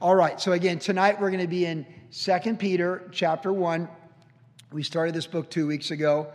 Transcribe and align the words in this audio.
All 0.00 0.14
right, 0.14 0.40
so 0.40 0.52
again, 0.52 0.78
tonight 0.78 1.20
we're 1.20 1.30
going 1.30 1.40
to 1.40 1.48
be 1.48 1.66
in 1.66 1.84
2 2.12 2.54
Peter 2.54 3.08
chapter 3.10 3.52
1. 3.52 3.88
We 4.70 4.84
started 4.84 5.12
this 5.12 5.26
book 5.26 5.50
two 5.50 5.66
weeks 5.66 5.90
ago, 5.90 6.28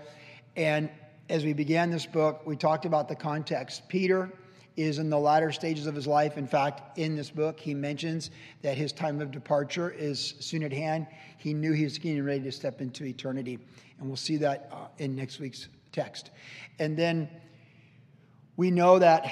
and 0.58 0.90
as 1.30 1.46
we 1.46 1.54
began 1.54 1.90
this 1.90 2.06
book, 2.06 2.46
we 2.46 2.58
talked 2.58 2.84
about 2.84 3.08
the 3.08 3.16
context. 3.16 3.88
Peter 3.88 4.30
is 4.76 5.00
in 5.00 5.10
the 5.10 5.18
latter 5.18 5.50
stages 5.54 5.88
of 5.88 5.96
his 5.96 6.06
life. 6.06 6.38
In 6.38 6.46
fact, 6.46 6.98
in 7.00 7.16
this 7.16 7.30
book, 7.30 7.58
he 7.58 7.74
mentions 7.74 8.32
that 8.64 8.76
his 8.76 8.92
time 8.92 9.22
of 9.22 9.32
departure 9.32 9.90
is 9.90 10.34
soon 10.42 10.64
at 10.64 10.74
hand. 10.74 11.08
He 11.38 11.54
knew 11.54 11.72
he 11.72 11.86
was 11.86 11.98
getting 11.98 12.22
ready 12.22 12.42
to 12.42 12.52
step 12.52 12.82
into 12.82 13.06
eternity, 13.06 13.60
and 13.98 14.10
we'll 14.10 14.18
see 14.18 14.36
that 14.38 14.70
uh, 14.74 14.88
in 14.98 15.16
next 15.16 15.40
week's 15.40 15.70
text. 15.94 16.32
And 16.80 16.98
then 16.98 17.30
we 18.58 18.72
know 18.72 19.00
that 19.00 19.32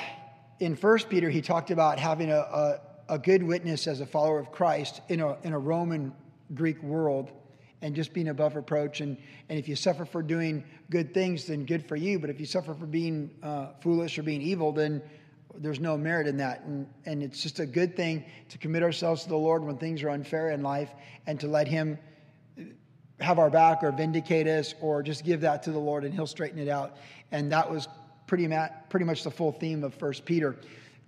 in 0.61 0.77
First 0.77 1.09
Peter, 1.09 1.29
he 1.29 1.41
talked 1.41 1.69
about 1.69 1.99
having 1.99 2.31
a, 2.31 2.37
a, 2.37 2.79
a 3.11 3.19
good 3.19 3.43
witness 3.43 3.87
as 3.87 3.99
a 3.99 4.05
follower 4.05 4.39
of 4.39 4.53
Christ 4.53 5.01
in 5.09 5.19
a, 5.19 5.37
in 5.43 5.51
a 5.51 5.59
Roman 5.59 6.13
Greek 6.53 6.81
world 6.81 7.29
and 7.81 7.93
just 7.93 8.13
being 8.13 8.29
above 8.29 8.55
reproach. 8.55 9.01
And, 9.01 9.17
and 9.49 9.59
if 9.59 9.67
you 9.67 9.75
suffer 9.75 10.05
for 10.05 10.23
doing 10.23 10.63
good 10.89 11.13
things, 11.13 11.45
then 11.45 11.65
good 11.65 11.85
for 11.85 11.97
you. 11.97 12.19
But 12.19 12.29
if 12.29 12.39
you 12.39 12.45
suffer 12.45 12.73
for 12.73 12.85
being 12.85 13.29
uh, 13.43 13.73
foolish 13.81 14.17
or 14.17 14.23
being 14.23 14.41
evil, 14.41 14.71
then 14.71 15.01
there's 15.55 15.81
no 15.81 15.97
merit 15.97 16.25
in 16.25 16.37
that. 16.37 16.63
And, 16.63 16.87
and 17.05 17.21
it's 17.21 17.43
just 17.43 17.59
a 17.59 17.65
good 17.65 17.97
thing 17.97 18.23
to 18.47 18.57
commit 18.57 18.81
ourselves 18.81 19.23
to 19.23 19.29
the 19.29 19.37
Lord 19.37 19.61
when 19.61 19.77
things 19.77 20.03
are 20.03 20.09
unfair 20.09 20.51
in 20.51 20.63
life 20.63 20.91
and 21.27 21.37
to 21.41 21.47
let 21.47 21.67
Him 21.67 21.99
have 23.19 23.39
our 23.39 23.49
back 23.49 23.83
or 23.83 23.91
vindicate 23.91 24.47
us 24.47 24.73
or 24.79 25.03
just 25.03 25.25
give 25.25 25.41
that 25.41 25.63
to 25.63 25.71
the 25.71 25.79
Lord 25.79 26.05
and 26.05 26.13
He'll 26.13 26.27
straighten 26.27 26.59
it 26.59 26.69
out. 26.69 26.95
And 27.33 27.51
that 27.51 27.69
was 27.69 27.89
pretty, 28.25 28.47
ma- 28.47 28.69
pretty 28.89 29.05
much 29.05 29.25
the 29.25 29.31
full 29.31 29.51
theme 29.51 29.83
of 29.83 29.93
First 29.95 30.23
Peter. 30.23 30.55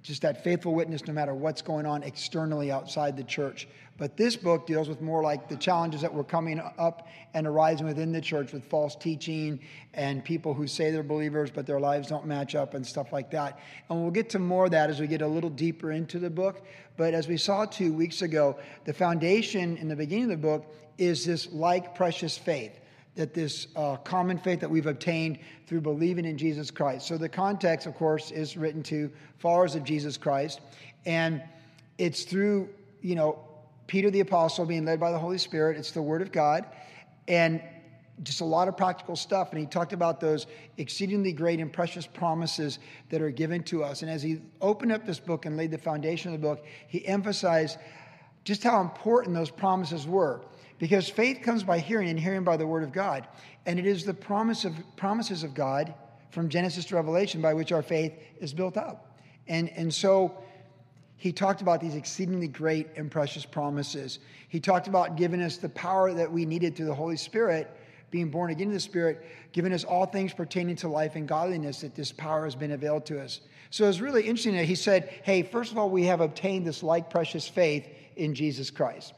Just 0.03 0.21
that 0.23 0.43
faithful 0.43 0.75
witness 0.75 1.07
no 1.07 1.13
matter 1.13 1.33
what's 1.33 1.61
going 1.61 1.85
on 1.85 2.03
externally 2.03 2.71
outside 2.71 3.15
the 3.15 3.23
church. 3.23 3.67
But 3.97 4.17
this 4.17 4.35
book 4.35 4.67
deals 4.67 4.89
with 4.89 5.01
more 5.01 5.23
like 5.23 5.47
the 5.47 5.55
challenges 5.55 6.01
that 6.01 6.13
were 6.13 6.23
coming 6.23 6.61
up 6.77 7.07
and 7.33 7.47
arising 7.47 7.87
within 7.87 8.11
the 8.11 8.19
church 8.19 8.51
with 8.51 8.65
false 8.65 8.95
teaching 8.95 9.59
and 9.93 10.23
people 10.23 10.53
who 10.53 10.67
say 10.67 10.91
they're 10.91 11.03
believers 11.03 11.49
but 11.51 11.65
their 11.65 11.79
lives 11.79 12.09
don't 12.09 12.25
match 12.25 12.53
up 12.53 12.73
and 12.73 12.85
stuff 12.85 13.13
like 13.13 13.31
that. 13.31 13.59
And 13.89 14.01
we'll 14.01 14.11
get 14.11 14.29
to 14.31 14.39
more 14.39 14.65
of 14.65 14.71
that 14.71 14.89
as 14.89 14.99
we 14.99 15.07
get 15.07 15.21
a 15.21 15.27
little 15.27 15.49
deeper 15.49 15.91
into 15.91 16.19
the 16.19 16.29
book. 16.29 16.65
But 16.97 17.13
as 17.13 17.27
we 17.27 17.37
saw 17.37 17.65
two 17.65 17.93
weeks 17.93 18.21
ago, 18.21 18.57
the 18.83 18.93
foundation 18.93 19.77
in 19.77 19.87
the 19.87 19.95
beginning 19.95 20.25
of 20.25 20.31
the 20.31 20.37
book 20.37 20.75
is 20.97 21.25
this 21.25 21.51
like 21.53 21.95
precious 21.95 22.37
faith 22.37 22.77
that 23.15 23.33
this 23.33 23.67
uh, 23.75 23.97
common 23.97 24.37
faith 24.37 24.59
that 24.59 24.69
we've 24.69 24.87
obtained 24.87 25.39
through 25.67 25.81
believing 25.81 26.25
in 26.25 26.37
Jesus 26.37 26.71
Christ. 26.71 27.07
So 27.07 27.17
the 27.17 27.29
context, 27.29 27.85
of 27.85 27.95
course, 27.95 28.31
is 28.31 28.57
written 28.57 28.81
to 28.83 29.11
followers 29.37 29.75
of 29.75 29.83
Jesus 29.83 30.17
Christ, 30.17 30.61
and 31.05 31.43
it's 31.97 32.23
through 32.23 32.69
you 33.01 33.15
know 33.15 33.39
Peter 33.87 34.09
the 34.09 34.21
apostle 34.21 34.65
being 34.65 34.85
led 34.85 34.99
by 34.99 35.11
the 35.11 35.19
Holy 35.19 35.37
Spirit. 35.37 35.77
It's 35.77 35.91
the 35.91 36.01
Word 36.01 36.21
of 36.21 36.31
God, 36.31 36.65
and 37.27 37.61
just 38.21 38.41
a 38.41 38.45
lot 38.45 38.67
of 38.67 38.77
practical 38.77 39.15
stuff. 39.15 39.51
And 39.51 39.59
he 39.59 39.65
talked 39.65 39.93
about 39.93 40.19
those 40.19 40.45
exceedingly 40.77 41.33
great 41.33 41.59
and 41.59 41.73
precious 41.73 42.05
promises 42.05 42.79
that 43.09 43.21
are 43.21 43.31
given 43.31 43.63
to 43.63 43.83
us. 43.83 44.01
And 44.01 44.11
as 44.11 44.21
he 44.21 44.39
opened 44.61 44.91
up 44.91 45.05
this 45.05 45.19
book 45.19 45.45
and 45.45 45.57
laid 45.57 45.71
the 45.71 45.77
foundation 45.77 46.33
of 46.33 46.39
the 46.39 46.47
book, 46.47 46.65
he 46.87 47.05
emphasized 47.07 47.77
just 48.43 48.63
how 48.63 48.81
important 48.81 49.35
those 49.35 49.49
promises 49.49 50.05
were. 50.05 50.41
Because 50.83 51.07
faith 51.07 51.39
comes 51.43 51.63
by 51.63 51.79
hearing, 51.79 52.09
and 52.09 52.19
hearing 52.19 52.43
by 52.43 52.57
the 52.57 52.67
word 52.67 52.83
of 52.83 52.91
God. 52.91 53.25
And 53.65 53.79
it 53.79 53.85
is 53.85 54.03
the 54.03 54.13
promise 54.13 54.65
of, 54.65 54.73
promises 54.97 55.41
of 55.43 55.53
God 55.53 55.93
from 56.31 56.49
Genesis 56.49 56.83
to 56.87 56.95
Revelation 56.95 57.41
by 57.41 57.53
which 57.53 57.71
our 57.71 57.81
faith 57.81 58.11
is 58.41 58.53
built 58.53 58.75
up. 58.75 59.17
And, 59.47 59.69
and 59.77 59.93
so 59.93 60.43
he 61.15 61.31
talked 61.31 61.61
about 61.61 61.79
these 61.79 61.95
exceedingly 61.95 62.49
great 62.49 62.89
and 62.97 63.09
precious 63.09 63.45
promises. 63.45 64.19
He 64.49 64.59
talked 64.59 64.89
about 64.89 65.15
giving 65.15 65.41
us 65.41 65.55
the 65.55 65.69
power 65.69 66.13
that 66.13 66.29
we 66.29 66.45
needed 66.45 66.75
through 66.75 66.87
the 66.87 66.93
Holy 66.93 67.15
Spirit, 67.15 67.71
being 68.11 68.29
born 68.29 68.51
again 68.51 68.67
in 68.67 68.73
the 68.73 68.79
Spirit, 68.81 69.25
giving 69.53 69.71
us 69.71 69.85
all 69.85 70.05
things 70.05 70.33
pertaining 70.33 70.75
to 70.75 70.89
life 70.89 71.15
and 71.15 71.29
godliness, 71.29 71.79
that 71.79 71.95
this 71.95 72.11
power 72.11 72.43
has 72.43 72.55
been 72.55 72.71
availed 72.71 73.05
to 73.05 73.21
us. 73.21 73.39
So 73.69 73.87
it's 73.87 74.01
really 74.01 74.23
interesting 74.23 74.57
that 74.57 74.65
he 74.65 74.75
said, 74.75 75.07
hey, 75.23 75.43
first 75.43 75.71
of 75.71 75.77
all, 75.77 75.89
we 75.89 76.03
have 76.07 76.19
obtained 76.19 76.67
this 76.67 76.83
like 76.83 77.09
precious 77.09 77.47
faith 77.47 77.87
in 78.17 78.35
Jesus 78.35 78.69
Christ 78.69 79.13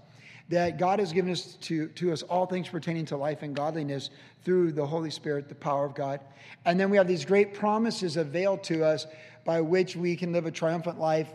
that 0.50 0.78
God 0.78 1.00
has 1.00 1.12
given 1.12 1.32
us 1.32 1.56
to, 1.62 1.88
to 1.90 2.12
us 2.12 2.22
all 2.24 2.46
things 2.46 2.70
pertaining 2.70 3.06
to 3.06 3.18
life 3.18 3.42
and 3.42 3.56
godliness 3.56 4.12
through 4.44 4.74
the 4.74 4.86
Holy 4.86 5.10
Spirit, 5.10 5.50
the 5.50 5.56
power 5.56 5.86
of 5.86 5.96
God. 5.96 6.20
And 6.66 6.80
then 6.80 6.90
we 6.90 6.98
have 6.98 7.08
these 7.08 7.26
great 7.26 7.54
promises 7.56 8.16
availed 8.16 8.64
to 8.66 8.86
us 8.86 9.08
by 9.44 9.62
which 9.62 9.96
we 9.96 10.16
can 10.16 10.32
live 10.32 10.46
a 10.46 10.52
triumphant 10.52 11.00
life. 11.00 11.28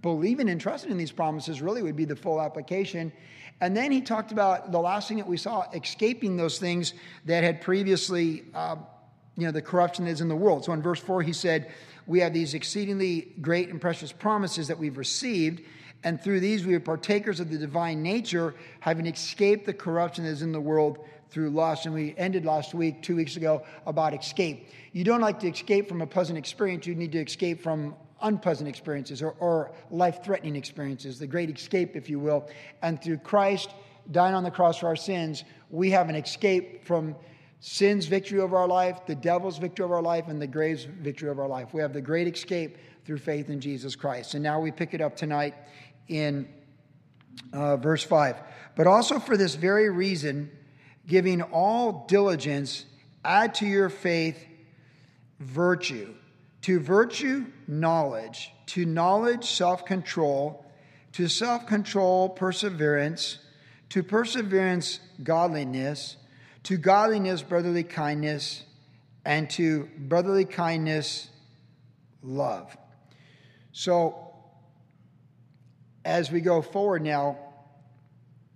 Believing 0.00 0.48
and 0.48 0.60
trusting 0.60 0.90
in 0.90 0.98
these 0.98 1.12
promises 1.12 1.60
really 1.60 1.82
would 1.82 1.96
be 1.96 2.04
the 2.04 2.16
full 2.16 2.40
application. 2.40 3.12
And 3.60 3.76
then 3.76 3.90
he 3.90 4.00
talked 4.00 4.32
about 4.32 4.70
the 4.70 4.80
last 4.80 5.08
thing 5.08 5.16
that 5.16 5.26
we 5.26 5.36
saw, 5.36 5.68
escaping 5.72 6.36
those 6.36 6.58
things 6.58 6.92
that 7.24 7.42
had 7.42 7.60
previously, 7.60 8.44
uh, 8.54 8.76
you 9.36 9.46
know, 9.46 9.52
the 9.52 9.62
corruption 9.62 10.04
that 10.04 10.10
is 10.12 10.20
in 10.20 10.28
the 10.28 10.36
world. 10.36 10.64
So 10.64 10.72
in 10.72 10.82
verse 10.82 11.00
4, 11.00 11.22
he 11.22 11.32
said, 11.32 11.72
We 12.06 12.20
have 12.20 12.34
these 12.34 12.54
exceedingly 12.54 13.32
great 13.40 13.68
and 13.68 13.80
precious 13.80 14.12
promises 14.12 14.68
that 14.68 14.78
we've 14.78 14.98
received 14.98 15.62
and 16.04 16.20
through 16.20 16.40
these 16.40 16.64
we 16.64 16.74
are 16.74 16.80
partakers 16.80 17.40
of 17.40 17.50
the 17.50 17.58
divine 17.58 18.02
nature, 18.02 18.54
having 18.80 19.06
escaped 19.06 19.66
the 19.66 19.74
corruption 19.74 20.24
that 20.24 20.30
is 20.30 20.42
in 20.42 20.52
the 20.52 20.60
world 20.60 20.98
through 21.30 21.50
lust. 21.50 21.86
And 21.86 21.94
we 21.94 22.14
ended 22.16 22.44
last 22.44 22.74
week, 22.74 23.02
two 23.02 23.16
weeks 23.16 23.36
ago, 23.36 23.64
about 23.86 24.14
escape. 24.14 24.68
You 24.92 25.04
don't 25.04 25.20
like 25.20 25.40
to 25.40 25.48
escape 25.48 25.88
from 25.88 26.00
a 26.00 26.06
pleasant 26.06 26.38
experience, 26.38 26.86
you 26.86 26.94
need 26.94 27.12
to 27.12 27.22
escape 27.22 27.62
from 27.62 27.94
unpleasant 28.22 28.68
experiences 28.68 29.22
or, 29.22 29.34
or 29.40 29.72
life 29.90 30.24
threatening 30.24 30.56
experiences, 30.56 31.18
the 31.18 31.26
great 31.26 31.50
escape, 31.50 31.96
if 31.96 32.08
you 32.08 32.18
will. 32.18 32.48
And 32.82 33.02
through 33.02 33.18
Christ 33.18 33.70
dying 34.10 34.34
on 34.34 34.44
the 34.44 34.50
cross 34.50 34.78
for 34.78 34.86
our 34.86 34.96
sins, 34.96 35.44
we 35.70 35.90
have 35.90 36.08
an 36.08 36.14
escape 36.14 36.84
from 36.84 37.16
sin's 37.60 38.06
victory 38.06 38.38
over 38.38 38.56
our 38.56 38.68
life, 38.68 39.00
the 39.06 39.14
devil's 39.14 39.58
victory 39.58 39.84
over 39.84 39.96
our 39.96 40.02
life, 40.02 40.28
and 40.28 40.40
the 40.40 40.46
grave's 40.46 40.84
victory 40.84 41.28
over 41.28 41.42
our 41.42 41.48
life. 41.48 41.74
We 41.74 41.82
have 41.82 41.92
the 41.92 42.00
great 42.00 42.32
escape 42.32 42.78
through 43.04 43.18
faith 43.18 43.50
in 43.50 43.60
Jesus 43.60 43.94
Christ. 43.96 44.34
And 44.34 44.42
now 44.42 44.60
we 44.60 44.70
pick 44.70 44.94
it 44.94 45.00
up 45.00 45.16
tonight 45.16 45.54
in 46.08 46.48
uh, 47.52 47.76
verse 47.76 48.02
5. 48.02 48.36
But 48.74 48.86
also 48.86 49.18
for 49.18 49.36
this 49.36 49.54
very 49.54 49.90
reason, 49.90 50.50
giving 51.06 51.42
all 51.42 52.06
diligence, 52.08 52.84
add 53.24 53.54
to 53.56 53.66
your 53.66 53.88
faith 53.88 54.38
virtue. 55.38 56.14
To 56.62 56.80
virtue, 56.80 57.46
knowledge. 57.66 58.52
To 58.66 58.84
knowledge, 58.84 59.44
self 59.44 59.84
control. 59.84 60.64
To 61.12 61.28
self 61.28 61.66
control, 61.66 62.28
perseverance. 62.28 63.38
To 63.90 64.02
perseverance, 64.02 65.00
godliness. 65.22 66.16
To 66.64 66.76
godliness, 66.76 67.42
brotherly 67.42 67.84
kindness. 67.84 68.64
And 69.24 69.48
to 69.50 69.88
brotherly 69.96 70.44
kindness, 70.44 71.28
love. 72.22 72.76
So, 73.72 74.25
as 76.06 76.30
we 76.30 76.40
go 76.40 76.62
forward 76.62 77.02
now 77.02 77.36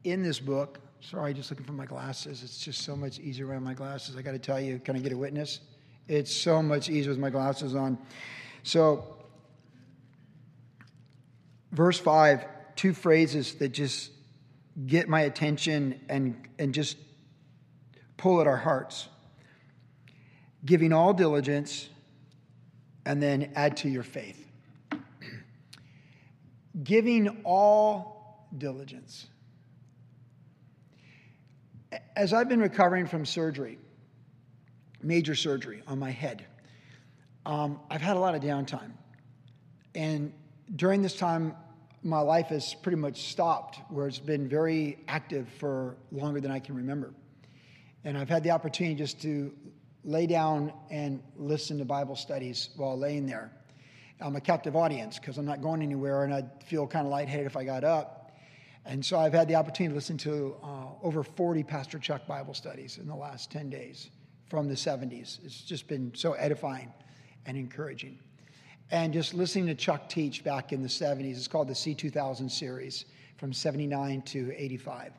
in 0.04 0.22
this 0.22 0.38
book, 0.38 0.78
sorry, 1.00 1.34
just 1.34 1.50
looking 1.50 1.66
for 1.66 1.72
my 1.72 1.84
glasses. 1.84 2.42
It's 2.42 2.58
just 2.58 2.82
so 2.82 2.94
much 2.94 3.18
easier 3.18 3.46
wearing 3.46 3.64
my 3.64 3.74
glasses. 3.74 4.16
I 4.16 4.22
got 4.22 4.32
to 4.32 4.38
tell 4.38 4.60
you, 4.60 4.78
can 4.78 4.96
I 4.96 5.00
get 5.00 5.12
a 5.12 5.18
witness? 5.18 5.60
It's 6.08 6.34
so 6.34 6.62
much 6.62 6.88
easier 6.88 7.10
with 7.10 7.18
my 7.18 7.30
glasses 7.30 7.74
on. 7.74 7.98
So, 8.62 9.04
verse 11.72 11.98
5, 11.98 12.46
two 12.76 12.94
phrases 12.94 13.56
that 13.56 13.70
just 13.70 14.10
get 14.86 15.08
my 15.08 15.22
attention 15.22 16.00
and, 16.08 16.48
and 16.58 16.72
just 16.72 16.96
pull 18.16 18.40
at 18.40 18.46
our 18.46 18.56
hearts 18.56 19.08
giving 20.64 20.92
all 20.92 21.12
diligence, 21.12 21.88
and 23.06 23.22
then 23.22 23.52
add 23.54 23.78
to 23.78 23.88
your 23.88 24.02
faith 24.02 24.49
giving 26.82 27.42
all 27.44 28.48
diligence. 28.56 29.26
As 32.16 32.32
I've 32.32 32.48
been 32.48 32.60
recovering 32.60 33.06
from 33.06 33.26
surgery, 33.26 33.78
major 35.02 35.34
surgery 35.34 35.82
on 35.86 35.98
my 35.98 36.10
head, 36.10 36.46
um, 37.46 37.80
I've 37.90 38.00
had 38.00 38.16
a 38.16 38.20
lot 38.20 38.34
of 38.34 38.42
downtime. 38.42 38.92
And 39.94 40.32
during 40.76 41.02
this 41.02 41.16
time, 41.16 41.54
my 42.02 42.20
life 42.20 42.46
has 42.46 42.74
pretty 42.74 42.96
much 42.96 43.28
stopped, 43.30 43.80
where 43.90 44.06
it's 44.06 44.18
been 44.18 44.48
very 44.48 44.98
active 45.08 45.48
for 45.58 45.96
longer 46.12 46.40
than 46.40 46.50
I 46.50 46.60
can 46.60 46.76
remember. 46.76 47.12
And 48.04 48.16
I've 48.16 48.28
had 48.28 48.42
the 48.42 48.52
opportunity 48.52 48.94
just 48.94 49.20
to 49.22 49.52
lay 50.04 50.26
down 50.26 50.72
and 50.90 51.22
listen 51.36 51.78
to 51.78 51.84
Bible 51.84 52.16
studies 52.16 52.70
while 52.76 52.98
laying 52.98 53.26
there. 53.26 53.52
I'm 54.20 54.36
a 54.36 54.40
captive 54.40 54.76
audience 54.76 55.18
because 55.18 55.38
I'm 55.38 55.46
not 55.46 55.62
going 55.62 55.82
anywhere 55.82 56.24
and 56.24 56.34
I'd 56.34 56.62
feel 56.64 56.86
kind 56.86 57.06
of 57.06 57.10
lightheaded 57.10 57.46
if 57.46 57.56
I 57.56 57.64
got 57.64 57.84
up. 57.84 58.32
And 58.84 59.04
so 59.04 59.18
I've 59.18 59.32
had 59.32 59.48
the 59.48 59.54
opportunity 59.54 59.92
to 59.92 59.94
listen 59.94 60.16
to 60.18 60.56
uh, 60.62 60.66
over 61.02 61.22
40 61.22 61.62
Pastor 61.64 61.98
Chuck 61.98 62.26
Bible 62.26 62.54
studies 62.54 62.98
in 62.98 63.06
the 63.06 63.14
last 63.14 63.50
10 63.50 63.70
days 63.70 64.10
from 64.48 64.68
the 64.68 64.74
70s. 64.74 65.38
It's 65.44 65.62
just 65.62 65.86
been 65.86 66.12
so 66.14 66.32
edifying 66.32 66.92
and 67.46 67.56
encouraging. 67.56 68.18
and 68.90 69.12
just 69.12 69.34
listening 69.34 69.66
to 69.66 69.74
Chuck 69.74 70.08
teach 70.08 70.42
back 70.42 70.72
in 70.72 70.82
the 70.82 70.88
70s. 70.88 71.36
It's 71.36 71.48
called 71.48 71.68
the 71.68 71.74
C2000 71.74 72.50
series 72.50 73.04
from 73.36 73.52
79 73.52 74.22
to 74.22 74.52
85, 74.56 75.12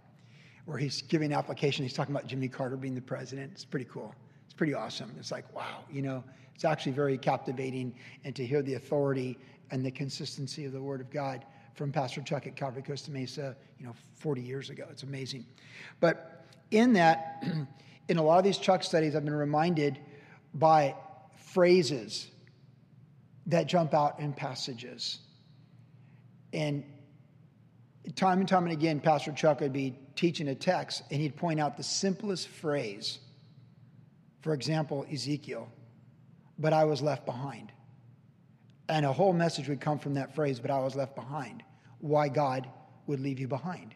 where 0.66 0.78
he's 0.78 1.02
giving 1.02 1.34
application. 1.34 1.84
He's 1.84 1.94
talking 1.94 2.14
about 2.14 2.28
Jimmy 2.28 2.50
Carter 2.50 2.76
being 2.76 2.96
the 2.96 3.02
president. 3.02 3.52
It's 3.54 3.66
pretty 3.66 3.86
cool. 3.86 4.14
It's 4.46 4.54
pretty 4.54 4.74
awesome. 4.74 5.16
It's 5.18 5.32
like, 5.32 5.52
wow, 5.56 5.86
you 5.90 6.02
know, 6.02 6.24
it's 6.56 6.66
actually 6.66 6.92
very 6.92 7.18
captivating 7.18 7.96
and 8.24 8.36
to 8.36 8.46
hear 8.46 8.62
the 8.62 8.76
authority 8.76 9.38
and 9.72 9.86
the 9.86 9.92
consistency 9.92 10.66
of 10.66 10.74
the 10.74 10.82
Word 10.82 11.02
of 11.02 11.10
God 11.10 11.46
from 11.74 11.92
Pastor 11.92 12.22
Chuck 12.22 12.48
at 12.48 12.56
Calvary 12.56 12.84
Costa 12.84 13.12
Mesa, 13.12 13.56
you 13.80 13.86
know, 13.86 13.96
40 14.16 14.42
years 14.42 14.70
ago. 14.70 14.86
It's 14.92 15.04
amazing. 15.04 15.46
But 16.00 16.46
in 16.70 16.94
that, 16.94 17.44
in 18.08 18.18
a 18.18 18.24
lot 18.24 18.38
of 18.38 18.44
these 18.44 18.58
Chuck 18.58 18.84
studies, 18.84 19.16
I've 19.16 19.26
been 19.26 19.34
reminded 19.34 20.00
by 20.54 20.96
phrases 21.54 22.28
that 23.48 23.68
jump 23.68 23.94
out 23.94 24.20
in 24.20 24.34
passages. 24.34 25.20
And 26.54 26.84
time 28.16 28.40
and 28.40 28.48
time 28.48 28.64
and 28.64 28.74
again, 28.74 29.00
Pastor 29.00 29.32
Chuck 29.32 29.62
would 29.62 29.74
be 29.74 29.98
teaching 30.16 30.50
a 30.50 30.56
text 30.56 31.04
and 31.10 31.22
he'd 31.22 31.36
point 31.36 31.60
out 31.60 31.78
the 31.78 31.84
simplest 31.84 32.48
phrase. 32.48 33.20
For 34.42 34.54
example, 34.54 35.06
Ezekiel, 35.12 35.70
but 36.62 36.74
I 36.74 36.86
was 36.86 37.02
left 37.02 37.26
behind. 37.26 37.72
And 38.88 39.06
a 39.06 39.12
whole 39.12 39.34
message 39.34 39.68
would 39.68 39.82
come 39.82 40.00
from 40.00 40.14
that 40.14 40.36
phrase, 40.36 40.60
but 40.60 40.70
I 40.70 40.80
was 40.80 40.96
left 40.96 41.16
behind. 41.16 41.64
Why 42.00 42.30
God 42.30 42.68
would 43.08 43.20
leave 43.20 43.40
you 43.40 43.48
behind 43.48 43.96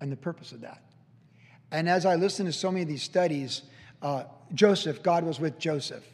and 0.00 0.12
the 0.12 0.16
purpose 0.16 0.52
of 0.52 0.60
that. 0.60 0.82
And 1.70 1.88
as 1.88 2.06
I 2.06 2.14
listen 2.14 2.46
to 2.46 2.52
so 2.52 2.70
many 2.70 2.82
of 2.82 2.88
these 2.88 3.02
studies, 3.02 3.62
uh, 4.00 4.24
Joseph, 4.54 5.02
God 5.02 5.24
was 5.24 5.40
with 5.40 5.58
Joseph 5.58 6.04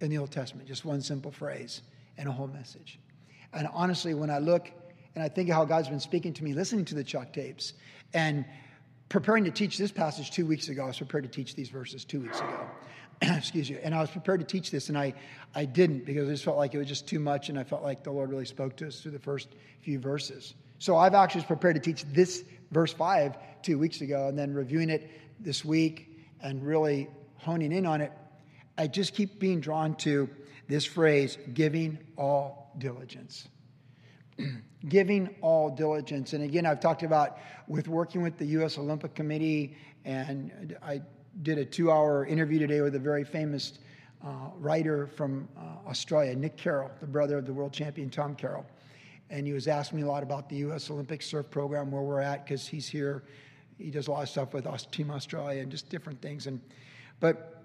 in 0.00 0.10
the 0.10 0.18
Old 0.18 0.30
Testament, 0.30 0.68
just 0.68 0.84
one 0.84 1.00
simple 1.00 1.30
phrase 1.30 1.82
and 2.18 2.28
a 2.28 2.32
whole 2.32 2.48
message. 2.48 2.98
And 3.52 3.68
honestly, 3.72 4.14
when 4.14 4.30
I 4.30 4.38
look 4.38 4.70
and 5.14 5.24
I 5.24 5.28
think 5.28 5.48
of 5.48 5.54
how 5.54 5.64
God's 5.64 5.88
been 5.88 6.00
speaking 6.00 6.32
to 6.34 6.44
me, 6.44 6.52
listening 6.54 6.84
to 6.86 6.94
the 6.94 7.04
Chuck 7.04 7.32
tapes, 7.32 7.74
and 8.12 8.44
preparing 9.08 9.44
to 9.44 9.50
teach 9.50 9.78
this 9.78 9.90
passage 9.90 10.30
two 10.30 10.46
weeks 10.46 10.68
ago, 10.68 10.84
I 10.84 10.86
was 10.86 10.98
prepared 10.98 11.24
to 11.24 11.30
teach 11.30 11.54
these 11.54 11.68
verses 11.68 12.04
two 12.04 12.20
weeks 12.20 12.38
ago. 12.38 12.66
Excuse 13.22 13.68
you. 13.68 13.78
And 13.82 13.94
I 13.94 14.00
was 14.00 14.10
prepared 14.10 14.40
to 14.40 14.46
teach 14.46 14.70
this, 14.70 14.88
and 14.88 14.96
I, 14.96 15.14
I 15.54 15.64
didn't 15.64 16.06
because 16.06 16.28
I 16.28 16.32
just 16.32 16.44
felt 16.44 16.56
like 16.56 16.74
it 16.74 16.78
was 16.78 16.88
just 16.88 17.06
too 17.06 17.18
much, 17.18 17.48
and 17.48 17.58
I 17.58 17.64
felt 17.64 17.82
like 17.82 18.02
the 18.02 18.10
Lord 18.10 18.30
really 18.30 18.46
spoke 18.46 18.76
to 18.76 18.86
us 18.86 19.00
through 19.00 19.12
the 19.12 19.18
first 19.18 19.48
few 19.82 19.98
verses. 19.98 20.54
So 20.78 20.96
I've 20.96 21.14
actually 21.14 21.44
prepared 21.44 21.74
to 21.76 21.80
teach 21.80 22.04
this 22.04 22.44
verse 22.70 22.92
5 22.92 23.36
two 23.62 23.78
weeks 23.78 24.00
ago, 24.00 24.28
and 24.28 24.38
then 24.38 24.54
reviewing 24.54 24.88
it 24.88 25.10
this 25.38 25.64
week 25.64 26.24
and 26.42 26.64
really 26.64 27.08
honing 27.36 27.72
in 27.72 27.84
on 27.84 28.00
it. 28.00 28.12
I 28.78 28.86
just 28.86 29.14
keep 29.14 29.38
being 29.38 29.60
drawn 29.60 29.94
to 29.96 30.30
this 30.68 30.86
phrase 30.86 31.36
giving 31.52 31.98
all 32.16 32.72
diligence. 32.78 33.48
giving 34.88 35.34
all 35.42 35.68
diligence. 35.68 36.32
And 36.32 36.42
again, 36.42 36.64
I've 36.64 36.80
talked 36.80 37.02
about 37.02 37.38
with 37.68 37.88
working 37.88 38.22
with 38.22 38.38
the 38.38 38.46
U.S. 38.46 38.78
Olympic 38.78 39.14
Committee, 39.14 39.76
and 40.04 40.76
I 40.82 41.02
did 41.42 41.58
a 41.58 41.64
two 41.64 41.90
hour 41.90 42.26
interview 42.26 42.58
today 42.58 42.80
with 42.80 42.94
a 42.94 42.98
very 42.98 43.24
famous 43.24 43.78
uh, 44.24 44.50
writer 44.58 45.06
from 45.06 45.48
uh, 45.56 45.88
Australia, 45.88 46.34
Nick 46.34 46.56
Carroll, 46.56 46.90
the 47.00 47.06
brother 47.06 47.38
of 47.38 47.46
the 47.46 47.52
world 47.52 47.72
champion 47.72 48.10
Tom 48.10 48.34
Carroll. 48.34 48.66
And 49.30 49.46
he 49.46 49.52
was 49.52 49.68
asking 49.68 49.98
me 49.98 50.04
a 50.04 50.08
lot 50.08 50.22
about 50.22 50.48
the 50.48 50.56
U.S. 50.56 50.90
Olympic 50.90 51.22
surf 51.22 51.48
program, 51.50 51.90
where 51.90 52.02
we're 52.02 52.20
at, 52.20 52.44
because 52.44 52.66
he's 52.66 52.88
here. 52.88 53.22
He 53.78 53.90
does 53.90 54.08
a 54.08 54.10
lot 54.10 54.24
of 54.24 54.28
stuff 54.28 54.52
with 54.52 54.66
Team 54.90 55.10
Australia 55.10 55.62
and 55.62 55.70
just 55.70 55.88
different 55.88 56.20
things. 56.20 56.46
And 56.46 56.60
but 57.20 57.64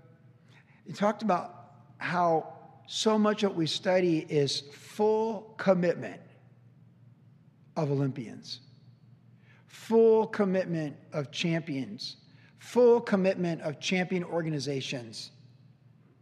he 0.85 0.93
talked 0.93 1.23
about 1.23 1.71
how 1.97 2.53
so 2.87 3.17
much 3.17 3.43
of 3.43 3.51
what 3.51 3.57
we 3.57 3.65
study 3.65 4.25
is 4.29 4.61
full 4.71 5.55
commitment 5.57 6.21
of 7.75 7.91
Olympians, 7.91 8.59
full 9.67 10.27
commitment 10.27 10.95
of 11.11 11.31
champions, 11.31 12.17
full 12.65 12.99
commitment 12.99 13.61
of 13.61 13.79
champion 13.79 14.23
organizations. 14.23 15.29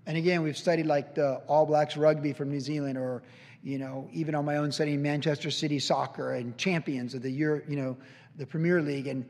And 0.05 0.17
again, 0.17 0.43
we've 0.43 0.57
studied 0.57 0.85
like 0.85 1.15
the 1.15 1.35
All 1.47 1.65
Blacks 1.65 1.95
rugby 1.95 2.33
from 2.33 2.51
New 2.51 2.59
Zealand, 2.59 2.97
or 2.97 3.23
you 3.63 3.77
know, 3.77 4.09
even 4.11 4.35
on 4.35 4.43
my 4.43 4.57
own 4.57 4.69
studying 4.69 5.01
Manchester 5.01 5.49
City 5.49 5.79
soccer 5.79 6.33
and 6.33 6.57
champions 6.57 7.13
of 7.13 7.21
the 7.21 7.31
you 7.31 7.63
know, 7.67 7.95
the 8.35 8.45
Premier 8.45 8.81
League, 8.81 9.07
and 9.07 9.25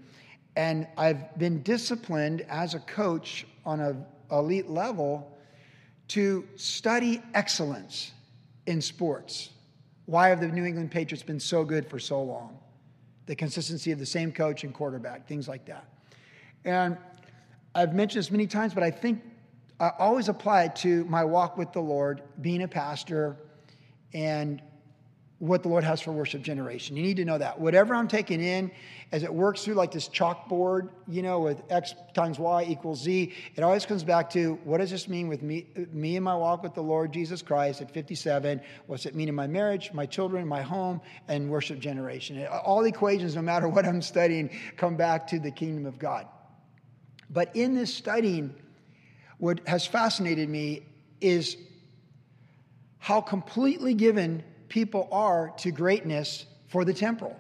and 0.56 0.88
I've 0.98 1.38
been 1.38 1.62
disciplined 1.62 2.42
as 2.50 2.74
a 2.74 2.80
coach 2.80 3.45
on 3.63 3.80
a 3.80 3.95
elite 4.36 4.69
level 4.69 5.38
to 6.09 6.48
study 6.56 7.21
excellence 7.36 8.12
in 8.66 8.81
sports. 8.81 9.51
Why 10.07 10.30
have 10.30 10.42
the 10.42 10.48
New 10.48 10.66
England 10.66 10.89
Patriots 10.89 11.24
been 11.24 11.39
so 11.39 11.63
good 11.63 11.88
for 11.88 12.00
so 12.00 12.24
long? 12.24 12.57
The 13.27 13.36
consistency 13.36 13.92
of 13.92 14.00
the 14.00 14.06
same 14.06 14.31
coach 14.31 14.63
and 14.63 14.74
quarterback, 14.74 15.27
things 15.27 15.48
like 15.48 15.66
that. 15.66 15.86
And 16.65 16.98
I've 17.75 17.94
mentioned 17.94 18.19
this 18.19 18.31
many 18.31 18.48
times, 18.48 18.74
but 18.74 18.83
I 18.83 18.92
think 18.92 19.21
I 19.80 19.92
always 20.00 20.30
apply 20.30 20.63
it 20.63 20.75
to 20.77 21.06
my 21.06 21.24
walk 21.24 21.57
with 21.57 21.74
the 21.74 21.81
Lord, 21.81 22.21
being 22.42 22.62
a 22.62 22.68
pastor, 22.68 23.38
and 24.13 24.62
what 25.44 25.62
the 25.62 25.68
Lord 25.68 25.83
has 25.83 26.00
for 26.00 26.13
worship 26.13 26.42
generation. 26.42 26.95
You 26.95 27.04
need 27.04 27.18
to 27.18 27.25
know 27.25 27.38
that. 27.38 27.60
Whatever 27.60 27.95
I'm 27.95 28.07
taking 28.07 28.39
in, 28.39 28.71
as 29.12 29.24
it 29.24 29.33
works 29.33 29.65
through 29.65 29.74
like 29.74 29.92
this 29.92 30.07
chalkboard, 30.07 30.89
you 31.06 31.21
know, 31.21 31.42
with 31.42 31.62
X 31.69 31.95
times 32.13 32.39
Y 32.39 32.63
equals 32.69 33.01
Z, 33.01 33.33
it 33.56 33.62
always 33.62 33.86
comes 33.86 34.06
back 34.06 34.30
to 34.30 34.54
what 34.63 34.77
does 34.77 34.89
this 34.89 35.09
mean 35.09 35.27
with 35.27 35.42
me, 35.42 35.66
me 35.92 36.16
and 36.16 36.24
my 36.24 36.33
walk 36.33 36.63
with 36.63 36.75
the 36.75 36.81
Lord 36.81 37.12
Jesus 37.12 37.42
Christ 37.42 37.81
at 37.81 37.92
57? 37.92 38.62
What's 38.88 39.06
it 39.06 39.16
mean 39.16 39.27
in 39.27 39.36
my 39.36 39.48
marriage, 39.48 39.92
my 39.92 40.06
children, 40.06 40.48
my 40.48 40.62
home, 40.62 41.01
and 41.27 41.50
worship 41.50 41.80
generation? 41.80 42.48
All 42.48 42.86
equations, 42.86 43.36
no 43.36 43.42
matter 43.42 43.68
what 43.68 43.86
I'm 43.86 44.01
studying, 44.01 44.50
come 44.77 44.95
back 44.95 45.27
to 45.27 45.39
the 45.39 45.51
kingdom 45.51 45.86
of 45.86 46.00
God. 46.00 46.25
But 47.33 47.56
in 47.56 47.74
this 47.74 47.94
studying, 47.94 48.53
what 49.39 49.68
has 49.68 49.85
fascinated 49.85 50.47
me 50.47 50.83
is 51.19 51.57
how 53.00 53.21
completely 53.21 53.94
given 53.94 54.44
people 54.69 55.09
are 55.12 55.53
to 55.57 55.71
greatness 55.71 56.45
for 56.68 56.85
the 56.85 56.94
temporal. 56.94 57.35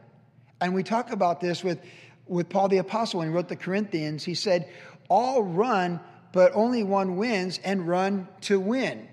And 0.59 0.73
we 0.73 0.83
talk 0.83 1.11
about 1.11 1.39
this 1.39 1.63
with, 1.63 1.79
with 2.27 2.49
Paul 2.49 2.69
the 2.69 2.77
Apostle 2.77 3.19
when 3.19 3.29
he 3.29 3.33
wrote 3.33 3.47
the 3.47 3.55
Corinthians. 3.55 4.23
He 4.23 4.33
said, 4.35 4.67
All 5.09 5.43
run, 5.43 5.99
but 6.31 6.51
only 6.55 6.83
one 6.83 7.17
wins, 7.17 7.59
and 7.63 7.87
run 7.87 8.27
to 8.41 8.59
win. 8.59 9.07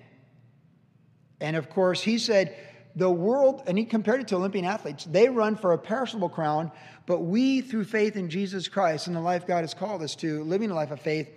And 1.40 1.56
of 1.56 1.70
course, 1.70 2.02
he 2.02 2.18
said, 2.18 2.56
the 2.96 3.10
world, 3.10 3.62
and 3.66 3.78
he 3.78 3.84
compared 3.84 4.20
it 4.20 4.28
to 4.28 4.36
Olympian 4.36 4.64
athletes, 4.64 5.04
they 5.04 5.28
run 5.28 5.56
for 5.56 5.72
a 5.72 5.78
perishable 5.78 6.28
crown, 6.28 6.72
but 7.06 7.20
we, 7.20 7.60
through 7.60 7.84
faith 7.84 8.16
in 8.16 8.28
Jesus 8.28 8.68
Christ 8.68 9.06
and 9.06 9.16
the 9.16 9.20
life 9.20 9.46
God 9.46 9.60
has 9.60 9.74
called 9.74 10.02
us 10.02 10.14
to, 10.16 10.42
living 10.44 10.70
a 10.70 10.74
life 10.74 10.90
of 10.90 11.00
faith, 11.00 11.30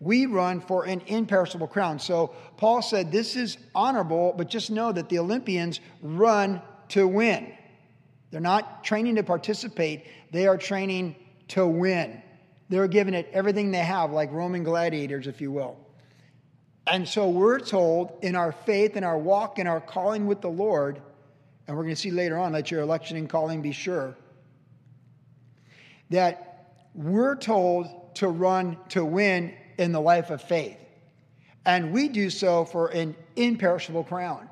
we 0.00 0.26
run 0.26 0.60
for 0.60 0.84
an 0.84 1.02
imperishable 1.06 1.66
crown. 1.66 1.98
So 1.98 2.34
Paul 2.56 2.80
said, 2.80 3.12
This 3.12 3.36
is 3.36 3.58
honorable, 3.74 4.34
but 4.36 4.48
just 4.48 4.70
know 4.70 4.92
that 4.92 5.08
the 5.08 5.18
Olympians 5.18 5.80
run 6.00 6.62
to 6.90 7.06
win. 7.06 7.52
They're 8.30 8.40
not 8.40 8.84
training 8.84 9.16
to 9.16 9.22
participate, 9.22 10.06
they 10.32 10.46
are 10.46 10.56
training 10.56 11.16
to 11.48 11.66
win. 11.66 12.22
They're 12.68 12.88
giving 12.88 13.14
it 13.14 13.28
everything 13.32 13.72
they 13.72 13.78
have, 13.78 14.12
like 14.12 14.30
Roman 14.30 14.62
gladiators, 14.62 15.26
if 15.26 15.40
you 15.40 15.50
will. 15.50 15.76
And 16.90 17.08
so 17.08 17.28
we're 17.28 17.60
told 17.60 18.18
in 18.20 18.34
our 18.34 18.50
faith, 18.50 18.96
in 18.96 19.04
our 19.04 19.16
walk, 19.16 19.60
in 19.60 19.68
our 19.68 19.80
calling 19.80 20.26
with 20.26 20.40
the 20.40 20.50
Lord, 20.50 21.00
and 21.68 21.76
we're 21.76 21.84
going 21.84 21.94
to 21.94 22.00
see 22.00 22.10
later 22.10 22.36
on, 22.36 22.52
let 22.52 22.72
your 22.72 22.80
election 22.80 23.16
and 23.16 23.28
calling 23.28 23.62
be 23.62 23.70
sure, 23.70 24.16
that 26.10 26.88
we're 26.92 27.36
told 27.36 28.16
to 28.16 28.26
run 28.26 28.76
to 28.88 29.04
win 29.04 29.54
in 29.78 29.92
the 29.92 30.00
life 30.00 30.30
of 30.30 30.42
faith. 30.42 30.76
And 31.64 31.92
we 31.92 32.08
do 32.08 32.28
so 32.28 32.64
for 32.64 32.88
an 32.88 33.14
imperishable 33.36 34.02
crown. 34.02 34.48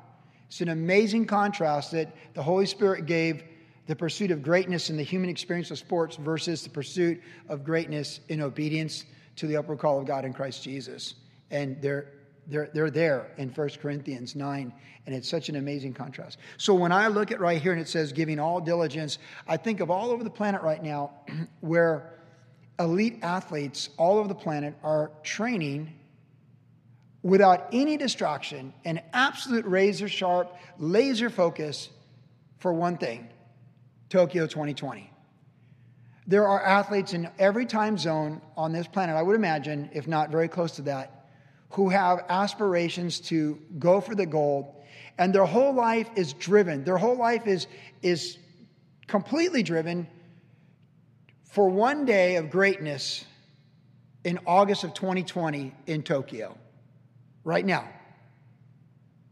It's 0.47 0.61
an 0.61 0.69
amazing 0.69 1.25
contrast 1.25 1.91
that 1.91 2.15
the 2.35 2.41
Holy 2.41 2.65
Spirit 2.65 3.05
gave 3.05 3.43
the 3.87 3.97
pursuit 3.97 4.31
of 4.31 4.41
greatness 4.41 4.89
in 4.89 4.95
the 4.95 5.03
human 5.03 5.29
experience 5.29 5.71
of 5.71 5.77
sports 5.77 6.15
versus 6.15 6.63
the 6.63 6.69
pursuit 6.69 7.21
of 7.49 7.65
greatness 7.65 8.21
in 8.29 8.41
obedience 8.41 9.03
to 9.35 9.45
the 9.45 9.57
upward 9.57 9.79
call 9.79 9.99
of 9.99 10.05
God 10.05 10.23
in 10.23 10.31
Christ 10.31 10.63
Jesus. 10.63 11.15
And 11.51 11.81
they're, 11.81 12.13
they're, 12.49 12.69
they're 12.73 12.89
there 12.89 13.31
in 13.37 13.49
1 13.49 13.69
Corinthians 13.81 14.35
9, 14.35 14.73
and 15.05 15.15
it's 15.15 15.29
such 15.29 15.49
an 15.49 15.55
amazing 15.55 15.93
contrast. 15.93 16.39
So 16.57 16.73
when 16.73 16.91
I 16.91 17.07
look 17.07 17.31
at 17.31 17.39
right 17.39 17.61
here 17.61 17.71
and 17.71 17.81
it 17.81 17.87
says 17.87 18.11
giving 18.11 18.39
all 18.39 18.59
diligence, 18.59 19.19
I 19.47 19.57
think 19.57 19.79
of 19.79 19.89
all 19.91 20.09
over 20.09 20.23
the 20.23 20.29
planet 20.29 20.61
right 20.61 20.81
now 20.81 21.11
where 21.61 22.13
elite 22.79 23.19
athletes 23.21 23.89
all 23.97 24.17
over 24.17 24.27
the 24.27 24.35
planet 24.35 24.75
are 24.83 25.11
training 25.23 25.93
without 27.21 27.67
any 27.73 27.97
distraction 27.97 28.73
and 28.85 29.01
absolute 29.13 29.65
razor 29.65 30.07
sharp, 30.07 30.55
laser 30.77 31.29
focus 31.29 31.89
for 32.57 32.73
one 32.73 32.97
thing 32.97 33.29
Tokyo 34.09 34.47
2020. 34.47 35.11
There 36.25 36.47
are 36.47 36.63
athletes 36.63 37.13
in 37.13 37.29
every 37.37 37.65
time 37.65 37.97
zone 37.97 38.41
on 38.55 38.71
this 38.71 38.87
planet, 38.87 39.15
I 39.15 39.21
would 39.21 39.35
imagine, 39.35 39.89
if 39.93 40.07
not 40.07 40.29
very 40.29 40.47
close 40.47 40.73
to 40.73 40.83
that, 40.83 41.18
who 41.71 41.89
have 41.89 42.25
aspirations 42.29 43.19
to 43.19 43.59
go 43.77 44.01
for 44.01 44.15
the 44.15 44.25
gold 44.25 44.73
And 45.17 45.35
their 45.35 45.45
whole 45.45 45.73
life 45.73 46.09
is 46.15 46.33
driven. 46.33 46.85
Their 46.85 46.97
whole 46.97 47.17
life 47.17 47.45
is, 47.45 47.67
is 48.01 48.37
completely 49.05 49.63
driven 49.63 50.07
for 51.43 51.69
one 51.69 52.05
day 52.05 52.37
of 52.37 52.49
greatness 52.49 53.25
in 54.23 54.39
August 54.45 54.85
of 54.85 54.93
2020 54.93 55.73
in 55.87 56.03
Tokyo. 56.03 56.57
Right 57.43 57.65
now. 57.65 57.87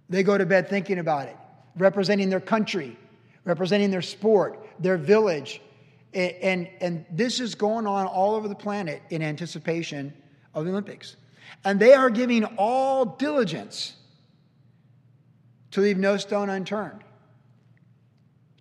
They 0.10 0.24
go 0.24 0.38
to 0.38 0.46
bed 0.46 0.70
thinking 0.70 1.00
about 1.00 1.28
it, 1.28 1.38
representing 1.78 2.30
their 2.30 2.42
country, 2.42 2.98
representing 3.46 3.90
their 3.90 4.02
sport, 4.02 4.66
their 4.80 4.98
village. 4.98 5.62
And, 6.14 6.34
and, 6.42 6.70
and 6.82 7.06
this 7.12 7.40
is 7.40 7.56
going 7.56 7.88
on 7.88 8.08
all 8.08 8.36
over 8.36 8.48
the 8.48 8.56
planet 8.56 9.02
in 9.10 9.22
anticipation 9.22 10.14
of 10.54 10.66
the 10.66 10.72
Olympics. 10.72 11.16
And 11.64 11.80
they 11.80 11.94
are 11.94 12.10
giving 12.10 12.44
all 12.58 13.06
diligence 13.06 13.94
to 15.72 15.82
leave 15.82 15.98
no 15.98 16.18
stone 16.18 16.50
unturned, 16.50 17.04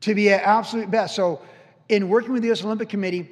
to 0.00 0.14
be 0.14 0.30
at 0.30 0.42
absolute 0.42 0.90
best. 0.90 1.14
So, 1.14 1.40
in 1.88 2.08
working 2.08 2.32
with 2.32 2.42
the 2.42 2.48
U.S. 2.48 2.64
Olympic 2.64 2.88
Committee, 2.88 3.30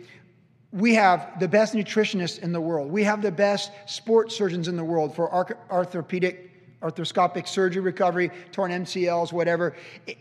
we 0.72 0.94
have 0.94 1.38
the 1.40 1.48
best 1.48 1.74
nutritionists 1.74 2.38
in 2.38 2.52
the 2.52 2.60
world. 2.60 2.90
We 2.90 3.04
have 3.04 3.22
the 3.22 3.32
best 3.32 3.70
sports 3.86 4.36
surgeons 4.36 4.68
in 4.68 4.76
the 4.76 4.84
world 4.84 5.14
for 5.14 5.32
orthopedic 5.70 6.53
arthroscopic 6.84 7.48
surgery 7.48 7.80
recovery, 7.80 8.30
torn 8.52 8.70
MCLs, 8.70 9.32
whatever. 9.32 9.74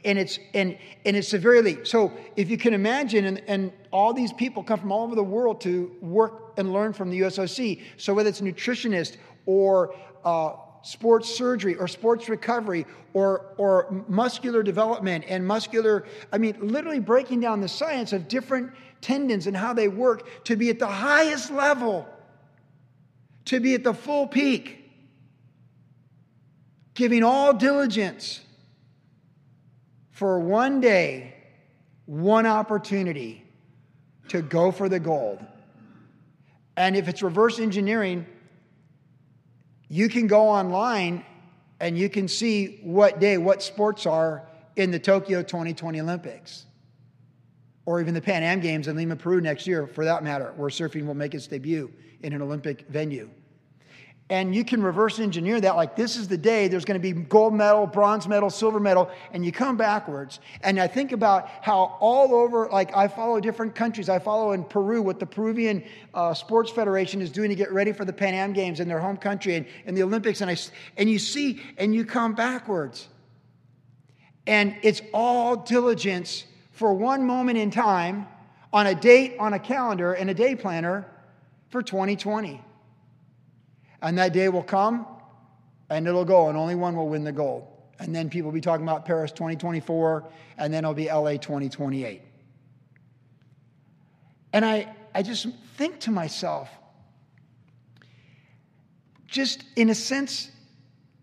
And 0.05 0.17
it's 0.17 0.39
and 0.53 0.77
and 1.05 1.17
it's 1.17 1.27
severely 1.27 1.83
so 1.83 2.13
if 2.37 2.49
you 2.49 2.57
can 2.57 2.73
imagine, 2.73 3.25
and, 3.25 3.43
and 3.47 3.73
all 3.91 4.13
these 4.13 4.31
people 4.33 4.63
come 4.63 4.79
from 4.79 4.91
all 4.91 5.03
over 5.03 5.15
the 5.15 5.23
world 5.23 5.61
to 5.61 5.95
work 6.01 6.53
and 6.57 6.71
learn 6.71 6.93
from 6.93 7.09
the 7.09 7.19
USOC. 7.19 7.81
So 7.97 8.13
whether 8.13 8.29
it's 8.29 8.41
nutritionist 8.41 9.17
or 9.45 9.93
uh, 10.23 10.53
sports 10.83 11.29
surgery 11.29 11.75
or 11.75 11.87
sports 11.87 12.29
recovery 12.29 12.85
or, 13.13 13.53
or 13.57 14.03
muscular 14.07 14.63
development 14.63 15.25
and 15.27 15.45
muscular, 15.45 16.05
I 16.31 16.37
mean, 16.37 16.57
literally 16.61 16.99
breaking 16.99 17.39
down 17.39 17.61
the 17.61 17.67
science 17.67 18.13
of 18.13 18.27
different 18.27 18.71
tendons 19.01 19.47
and 19.47 19.55
how 19.55 19.73
they 19.73 19.87
work 19.87 20.43
to 20.45 20.55
be 20.55 20.69
at 20.69 20.79
the 20.79 20.87
highest 20.87 21.51
level, 21.51 22.07
to 23.45 23.59
be 23.59 23.73
at 23.73 23.83
the 23.83 23.93
full 23.93 24.27
peak 24.27 24.82
giving 26.93 27.23
all 27.23 27.53
diligence 27.53 28.41
for 30.11 30.39
one 30.39 30.79
day, 30.79 31.33
one 32.05 32.45
opportunity 32.45 33.43
to 34.29 34.41
go 34.41 34.71
for 34.71 34.89
the 34.89 34.99
gold. 34.99 35.43
And 36.77 36.95
if 36.95 37.07
it's 37.07 37.21
reverse 37.21 37.59
engineering, 37.59 38.25
you 39.89 40.09
can 40.09 40.27
go 40.27 40.49
online 40.49 41.25
and 41.79 41.97
you 41.97 42.09
can 42.09 42.27
see 42.27 42.79
what 42.83 43.19
day, 43.19 43.37
what 43.37 43.61
sports 43.61 44.05
are 44.05 44.47
in 44.75 44.91
the 44.91 44.99
Tokyo 44.99 45.43
2020 45.43 46.01
Olympics. 46.01 46.65
Or 47.85 47.99
even 47.99 48.13
the 48.13 48.21
Pan 48.21 48.43
Am 48.43 48.61
Games 48.61 48.87
in 48.87 48.95
Lima, 48.95 49.17
Peru 49.17 49.41
next 49.41 49.67
year, 49.67 49.85
for 49.85 50.05
that 50.05 50.23
matter, 50.23 50.53
where 50.55 50.69
surfing 50.69 51.05
will 51.05 51.13
make 51.13 51.35
its 51.35 51.47
debut 51.47 51.91
in 52.21 52.31
an 52.31 52.41
Olympic 52.41 52.87
venue. 52.87 53.29
And 54.29 54.55
you 54.55 54.63
can 54.63 54.81
reverse 54.81 55.19
engineer 55.19 55.59
that 55.61 55.75
like 55.75 55.95
this 55.95 56.15
is 56.15 56.27
the 56.27 56.37
day 56.37 56.69
there's 56.69 56.85
going 56.85 56.99
to 56.99 57.01
be 57.01 57.11
gold 57.11 57.53
medal, 57.53 57.85
bronze 57.85 58.27
medal, 58.27 58.49
silver 58.49 58.79
medal, 58.79 59.11
and 59.33 59.45
you 59.45 59.51
come 59.51 59.75
backwards. 59.75 60.39
And 60.61 60.79
I 60.79 60.87
think 60.87 61.11
about 61.11 61.49
how 61.61 61.97
all 61.99 62.33
over, 62.33 62.69
like 62.69 62.95
I 62.95 63.09
follow 63.09 63.39
different 63.41 63.75
countries. 63.75 64.07
I 64.07 64.19
follow 64.19 64.53
in 64.53 64.63
Peru 64.63 65.01
what 65.01 65.19
the 65.19 65.25
Peruvian 65.25 65.83
uh, 66.13 66.33
Sports 66.33 66.71
Federation 66.71 67.21
is 67.21 67.31
doing 67.31 67.49
to 67.49 67.55
get 67.55 67.71
ready 67.73 67.91
for 67.91 68.05
the 68.05 68.13
Pan 68.13 68.33
Am 68.33 68.53
Games 68.53 68.79
in 68.79 68.87
their 68.87 68.99
home 68.99 69.17
country 69.17 69.55
and, 69.55 69.65
and 69.85 69.95
the 69.95 70.03
Olympics. 70.03 70.39
And, 70.39 70.49
I, 70.49 70.57
and 70.95 71.09
you 71.09 71.19
see, 71.19 71.61
and 71.77 71.93
you 71.93 72.05
come 72.05 72.33
backwards. 72.33 73.09
And 74.47 74.75
it's 74.83 75.01
all 75.13 75.57
diligence 75.57 76.45
for 76.71 76.93
one 76.93 77.25
moment 77.25 77.57
in 77.57 77.71
time 77.71 78.27
on 78.71 78.87
a 78.87 78.95
date, 78.95 79.35
on 79.37 79.53
a 79.53 79.59
calendar, 79.59 80.13
and 80.13 80.29
a 80.29 80.33
day 80.33 80.55
planner 80.55 81.05
for 81.69 81.83
2020. 81.83 82.61
And 84.03 84.17
that 84.17 84.33
day 84.33 84.49
will 84.49 84.61
come 84.61 85.07
and 85.89 86.07
it'll 86.07 86.25
go, 86.25 86.49
and 86.49 86.57
only 86.57 86.75
one 86.75 86.95
will 86.95 87.07
win 87.07 87.23
the 87.23 87.31
gold. 87.31 87.67
And 87.99 88.13
then 88.13 88.29
people 88.29 88.51
will 88.51 88.55
be 88.55 88.61
talking 88.61 88.85
about 88.85 89.05
Paris 89.05 89.31
2024, 89.31 90.29
and 90.57 90.73
then 90.73 90.83
it'll 90.83 90.93
be 90.93 91.07
LA 91.07 91.37
2028. 91.37 92.21
And 94.51 94.65
I, 94.65 94.93
I 95.15 95.23
just 95.23 95.47
think 95.77 96.01
to 96.01 96.11
myself, 96.11 96.69
just 99.25 99.63
in 99.75 99.89
a 99.89 99.95
sense, 99.95 100.51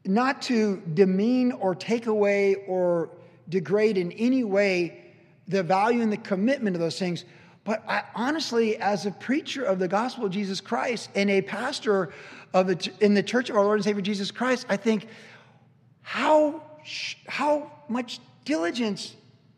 not 0.05 0.43
to 0.43 0.83
demean 0.95 1.53
or 1.53 1.75
take 1.75 2.07
away 2.07 2.57
or 2.67 3.11
degrade 3.49 3.99
in 3.99 4.13
any 4.13 4.43
way 4.43 5.05
the 5.49 5.63
value 5.63 6.01
and 6.01 6.13
the 6.13 6.17
commitment 6.17 6.77
of 6.77 6.81
those 6.81 6.99
things. 6.99 7.25
But 7.65 7.85
I, 7.89 8.05
honestly, 8.15 8.77
as 8.79 9.07
a 9.07 9.11
preacher 9.11 9.65
of 9.65 9.79
the 9.79 9.89
gospel 9.89 10.25
of 10.25 10.33
Jesus 10.33 10.61
Christ 10.61 11.11
and 11.15 11.29
a 11.31 11.43
pastor 11.43 12.13
of 12.55 12.71
in 13.01 13.15
the 13.15 13.23
church 13.23 13.51
of 13.51 13.57
our 13.57 13.65
Lord 13.65 13.79
and 13.79 13.85
Savior 13.85 14.03
Jesus 14.03 14.31
Christ, 14.31 14.67
I 14.69 14.77
think, 14.77 15.07
how, 16.03 16.63
how 17.29 17.71
much 17.89 18.21
diligence 18.45 19.15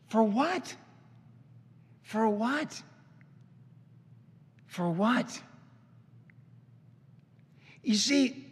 for 0.08 0.22
what? 0.22 0.74
For 2.02 2.28
what? 2.28 2.82
For 4.66 4.90
what? 4.90 5.40
You 7.82 7.94
see, 7.94 8.46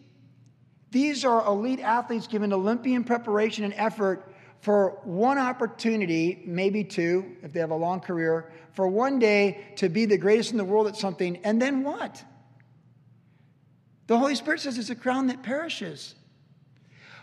these 0.90 1.24
are 1.24 1.46
elite 1.46 1.80
athletes 1.80 2.26
given 2.26 2.52
Olympian 2.52 3.04
preparation 3.04 3.64
and 3.64 3.74
effort 3.74 4.29
for 4.60 5.00
one 5.04 5.38
opportunity, 5.38 6.42
maybe 6.44 6.84
two, 6.84 7.36
if 7.42 7.52
they 7.52 7.60
have 7.60 7.70
a 7.70 7.76
long 7.76 8.00
career, 8.00 8.52
for 8.72 8.86
one 8.88 9.18
day 9.18 9.64
to 9.76 9.88
be 9.88 10.04
the 10.04 10.18
greatest 10.18 10.52
in 10.52 10.58
the 10.58 10.64
world 10.64 10.86
at 10.86 10.96
something, 10.96 11.38
and 11.44 11.60
then 11.60 11.82
what? 11.82 12.22
The 14.06 14.18
Holy 14.18 14.34
Spirit 14.34 14.60
says 14.60 14.76
it's 14.76 14.90
a 14.90 14.94
crown 14.94 15.28
that 15.28 15.42
perishes. 15.42 16.14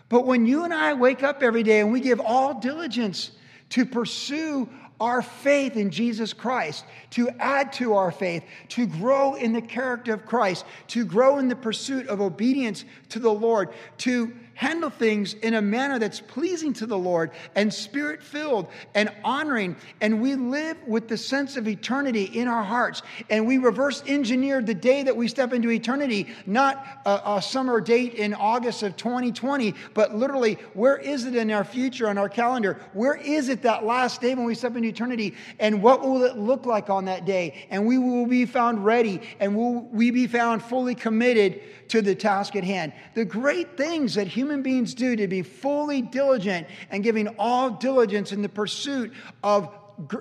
But 0.08 0.26
when 0.26 0.46
you 0.46 0.64
and 0.64 0.72
I 0.72 0.94
wake 0.94 1.22
up 1.22 1.42
every 1.42 1.62
day 1.62 1.80
and 1.80 1.92
we 1.92 2.00
give 2.00 2.20
all 2.20 2.54
diligence 2.54 3.30
to 3.70 3.84
pursue 3.84 4.68
our 5.00 5.22
faith 5.22 5.76
in 5.76 5.90
Jesus 5.90 6.32
Christ, 6.32 6.84
to 7.10 7.30
add 7.38 7.72
to 7.74 7.94
our 7.94 8.10
faith, 8.10 8.42
to 8.70 8.86
grow 8.86 9.34
in 9.34 9.52
the 9.52 9.62
character 9.62 10.12
of 10.12 10.26
Christ, 10.26 10.64
to 10.88 11.04
grow 11.04 11.38
in 11.38 11.48
the 11.48 11.56
pursuit 11.56 12.08
of 12.08 12.20
obedience 12.20 12.84
to 13.10 13.20
the 13.20 13.30
Lord, 13.30 13.68
to 13.98 14.34
handle 14.58 14.90
things 14.90 15.34
in 15.34 15.54
a 15.54 15.62
manner 15.62 16.00
that's 16.00 16.20
pleasing 16.20 16.72
to 16.72 16.84
the 16.84 16.98
Lord 16.98 17.30
and 17.54 17.72
spirit 17.72 18.20
filled 18.20 18.66
and 18.92 19.08
honoring. 19.22 19.76
And 20.00 20.20
we 20.20 20.34
live 20.34 20.76
with 20.84 21.06
the 21.06 21.16
sense 21.16 21.56
of 21.56 21.68
eternity 21.68 22.24
in 22.24 22.48
our 22.48 22.64
hearts. 22.64 23.02
And 23.30 23.46
we 23.46 23.58
reverse 23.58 24.02
engineer 24.08 24.60
the 24.60 24.74
day 24.74 25.04
that 25.04 25.16
we 25.16 25.28
step 25.28 25.52
into 25.52 25.70
eternity, 25.70 26.26
not 26.44 26.84
a, 27.06 27.36
a 27.36 27.40
summer 27.42 27.80
date 27.80 28.14
in 28.14 28.34
August 28.34 28.82
of 28.82 28.96
2020, 28.96 29.74
but 29.94 30.16
literally, 30.16 30.54
where 30.74 30.96
is 30.96 31.24
it 31.24 31.36
in 31.36 31.52
our 31.52 31.62
future 31.62 32.08
on 32.08 32.18
our 32.18 32.28
calendar? 32.28 32.80
Where 32.94 33.14
is 33.14 33.50
it 33.50 33.62
that 33.62 33.84
last 33.84 34.20
day 34.20 34.34
when 34.34 34.44
we 34.44 34.56
step 34.56 34.74
into 34.74 34.88
eternity? 34.88 35.36
And 35.60 35.80
what 35.80 36.00
will 36.00 36.24
it 36.24 36.36
look 36.36 36.66
like 36.66 36.90
on 36.90 37.04
that 37.04 37.24
day? 37.24 37.68
And 37.70 37.86
we 37.86 37.96
will 37.96 38.26
be 38.26 38.44
found 38.44 38.84
ready 38.84 39.20
and 39.38 39.54
will 39.54 39.82
we 39.82 40.10
be 40.10 40.26
found 40.26 40.64
fully 40.64 40.96
committed 40.96 41.60
to 41.88 42.02
the 42.02 42.14
task 42.14 42.56
at 42.56 42.64
hand. 42.64 42.92
The 43.14 43.24
great 43.24 43.76
things 43.76 44.14
that 44.14 44.26
human 44.26 44.62
beings 44.62 44.94
do 44.94 45.16
to 45.16 45.28
be 45.28 45.42
fully 45.42 46.02
diligent 46.02 46.66
and 46.90 47.02
giving 47.02 47.28
all 47.38 47.70
diligence 47.70 48.32
in 48.32 48.42
the 48.42 48.48
pursuit 48.48 49.12
of 49.42 49.72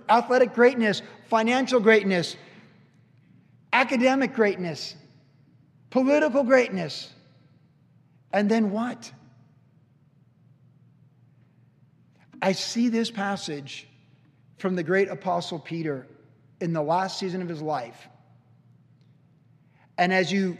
athletic 0.10 0.54
greatness, 0.54 1.02
financial 1.30 1.80
greatness, 1.80 2.36
academic 3.74 4.34
greatness, 4.34 4.96
political 5.90 6.44
greatness. 6.44 7.12
And 8.32 8.50
then 8.50 8.72
what? 8.72 9.12
I 12.42 12.52
see 12.52 12.90
this 12.90 13.10
passage 13.10 13.88
from 14.58 14.76
the 14.76 14.84
great 14.84 15.10
apostle 15.10 15.60
Peter 15.60 16.08
in 16.60 16.74
the 16.74 16.82
last 16.82 17.20
season 17.20 17.42
of 17.42 17.50
his 17.50 17.62
life. 17.62 18.08
And 19.98 20.14
as 20.14 20.32
you 20.32 20.58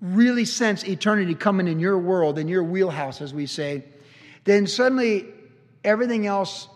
really 0.00 0.44
sense 0.44 0.84
eternity 0.84 1.34
coming 1.34 1.68
in 1.68 1.78
your 1.78 1.98
world, 1.98 2.38
in 2.38 2.48
your 2.48 2.64
wheelhouse, 2.64 3.20
as 3.20 3.34
we 3.34 3.46
say, 3.46 3.84
then 4.44 4.66
suddenly 4.66 5.26
everything 5.84 6.26
else 6.26 6.68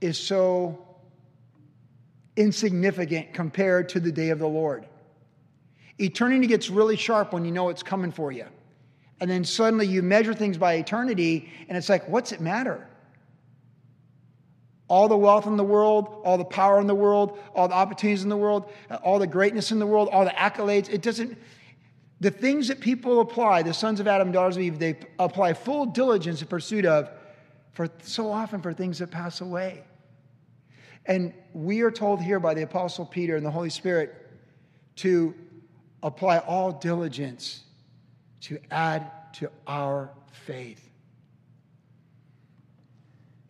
is 0.00 0.18
so 0.18 0.78
insignificant 2.36 3.34
compared 3.34 3.90
to 3.90 4.00
the 4.00 4.10
day 4.10 4.30
of 4.30 4.38
the 4.38 4.48
Lord. 4.48 4.86
Eternity 5.98 6.46
gets 6.46 6.70
really 6.70 6.96
sharp 6.96 7.32
when 7.32 7.44
you 7.44 7.52
know 7.52 7.68
it's 7.68 7.82
coming 7.82 8.10
for 8.10 8.32
you. 8.32 8.46
And 9.20 9.30
then 9.30 9.44
suddenly 9.44 9.86
you 9.86 10.02
measure 10.02 10.34
things 10.34 10.56
by 10.58 10.74
eternity, 10.74 11.50
and 11.68 11.78
it's 11.78 11.88
like, 11.88 12.08
what's 12.08 12.32
it 12.32 12.40
matter? 12.40 12.88
All 14.88 15.06
the 15.06 15.16
wealth 15.16 15.46
in 15.46 15.56
the 15.56 15.64
world, 15.64 16.22
all 16.24 16.36
the 16.38 16.44
power 16.44 16.80
in 16.80 16.86
the 16.86 16.94
world, 16.94 17.38
all 17.54 17.68
the 17.68 17.74
opportunities 17.74 18.24
in 18.24 18.28
the 18.30 18.36
world, 18.36 18.68
all 19.04 19.18
the 19.18 19.26
greatness 19.26 19.70
in 19.70 19.78
the 19.78 19.86
world, 19.86 20.08
all 20.10 20.24
the 20.24 20.32
accolades, 20.32 20.88
it 20.88 21.02
doesn't, 21.02 21.38
the 22.22 22.30
things 22.30 22.68
that 22.68 22.78
people 22.78 23.20
apply, 23.20 23.64
the 23.64 23.74
sons 23.74 23.98
of 23.98 24.06
Adam, 24.06 24.30
daughters 24.30 24.56
of 24.56 24.62
Eve, 24.62 24.78
they 24.78 24.96
apply 25.18 25.54
full 25.54 25.86
diligence 25.86 26.40
in 26.40 26.46
pursuit 26.46 26.86
of, 26.86 27.10
for 27.72 27.88
so 28.02 28.30
often 28.30 28.62
for 28.62 28.72
things 28.72 29.00
that 29.00 29.10
pass 29.10 29.40
away. 29.40 29.82
And 31.04 31.34
we 31.52 31.80
are 31.80 31.90
told 31.90 32.22
here 32.22 32.38
by 32.38 32.54
the 32.54 32.62
Apostle 32.62 33.06
Peter 33.06 33.34
and 33.34 33.44
the 33.44 33.50
Holy 33.50 33.70
Spirit 33.70 34.14
to 34.96 35.34
apply 36.00 36.38
all 36.38 36.70
diligence 36.70 37.64
to 38.42 38.60
add 38.70 39.10
to 39.34 39.50
our 39.66 40.08
faith. 40.30 40.88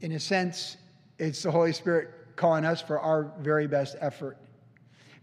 In 0.01 0.13
a 0.13 0.21
sense, 0.21 0.79
it's 1.19 1.43
the 1.43 1.51
Holy 1.51 1.75
Spirit 1.75 2.09
calling 2.37 2.65
us 2.65 2.81
for 2.81 2.99
our 2.99 3.35
very 3.41 3.67
best 3.67 3.97
effort. 4.01 4.39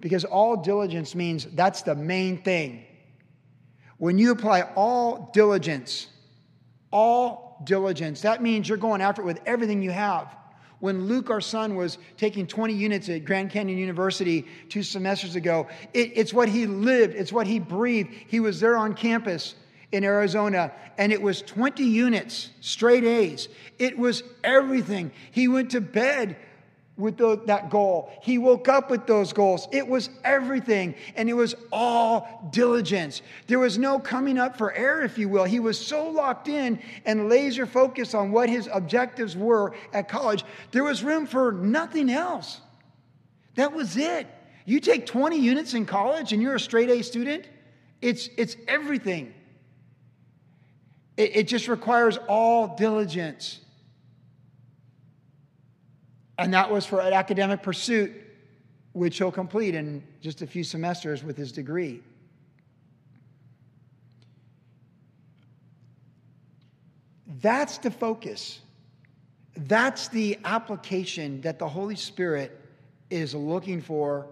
Because 0.01 0.23
all 0.23 0.55
diligence 0.55 1.15
means 1.15 1.45
that's 1.45 1.81
the 1.81 1.95
main 1.95 2.43
thing. 2.43 2.85
When 3.99 4.17
you 4.17 4.31
apply 4.31 4.61
all 4.75 5.29
diligence, 5.33 6.07
all 6.91 7.61
diligence, 7.65 8.21
that 8.21 8.41
means 8.41 8.67
you're 8.67 8.77
going 8.77 9.01
after 9.01 9.21
it 9.21 9.25
with 9.25 9.41
everything 9.45 9.81
you 9.81 9.91
have. 9.91 10.35
When 10.79 11.07
Luke, 11.07 11.29
our 11.29 11.41
son, 11.41 11.75
was 11.75 11.97
taking 12.15 12.47
20 12.47 12.73
units 12.73 13.09
at 13.09 13.25
Grand 13.25 13.51
Canyon 13.51 13.77
University 13.77 14.47
two 14.69 14.83
semesters 14.83 15.35
ago, 15.35 15.67
it, 15.93 16.13
it's 16.15 16.33
what 16.33 16.47
he 16.47 16.65
lived, 16.65 17.15
it's 17.15 17.33
what 17.33 17.45
he 17.45 17.59
breathed. 17.59 18.09
He 18.27 18.39
was 18.39 18.61
there 18.61 18.77
on 18.77 18.93
campus 18.93 19.55
in 19.91 20.05
Arizona, 20.05 20.71
and 20.97 21.11
it 21.11 21.21
was 21.21 21.41
20 21.41 21.83
units, 21.83 22.51
straight 22.61 23.03
A's. 23.03 23.49
It 23.77 23.97
was 23.97 24.23
everything. 24.45 25.11
He 25.31 25.49
went 25.49 25.71
to 25.71 25.81
bed 25.81 26.37
with 26.99 27.17
the, 27.17 27.41
that 27.45 27.69
goal. 27.69 28.11
He 28.21 28.37
woke 28.37 28.67
up 28.67 28.91
with 28.91 29.07
those 29.07 29.33
goals. 29.33 29.67
It 29.71 29.87
was 29.87 30.09
everything, 30.23 30.93
and 31.15 31.29
it 31.29 31.33
was 31.33 31.55
all 31.71 32.49
diligence. 32.51 33.21
There 33.47 33.57
was 33.57 33.77
no 33.77 33.97
coming 33.97 34.37
up 34.37 34.57
for 34.57 34.73
air, 34.73 35.01
if 35.01 35.17
you 35.17 35.29
will. 35.29 35.45
He 35.45 35.59
was 35.59 35.79
so 35.79 36.09
locked 36.09 36.49
in 36.49 36.79
and 37.05 37.29
laser 37.29 37.65
focused 37.65 38.13
on 38.13 38.31
what 38.31 38.49
his 38.49 38.69
objectives 38.71 39.35
were 39.35 39.73
at 39.93 40.09
college, 40.09 40.43
there 40.71 40.83
was 40.83 41.03
room 41.03 41.25
for 41.25 41.53
nothing 41.53 42.09
else. 42.09 42.59
That 43.55 43.73
was 43.73 43.97
it. 43.97 44.27
You 44.65 44.79
take 44.79 45.05
20 45.05 45.39
units 45.39 45.73
in 45.73 45.85
college 45.85 46.33
and 46.33 46.41
you're 46.41 46.55
a 46.55 46.59
straight 46.59 46.89
A 46.89 47.01
student, 47.01 47.47
it's, 48.01 48.29
it's 48.37 48.55
everything. 48.67 49.33
It, 51.17 51.35
it 51.35 51.47
just 51.47 51.67
requires 51.67 52.17
all 52.27 52.75
diligence. 52.75 53.59
And 56.39 56.53
that 56.53 56.71
was 56.71 56.85
for 56.85 57.01
an 57.01 57.11
academic 57.11 57.61
pursuit, 57.61 58.13
which 58.93 59.17
he'll 59.17 59.29
complete 59.29 59.75
in 59.75 60.01
just 60.21 60.41
a 60.41 60.47
few 60.47 60.63
semesters 60.63 61.21
with 61.21 61.35
his 61.35 61.51
degree. 61.51 62.01
That's 67.41 67.77
the 67.79 67.91
focus. 67.91 68.61
That's 69.57 70.07
the 70.07 70.39
application 70.45 71.41
that 71.41 71.59
the 71.59 71.67
Holy 71.67 71.97
Spirit 71.97 72.57
is 73.09 73.35
looking 73.35 73.81
for 73.81 74.27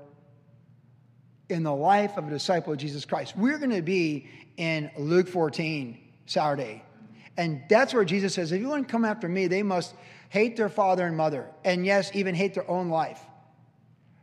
in 1.49 1.63
the 1.63 1.75
life 1.75 2.15
of 2.15 2.27
a 2.27 2.29
disciple 2.29 2.71
of 2.71 2.79
Jesus 2.79 3.03
Christ. 3.03 3.35
We're 3.35 3.57
going 3.57 3.71
to 3.71 3.81
be 3.81 4.29
in 4.55 4.89
Luke 4.97 5.27
14 5.27 5.97
Saturday. 6.25 6.83
And 7.35 7.63
that's 7.69 7.93
where 7.93 8.05
Jesus 8.05 8.33
says, 8.33 8.53
if 8.53 8.61
you 8.61 8.69
want 8.69 8.87
to 8.87 8.91
come 8.91 9.03
after 9.03 9.27
me, 9.27 9.47
they 9.47 9.61
must 9.61 9.93
hate 10.29 10.55
their 10.55 10.69
father 10.69 11.05
and 11.05 11.15
mother, 11.15 11.47
and 11.63 11.85
yes, 11.85 12.11
even 12.13 12.35
hate 12.35 12.53
their 12.53 12.69
own 12.69 12.89
life. 12.89 13.19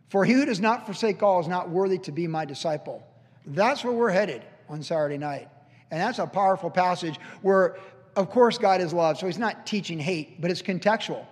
For 0.09 0.25
he 0.25 0.33
who 0.35 0.45
does 0.45 0.61
not 0.61 0.87
forsake 0.87 1.23
all 1.23 1.41
is 1.41 1.49
not 1.49 1.71
worthy 1.71 1.99
to 1.99 2.13
be 2.13 2.27
my 2.27 2.45
disciple. 2.45 3.03
That's 3.47 3.85
where 3.85 3.93
we're 3.93 4.11
headed 4.11 4.43
on 4.69 4.83
Saturday 4.83 5.19
night. 5.19 5.49
And 5.91 6.01
that's 6.01 6.19
a 6.19 6.27
powerful 6.27 6.71
passage 6.71 7.19
where, 7.43 7.77
of 8.17 8.31
course, 8.31 8.59
God 8.59 8.81
is 8.81 8.93
love. 8.93 9.19
So 9.19 9.27
he's 9.27 9.39
not 9.39 9.67
teaching 9.67 9.99
hate, 9.99 10.41
but 10.41 10.51
it's 10.51 10.63
contextual. 10.63 11.27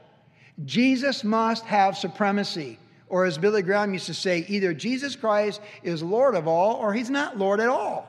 Jesus 0.64 1.24
must 1.24 1.64
have 1.64 1.96
supremacy. 1.96 2.78
Or 3.08 3.24
as 3.24 3.38
Billy 3.38 3.62
Graham 3.62 3.92
used 3.92 4.06
to 4.06 4.14
say, 4.14 4.44
either 4.48 4.72
Jesus 4.72 5.16
Christ 5.16 5.60
is 5.82 6.02
Lord 6.02 6.34
of 6.34 6.48
all 6.48 6.76
or 6.76 6.92
he's 6.92 7.10
not 7.10 7.38
Lord 7.38 7.60
at 7.60 7.68
all. 7.68 8.08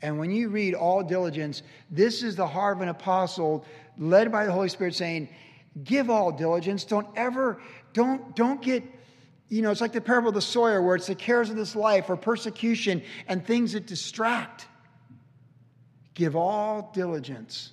And 0.00 0.18
when 0.18 0.30
you 0.32 0.48
read 0.48 0.74
all 0.74 1.02
diligence, 1.02 1.62
this 1.90 2.22
is 2.22 2.34
the 2.34 2.46
heart 2.46 2.78
of 2.78 2.82
an 2.82 2.88
apostle 2.88 3.64
led 3.98 4.32
by 4.32 4.46
the 4.46 4.52
Holy 4.52 4.68
Spirit 4.68 4.94
saying, 4.94 5.28
give 5.84 6.10
all 6.10 6.32
diligence. 6.32 6.84
Don't 6.84 7.06
ever, 7.16 7.60
don't, 7.92 8.34
don't 8.36 8.60
get, 8.62 8.82
you 9.48 9.62
know, 9.62 9.70
it's 9.70 9.80
like 9.80 9.92
the 9.92 10.00
parable 10.00 10.28
of 10.28 10.34
the 10.34 10.40
sower 10.40 10.82
where 10.82 10.96
it's 10.96 11.06
the 11.06 11.14
cares 11.14 11.50
of 11.50 11.56
this 11.56 11.76
life 11.76 12.08
or 12.10 12.16
persecution 12.16 13.02
and 13.28 13.46
things 13.46 13.72
that 13.72 13.86
distract. 13.86 14.66
Give 16.14 16.36
all 16.36 16.90
diligence 16.94 17.72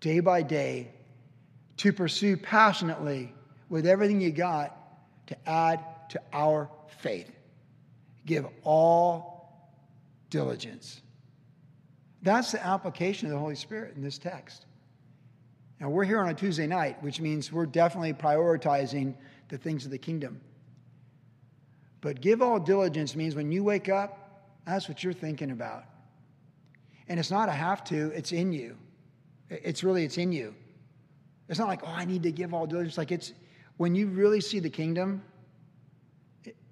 day 0.00 0.20
by 0.20 0.42
day 0.42 0.92
to 1.78 1.92
pursue 1.92 2.36
passionately 2.36 3.32
with 3.68 3.86
everything 3.86 4.20
you 4.20 4.30
got 4.30 4.76
to 5.28 5.48
add 5.48 5.84
to 6.10 6.20
our 6.32 6.70
faith. 6.98 7.30
Give 8.26 8.46
all 8.64 9.74
diligence. 10.28 11.00
That's 12.22 12.52
the 12.52 12.64
application 12.64 13.28
of 13.28 13.32
the 13.32 13.38
Holy 13.38 13.54
Spirit 13.54 13.96
in 13.96 14.02
this 14.02 14.18
text. 14.18 14.66
Now, 15.80 15.88
we're 15.88 16.04
here 16.04 16.20
on 16.20 16.28
a 16.28 16.34
Tuesday 16.34 16.66
night, 16.66 17.02
which 17.02 17.20
means 17.20 17.50
we're 17.50 17.66
definitely 17.66 18.12
prioritizing 18.12 19.14
the 19.48 19.56
things 19.56 19.86
of 19.86 19.90
the 19.90 19.98
kingdom. 19.98 20.40
But 22.02 22.20
give 22.20 22.42
all 22.42 22.60
diligence 22.60 23.16
means 23.16 23.34
when 23.34 23.50
you 23.50 23.64
wake 23.64 23.88
up, 23.88 24.46
that's 24.66 24.88
what 24.88 25.02
you're 25.02 25.14
thinking 25.14 25.50
about. 25.50 25.84
And 27.08 27.18
it's 27.18 27.30
not 27.30 27.48
a 27.48 27.52
have 27.52 27.82
to, 27.84 28.12
it's 28.14 28.32
in 28.32 28.52
you. 28.52 28.76
It's 29.48 29.82
really, 29.82 30.04
it's 30.04 30.18
in 30.18 30.32
you. 30.32 30.54
It's 31.48 31.58
not 31.58 31.66
like, 31.66 31.80
oh, 31.82 31.88
I 31.90 32.04
need 32.04 32.22
to 32.22 32.32
give 32.32 32.54
all 32.54 32.66
diligence. 32.66 32.96
Like 32.96 33.10
it's 33.10 33.32
when 33.76 33.94
you 33.94 34.06
really 34.06 34.40
see 34.40 34.60
the 34.60 34.70
kingdom 34.70 35.22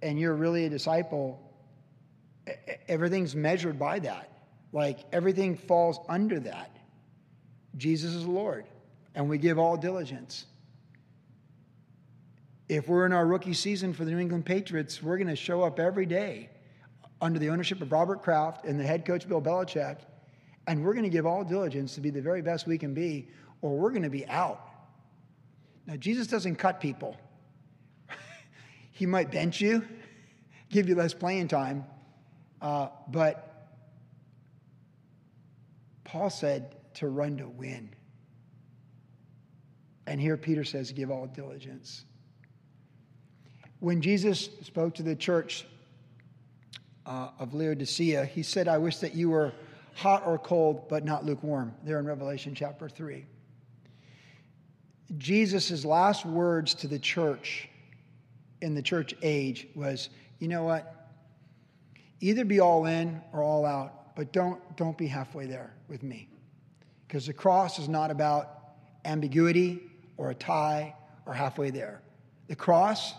and 0.01 0.19
you're 0.19 0.35
really 0.35 0.67
a 0.67 0.71
disciple, 0.71 1.41
everything's 2.87 3.35
measured 3.35 3.79
by 3.79 3.99
that. 4.01 4.31
Like 4.73 5.01
everything 5.13 5.57
falls 5.57 5.99
under 6.09 6.39
that. 6.41 6.77
Jesus 7.77 8.15
is 8.15 8.27
Lord, 8.27 8.67
and 9.15 9.29
we 9.29 9.39
give 9.39 9.59
all 9.59 9.77
diligence. 9.77 10.47
If 12.69 12.89
we're 12.89 13.07
in 13.07 13.13
our 13.13 13.27
rookie 13.27 13.55
season 13.55 13.93
for 13.95 14.05
the 14.05 14.11
New 14.11 14.19
England 14.19 14.45
Patriots, 14.45 15.03
we're 15.03 15.17
going 15.17 15.29
to 15.29 15.37
show 15.37 15.63
up 15.63 15.81
every 15.81 16.07
day 16.07 16.51
under 17.21 17.39
the 17.39 17.49
ownership 17.49 17.81
of 17.81 17.91
Robert 17.91 18.23
Kraft 18.23 18.65
and 18.65 18.79
the 18.79 18.85
head 18.85 19.05
coach 19.05 19.29
Bill 19.29 19.41
Belichick, 19.41 19.99
and 20.67 20.85
we're 20.85 20.93
going 20.93 21.05
to 21.05 21.11
give 21.11 21.27
all 21.27 21.45
diligence 21.45 21.95
to 21.95 22.01
be 22.01 22.11
the 22.11 22.21
very 22.21 22.43
best 22.43 22.67
we 22.67 22.79
can 22.79 22.95
be, 22.95 23.29
or 23.63 23.77
we're 23.77 23.91
going 23.91 24.03
to 24.03 24.11
be 24.11 24.27
out. 24.27 24.61
Now, 25.87 25.97
Jesus 25.97 26.27
doesn't 26.27 26.57
cut 26.57 26.81
people. 26.81 27.17
he 28.93 29.07
might 29.07 29.31
bench 29.31 29.61
you, 29.61 29.83
give 30.69 30.89
you 30.89 30.95
less 30.95 31.15
playing 31.15 31.49
time, 31.49 31.87
uh, 32.61 32.89
but 33.09 33.71
Paul 36.05 36.31
said 36.31 36.77
to 36.95 37.09
run 37.09 37.39
to 37.39 37.49
win. 37.49 37.91
And 40.09 40.19
here 40.19 40.39
Peter 40.39 40.65
says, 40.65 40.91
give 40.91 41.11
all 41.11 41.27
diligence. 41.27 42.07
When 43.79 44.01
Jesus 44.01 44.49
spoke 44.63 44.95
to 44.95 45.03
the 45.03 45.15
church 45.15 45.67
uh, 47.05 47.29
of 47.39 47.53
Laodicea, 47.53 48.25
he 48.25 48.43
said, 48.43 48.69
I 48.69 48.79
wish 48.79 48.97
that 48.99 49.15
you 49.15 49.29
were 49.29 49.53
hot 49.95 50.27
or 50.27 50.39
cold, 50.39 50.89
but 50.89 51.05
not 51.05 51.27
lukewarm, 51.27 51.75
there 51.85 51.99
in 51.99 52.07
Revelation 52.07 52.55
chapter 52.55 52.89
3. 52.89 53.27
Jesus' 55.19 55.85
last 55.85 56.25
words 56.25 56.73
to 56.77 56.89
the 56.89 56.99
church 56.99 57.69
in 58.63 58.75
the 58.75 58.83
church 58.83 59.15
age 59.23 59.69
was, 59.75 60.09
You 60.39 60.49
know 60.49 60.63
what? 60.63 61.11
Either 62.21 62.47
be 62.47 62.61
all 62.61 62.87
in 62.87 63.21
or 63.35 63.43
all 63.43 63.67
out, 63.67 64.17
but 64.17 64.33
don't, 64.33 64.59
don't 64.79 64.97
be 64.97 65.07
halfway 65.07 65.45
there 65.45 65.75
with 65.87 66.03
me. 66.03 66.31
Because 67.07 67.27
the 67.27 67.35
cross 67.35 67.79
is 67.79 67.91
not 67.91 68.11
about 68.11 68.55
ambiguity 69.05 69.83
or 70.19 70.31
a 70.31 70.35
tie 70.35 70.95
or 71.25 71.33
halfway 71.33 71.71
there. 71.71 72.03
The 72.49 72.57
cross 72.57 73.15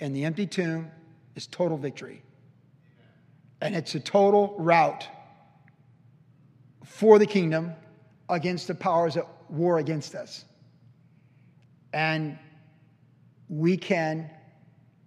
and 0.00 0.16
the 0.16 0.24
empty 0.24 0.46
tomb 0.46 0.90
is 1.34 1.46
total 1.46 1.76
victory. 1.76 2.22
And 3.60 3.74
it's 3.74 3.94
a 3.94 4.00
total 4.00 4.54
rout 4.58 5.06
for 6.84 7.18
the 7.18 7.26
kingdom 7.26 7.72
against 8.28 8.68
the 8.68 8.74
powers 8.74 9.14
that 9.14 9.26
war 9.48 9.78
against 9.78 10.14
us. 10.14 10.44
And 11.92 12.38
we 13.48 13.76
can, 13.76 14.30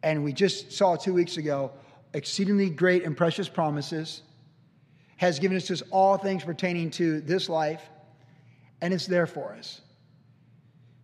and 0.03 0.23
we 0.23 0.33
just 0.33 0.71
saw 0.71 0.95
two 0.95 1.13
weeks 1.13 1.37
ago, 1.37 1.71
exceedingly 2.13 2.69
great 2.69 3.03
and 3.03 3.15
precious 3.15 3.47
promises, 3.47 4.21
has 5.17 5.37
given 5.37 5.57
us 5.57 5.67
just 5.67 5.83
all 5.91 6.17
things 6.17 6.43
pertaining 6.43 6.89
to 6.91 7.21
this 7.21 7.49
life, 7.49 7.81
and 8.81 8.93
it's 8.93 9.05
there 9.05 9.27
for 9.27 9.53
us. 9.53 9.81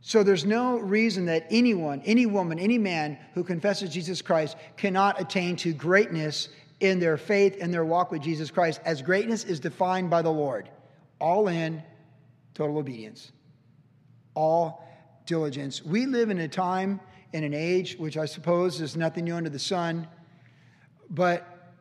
So 0.08 0.22
there's 0.22 0.46
no 0.46 0.78
reason 0.78 1.26
that 1.26 1.48
anyone, 1.50 2.00
any 2.06 2.28
woman, 2.28 2.60
any 2.60 2.78
man 2.78 3.18
who 3.34 3.44
confesses 3.44 3.90
Jesus 3.90 4.22
Christ 4.22 4.56
cannot 4.78 5.20
attain 5.20 5.56
to 5.56 5.74
greatness 5.74 6.50
in 6.80 7.00
their 7.00 7.18
faith 7.18 7.58
and 7.60 7.74
their 7.74 7.84
walk 7.84 8.12
with 8.12 8.22
Jesus 8.22 8.52
Christ, 8.52 8.80
as 8.86 9.02
greatness 9.02 9.46
is 9.46 9.60
defined 9.60 10.12
by 10.12 10.22
the 10.22 10.30
Lord. 10.30 10.70
All 11.20 11.48
in, 11.48 11.82
total 12.54 12.78
obedience. 12.78 13.32
all 14.36 14.88
diligence. 15.26 15.84
We 15.84 16.06
live 16.06 16.30
in 16.30 16.38
a 16.38 16.48
time 16.48 17.00
in 17.34 17.44
an 17.44 17.56
age 17.56 17.96
which 17.98 18.16
I 18.16 18.28
suppose 18.28 18.82
is 18.82 18.96
nothing 18.96 19.26
new 19.26 19.34
under 19.34 19.50
the 19.50 19.58
sun, 19.58 20.08
but 21.10 21.74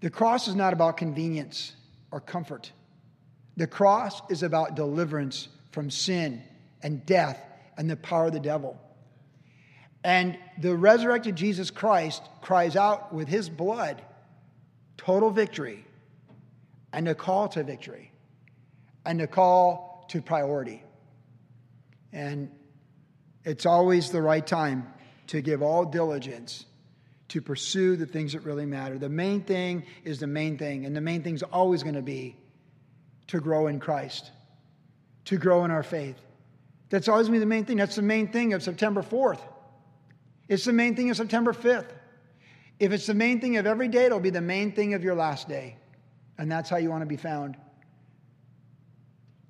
the 0.00 0.10
cross 0.10 0.46
is 0.46 0.54
not 0.54 0.74
about 0.74 0.98
convenience 0.98 1.72
or 2.10 2.20
comfort. 2.20 2.70
The 3.56 3.66
cross 3.66 4.20
is 4.28 4.42
about 4.42 4.74
deliverance 4.74 5.48
from 5.70 5.88
sin 5.88 6.42
and 6.82 7.04
death 7.06 7.40
and 7.76 7.88
the 7.88 7.96
power 7.96 8.26
of 8.26 8.32
the 8.32 8.40
devil. 8.40 8.78
And 10.02 10.38
the 10.58 10.74
resurrected 10.74 11.36
Jesus 11.36 11.70
Christ 11.70 12.22
cries 12.40 12.76
out 12.76 13.12
with 13.12 13.28
his 13.28 13.48
blood 13.48 14.02
total 14.96 15.30
victory 15.30 15.84
and 16.92 17.08
a 17.08 17.14
call 17.14 17.48
to 17.48 17.62
victory 17.62 18.12
and 19.04 19.20
a 19.20 19.26
call 19.26 20.06
to 20.10 20.20
priority. 20.20 20.82
And 22.12 22.50
it's 23.44 23.66
always 23.66 24.10
the 24.10 24.20
right 24.22 24.46
time 24.46 24.86
to 25.28 25.40
give 25.40 25.62
all 25.62 25.84
diligence 25.84 26.66
to 27.28 27.40
pursue 27.40 27.96
the 27.96 28.06
things 28.06 28.32
that 28.32 28.40
really 28.40 28.66
matter. 28.66 28.98
The 28.98 29.08
main 29.08 29.42
thing 29.42 29.84
is 30.04 30.18
the 30.18 30.26
main 30.26 30.58
thing, 30.58 30.84
and 30.84 30.96
the 30.96 31.00
main 31.00 31.22
thing 31.22 31.36
is 31.36 31.44
always 31.44 31.82
going 31.84 31.94
to 31.94 32.02
be 32.02 32.36
to 33.28 33.40
grow 33.40 33.68
in 33.68 33.78
Christ, 33.78 34.30
to 35.26 35.36
grow 35.36 35.64
in 35.64 35.70
our 35.70 35.84
faith. 35.84 36.16
That's 36.90 37.08
always 37.08 37.28
going 37.28 37.40
to 37.40 37.46
be 37.46 37.48
the 37.48 37.54
main 37.54 37.64
thing. 37.64 37.76
That's 37.78 37.96
the 37.96 38.02
main 38.02 38.28
thing 38.28 38.52
of 38.52 38.62
September 38.62 39.02
4th. 39.02 39.40
It's 40.48 40.64
the 40.64 40.72
main 40.72 40.96
thing 40.96 41.10
of 41.10 41.16
September 41.16 41.52
5th. 41.52 41.92
If 42.80 42.92
it's 42.92 43.06
the 43.06 43.14
main 43.14 43.40
thing 43.40 43.56
of 43.56 43.66
every 43.66 43.88
day, 43.88 44.06
it'll 44.06 44.20
be 44.20 44.30
the 44.30 44.40
main 44.40 44.72
thing 44.72 44.94
of 44.94 45.04
your 45.04 45.14
last 45.14 45.48
day. 45.48 45.76
And 46.38 46.50
that's 46.50 46.68
how 46.68 46.78
you 46.78 46.90
want 46.90 47.02
to 47.02 47.06
be 47.06 47.16
found 47.16 47.56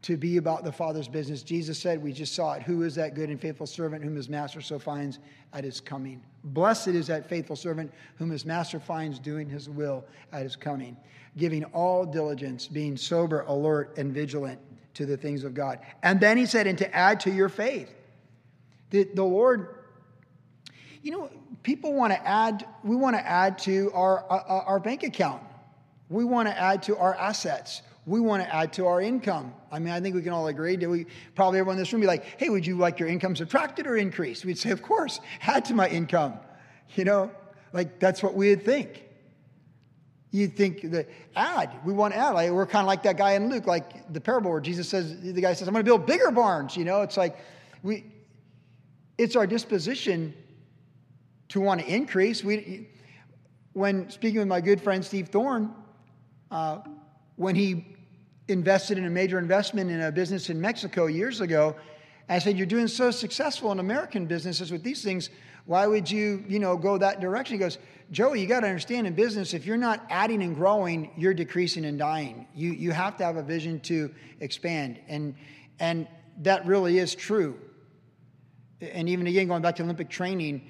to 0.02 0.16
be 0.16 0.38
about 0.38 0.64
the 0.64 0.72
Father's 0.72 1.08
business. 1.08 1.42
Jesus 1.42 1.78
said, 1.78 2.02
we 2.02 2.12
just 2.12 2.34
saw 2.34 2.54
it, 2.54 2.62
who 2.62 2.82
is 2.82 2.94
that 2.94 3.14
good 3.14 3.30
and 3.30 3.40
faithful 3.40 3.66
servant 3.66 4.02
whom 4.02 4.16
his 4.16 4.28
master 4.28 4.60
so 4.60 4.78
finds 4.78 5.18
at 5.52 5.62
his 5.64 5.80
coming? 5.80 6.22
Blessed 6.44 6.88
is 6.88 7.06
that 7.06 7.28
faithful 7.28 7.56
servant 7.56 7.92
whom 8.16 8.30
his 8.30 8.44
master 8.44 8.80
finds 8.80 9.18
doing 9.18 9.48
his 9.48 9.68
will 9.68 10.04
at 10.32 10.42
his 10.42 10.56
coming, 10.56 10.96
giving 11.36 11.64
all 11.64 12.04
diligence, 12.04 12.66
being 12.66 12.96
sober, 12.96 13.42
alert, 13.42 13.96
and 13.98 14.12
vigilant 14.12 14.58
to 14.94 15.06
the 15.06 15.16
things 15.16 15.44
of 15.44 15.54
God. 15.54 15.78
And 16.02 16.20
then 16.20 16.36
he 16.36 16.46
said, 16.46 16.66
and 16.66 16.78
to 16.78 16.94
add 16.94 17.20
to 17.20 17.30
your 17.30 17.48
faith. 17.48 17.92
The, 18.90 19.04
the 19.04 19.24
Lord, 19.24 19.68
you 21.02 21.12
know, 21.12 21.30
people 21.62 21.94
want 21.94 22.12
to 22.12 22.26
add, 22.26 22.66
we 22.82 22.96
want 22.96 23.16
to 23.16 23.26
add 23.26 23.58
to 23.60 23.90
our, 23.94 24.24
our, 24.28 24.62
our 24.62 24.80
bank 24.80 25.02
account. 25.02 25.42
We 26.08 26.24
want 26.24 26.48
to 26.48 26.58
add 26.58 26.82
to 26.84 26.96
our 26.96 27.14
assets 27.14 27.82
we 28.06 28.18
want 28.18 28.42
to 28.42 28.54
add 28.54 28.72
to 28.74 28.86
our 28.86 29.00
income. 29.00 29.54
I 29.70 29.78
mean, 29.78 29.92
I 29.92 30.00
think 30.00 30.14
we 30.14 30.22
can 30.22 30.32
all 30.32 30.48
agree. 30.48 30.76
Do 30.76 30.90
we 30.90 31.06
probably 31.34 31.58
everyone 31.60 31.76
in 31.76 31.82
this 31.82 31.92
room 31.92 32.00
be 32.00 32.06
like, 32.06 32.24
hey, 32.38 32.48
would 32.48 32.66
you 32.66 32.76
like 32.76 32.98
your 32.98 33.08
income 33.08 33.36
subtracted 33.36 33.86
or 33.86 33.96
increased? 33.96 34.44
We'd 34.44 34.58
say, 34.58 34.70
of 34.70 34.82
course, 34.82 35.20
add 35.42 35.64
to 35.66 35.74
my 35.74 35.88
income. 35.88 36.34
You 36.96 37.04
know, 37.04 37.30
like 37.72 38.00
that's 38.00 38.22
what 38.22 38.34
we'd 38.34 38.64
think. 38.64 39.04
You'd 40.32 40.56
think 40.56 40.90
that 40.92 41.08
add, 41.34 41.70
we 41.84 41.92
want 41.92 42.14
add. 42.14 42.30
Like, 42.30 42.50
we're 42.50 42.66
kind 42.66 42.82
of 42.82 42.86
like 42.86 43.02
that 43.02 43.16
guy 43.16 43.32
in 43.32 43.48
Luke, 43.48 43.66
like 43.66 44.12
the 44.12 44.20
parable 44.20 44.50
where 44.50 44.60
Jesus 44.60 44.88
says, 44.88 45.20
the 45.20 45.40
guy 45.40 45.54
says, 45.54 45.66
I'm 45.66 45.74
going 45.74 45.84
to 45.84 45.88
build 45.88 46.06
bigger 46.06 46.30
barns. 46.30 46.76
You 46.76 46.84
know, 46.84 47.02
it's 47.02 47.16
like 47.16 47.36
we, 47.82 48.04
it's 49.18 49.34
our 49.34 49.46
disposition 49.46 50.34
to 51.48 51.60
want 51.60 51.80
to 51.80 51.86
increase. 51.86 52.44
We, 52.44 52.88
when 53.72 54.08
speaking 54.10 54.38
with 54.38 54.48
my 54.48 54.60
good 54.60 54.80
friend 54.80 55.04
Steve 55.04 55.28
Thorne, 55.28 55.74
uh, 56.50 56.78
when 57.36 57.56
he 57.56 57.84
invested 58.50 58.98
in 58.98 59.06
a 59.06 59.10
major 59.10 59.38
investment 59.38 59.90
in 59.90 60.00
a 60.00 60.12
business 60.12 60.50
in 60.50 60.60
Mexico 60.60 61.06
years 61.06 61.40
ago. 61.40 61.76
I 62.28 62.38
said, 62.38 62.56
You're 62.56 62.66
doing 62.66 62.88
so 62.88 63.10
successful 63.10 63.72
in 63.72 63.78
American 63.78 64.26
businesses 64.26 64.70
with 64.70 64.82
these 64.82 65.02
things. 65.02 65.30
Why 65.70 65.86
would 65.86 66.10
you, 66.10 66.44
you 66.48 66.58
know, 66.58 66.76
go 66.76 66.98
that 66.98 67.20
direction? 67.20 67.54
He 67.54 67.60
goes, 67.60 67.78
Joey, 68.10 68.40
you 68.40 68.48
got 68.48 68.62
to 68.62 68.66
understand 68.66 69.06
in 69.06 69.14
business, 69.14 69.54
if 69.54 69.66
you're 69.66 69.76
not 69.76 70.04
adding 70.10 70.42
and 70.42 70.56
growing, 70.56 71.12
you're 71.16 71.32
decreasing 71.32 71.84
and 71.84 71.96
dying. 71.96 72.48
You, 72.56 72.72
you 72.72 72.90
have 72.90 73.16
to 73.18 73.24
have 73.24 73.36
a 73.36 73.42
vision 73.44 73.78
to 73.82 74.12
expand. 74.40 74.98
And, 75.06 75.36
and 75.78 76.08
that 76.38 76.66
really 76.66 76.98
is 76.98 77.14
true. 77.14 77.56
And 78.80 79.08
even 79.08 79.28
again, 79.28 79.46
going 79.46 79.62
back 79.62 79.76
to 79.76 79.84
Olympic 79.84 80.10
training, 80.10 80.68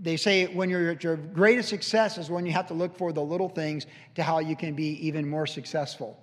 they 0.00 0.16
say 0.16 0.46
when 0.46 0.70
you're 0.70 0.92
at 0.92 1.04
your 1.04 1.18
greatest 1.18 1.68
success 1.68 2.16
is 2.16 2.30
when 2.30 2.46
you 2.46 2.52
have 2.52 2.68
to 2.68 2.74
look 2.74 2.96
for 2.96 3.12
the 3.12 3.20
little 3.20 3.50
things 3.50 3.84
to 4.14 4.22
how 4.22 4.38
you 4.38 4.56
can 4.56 4.74
be 4.74 5.08
even 5.08 5.28
more 5.28 5.46
successful. 5.46 6.18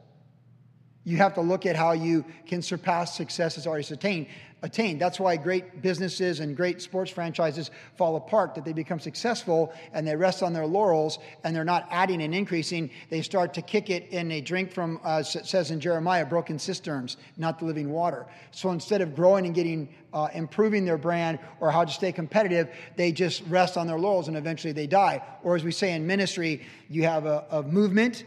You 1.04 1.18
have 1.18 1.36
to 1.36 1.42
look 1.42 1.68
at 1.68 1.76
how 1.76 1.92
you 1.92 2.26
can 2.48 2.64
surpass 2.64 3.16
success 3.16 3.56
that's 3.56 3.68
already 3.68 3.94
attained. 3.94 4.28
Attained. 4.62 5.00
That's 5.00 5.20
why 5.20 5.38
great 5.38 5.82
businesses 5.82 6.40
and 6.40 6.56
great 6.56 6.82
sports 6.82 7.10
franchises 7.12 7.72
fall 7.96 8.16
apart, 8.16 8.56
that 8.56 8.66
they 8.66 8.74
become 8.74 9.00
successful 9.00 9.74
and 9.94 10.06
they 10.06 10.16
rest 10.16 10.44
on 10.44 10.54
their 10.54 10.66
laurels 10.66 11.20
and 11.44 11.56
they're 11.56 11.64
not 11.64 11.88
adding 11.90 12.22
and 12.22 12.36
increasing. 12.36 12.90
They 13.10 13.22
start 13.22 13.54
to 13.54 13.62
kick 13.62 13.90
it 13.90 14.08
and 14.12 14.30
they 14.30 14.42
drink 14.42 14.72
from, 14.72 15.00
uh, 15.04 15.24
says 15.24 15.72
in 15.72 15.80
Jeremiah, 15.80 16.26
broken 16.26 16.60
cisterns, 16.60 17.18
not 17.38 17.60
the 17.60 17.66
living 17.66 17.90
water. 17.90 18.26
So 18.52 18.72
instead 18.72 19.02
of 19.02 19.16
growing 19.16 19.46
and 19.46 19.56
getting, 19.56 19.94
uh, 20.14 20.28
improving 20.34 20.86
their 20.86 20.98
brand 20.98 21.40
or 21.60 21.72
how 21.72 21.86
to 21.86 21.92
stay 21.92 22.12
competitive, 22.12 22.70
they 22.96 23.12
just 23.12 23.44
rest 23.48 23.78
on 23.78 23.88
their 23.88 24.00
laurels 24.00 24.28
and 24.28 24.36
eventually 24.36 24.74
they 24.74 24.88
die. 24.88 25.24
Or 25.44 25.56
as 25.56 25.64
we 25.64 25.72
say 25.72 25.94
in 25.94 26.06
ministry, 26.06 26.66
you 26.90 27.04
have 27.04 27.26
a, 27.26 27.46
a 27.52 27.64
movement, 27.64 28.26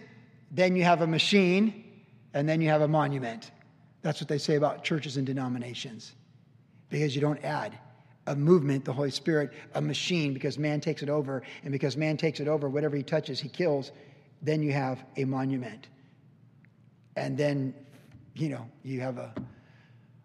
then 0.50 0.76
you 0.76 0.84
have 0.84 1.00
a 1.00 1.06
machine, 1.06 1.84
and 2.34 2.48
then 2.48 2.60
you 2.60 2.68
have 2.68 2.82
a 2.82 2.88
monument. 2.88 3.50
That's 4.02 4.20
what 4.20 4.28
they 4.28 4.38
say 4.38 4.56
about 4.56 4.84
churches 4.84 5.16
and 5.16 5.26
denominations. 5.26 6.14
Because 6.92 7.14
you 7.14 7.22
don't 7.22 7.42
add 7.42 7.78
a 8.26 8.36
movement, 8.36 8.84
the 8.84 8.92
Holy 8.92 9.10
Spirit, 9.10 9.50
a 9.74 9.80
machine, 9.80 10.34
because 10.34 10.58
man 10.58 10.78
takes 10.78 11.02
it 11.02 11.08
over. 11.08 11.42
And 11.62 11.72
because 11.72 11.96
man 11.96 12.18
takes 12.18 12.38
it 12.38 12.46
over, 12.46 12.68
whatever 12.68 12.94
he 12.96 13.02
touches, 13.02 13.40
he 13.40 13.48
kills. 13.48 13.92
Then 14.42 14.62
you 14.62 14.72
have 14.72 15.02
a 15.16 15.24
monument. 15.24 15.88
And 17.16 17.36
then, 17.36 17.74
you 18.34 18.50
know, 18.50 18.68
you 18.84 19.00
have 19.00 19.16
a 19.16 19.34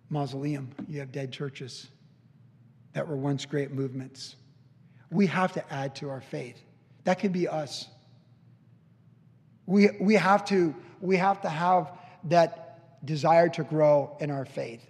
mausoleum. 0.09 0.69
You 0.89 0.99
have 0.99 1.13
dead 1.13 1.31
churches 1.31 1.87
that 2.91 3.07
were 3.07 3.15
once 3.15 3.45
great 3.45 3.71
movements. 3.71 4.35
We 5.09 5.25
have 5.27 5.53
to 5.53 5.73
add 5.73 5.95
to 5.95 6.09
our 6.09 6.21
faith. 6.21 6.61
That 7.05 7.19
could 7.19 7.31
be 7.31 7.47
us. 7.47 7.87
We, 9.65 9.89
we, 10.01 10.15
have 10.15 10.43
to, 10.45 10.75
we 10.99 11.15
have 11.15 11.41
to 11.43 11.49
have 11.49 11.93
that 12.25 13.05
desire 13.05 13.47
to 13.49 13.63
grow 13.63 14.17
in 14.19 14.31
our 14.31 14.43
faith. 14.43 14.85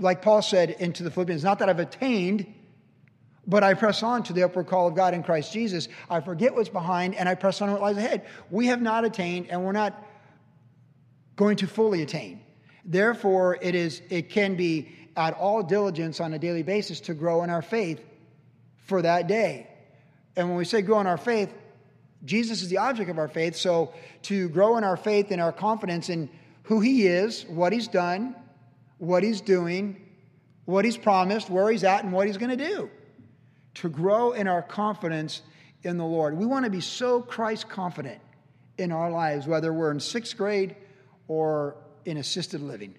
Like 0.00 0.22
Paul 0.22 0.42
said 0.42 0.70
into 0.70 1.02
the 1.02 1.10
Philippians, 1.10 1.44
not 1.44 1.60
that 1.60 1.68
I've 1.68 1.78
attained, 1.78 2.46
but 3.46 3.62
I 3.62 3.74
press 3.74 4.02
on 4.02 4.22
to 4.24 4.32
the 4.32 4.42
upward 4.42 4.66
call 4.66 4.88
of 4.88 4.94
God 4.94 5.14
in 5.14 5.22
Christ 5.22 5.52
Jesus. 5.52 5.88
I 6.08 6.20
forget 6.20 6.54
what's 6.54 6.68
behind 6.68 7.14
and 7.14 7.28
I 7.28 7.34
press 7.34 7.60
on 7.60 7.70
what 7.70 7.80
lies 7.80 7.96
ahead. 7.96 8.26
We 8.50 8.66
have 8.66 8.80
not 8.80 9.04
attained 9.04 9.48
and 9.50 9.64
we're 9.64 9.72
not 9.72 10.02
going 11.36 11.56
to 11.58 11.66
fully 11.66 12.02
attain. 12.02 12.40
Therefore, 12.84 13.58
it 13.60 13.74
is 13.74 14.02
it 14.10 14.30
can 14.30 14.56
be 14.56 14.88
at 15.16 15.34
all 15.34 15.62
diligence 15.62 16.20
on 16.20 16.32
a 16.32 16.38
daily 16.38 16.62
basis 16.62 17.00
to 17.00 17.14
grow 17.14 17.42
in 17.42 17.50
our 17.50 17.62
faith 17.62 18.00
for 18.86 19.02
that 19.02 19.26
day. 19.26 19.68
And 20.36 20.48
when 20.48 20.56
we 20.56 20.64
say 20.64 20.82
grow 20.82 21.00
in 21.00 21.06
our 21.06 21.18
faith, 21.18 21.52
Jesus 22.24 22.62
is 22.62 22.68
the 22.68 22.78
object 22.78 23.10
of 23.10 23.18
our 23.18 23.28
faith. 23.28 23.56
So 23.56 23.92
to 24.22 24.48
grow 24.48 24.76
in 24.76 24.84
our 24.84 24.96
faith 24.96 25.30
and 25.30 25.40
our 25.40 25.52
confidence 25.52 26.08
in 26.08 26.28
who 26.64 26.80
He 26.80 27.06
is, 27.06 27.44
what 27.46 27.72
He's 27.72 27.88
done, 27.88 28.36
what 29.00 29.22
He's 29.22 29.40
doing, 29.40 30.00
what 30.66 30.84
He's 30.84 30.96
promised, 30.96 31.50
where 31.50 31.70
He's 31.70 31.82
at, 31.82 32.04
and 32.04 32.12
what 32.12 32.26
He's 32.26 32.36
going 32.36 32.56
to 32.56 32.68
do. 32.68 32.88
To 33.74 33.88
grow 33.88 34.32
in 34.32 34.46
our 34.46 34.62
confidence 34.62 35.42
in 35.82 35.96
the 35.96 36.04
Lord. 36.04 36.36
We 36.36 36.46
want 36.46 36.64
to 36.66 36.70
be 36.70 36.80
so 36.80 37.20
Christ 37.20 37.68
confident 37.68 38.20
in 38.78 38.92
our 38.92 39.10
lives, 39.10 39.46
whether 39.46 39.72
we're 39.72 39.90
in 39.90 40.00
sixth 40.00 40.36
grade 40.36 40.76
or 41.28 41.76
in 42.04 42.18
assisted 42.18 42.60
living. 42.60 42.94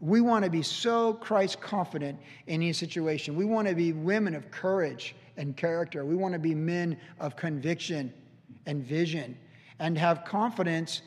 We 0.00 0.20
want 0.20 0.44
to 0.44 0.50
be 0.50 0.62
so 0.62 1.14
Christ 1.14 1.60
confident 1.60 2.18
in 2.46 2.54
any 2.54 2.72
situation. 2.72 3.36
We 3.36 3.44
want 3.44 3.68
to 3.68 3.74
be 3.74 3.92
women 3.92 4.34
of 4.34 4.50
courage 4.50 5.16
and 5.36 5.56
character. 5.56 6.04
We 6.04 6.14
want 6.14 6.34
to 6.34 6.38
be 6.38 6.54
men 6.54 6.96
of 7.18 7.36
conviction 7.36 8.12
and 8.66 8.82
vision 8.84 9.36
and 9.80 9.98
have 9.98 10.24
confidence 10.24 11.02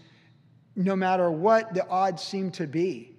no 0.75 0.95
matter 0.95 1.31
what 1.31 1.73
the 1.73 1.87
odds 1.87 2.21
seem 2.21 2.51
to 2.51 2.67
be. 2.67 3.10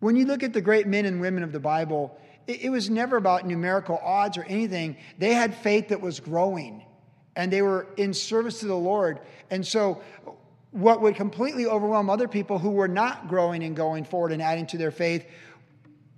When 0.00 0.16
you 0.16 0.26
look 0.26 0.42
at 0.42 0.52
the 0.52 0.60
great 0.60 0.86
men 0.86 1.06
and 1.06 1.20
women 1.20 1.42
of 1.42 1.52
the 1.52 1.60
Bible, 1.60 2.18
it, 2.46 2.62
it 2.62 2.70
was 2.70 2.88
never 2.88 3.16
about 3.16 3.46
numerical 3.46 3.98
odds 4.02 4.36
or 4.36 4.44
anything. 4.44 4.96
They 5.18 5.34
had 5.34 5.54
faith 5.54 5.88
that 5.88 6.00
was 6.00 6.20
growing 6.20 6.84
and 7.38 7.52
they 7.52 7.62
were 7.62 7.86
in 7.96 8.12
service 8.12 8.60
to 8.60 8.66
the 8.66 8.74
Lord. 8.74 9.20
And 9.50 9.66
so, 9.66 10.02
what 10.72 11.00
would 11.00 11.14
completely 11.14 11.66
overwhelm 11.66 12.10
other 12.10 12.28
people 12.28 12.58
who 12.58 12.70
were 12.70 12.88
not 12.88 13.28
growing 13.28 13.62
and 13.62 13.74
going 13.74 14.04
forward 14.04 14.32
and 14.32 14.42
adding 14.42 14.66
to 14.66 14.76
their 14.76 14.90
faith 14.90 15.24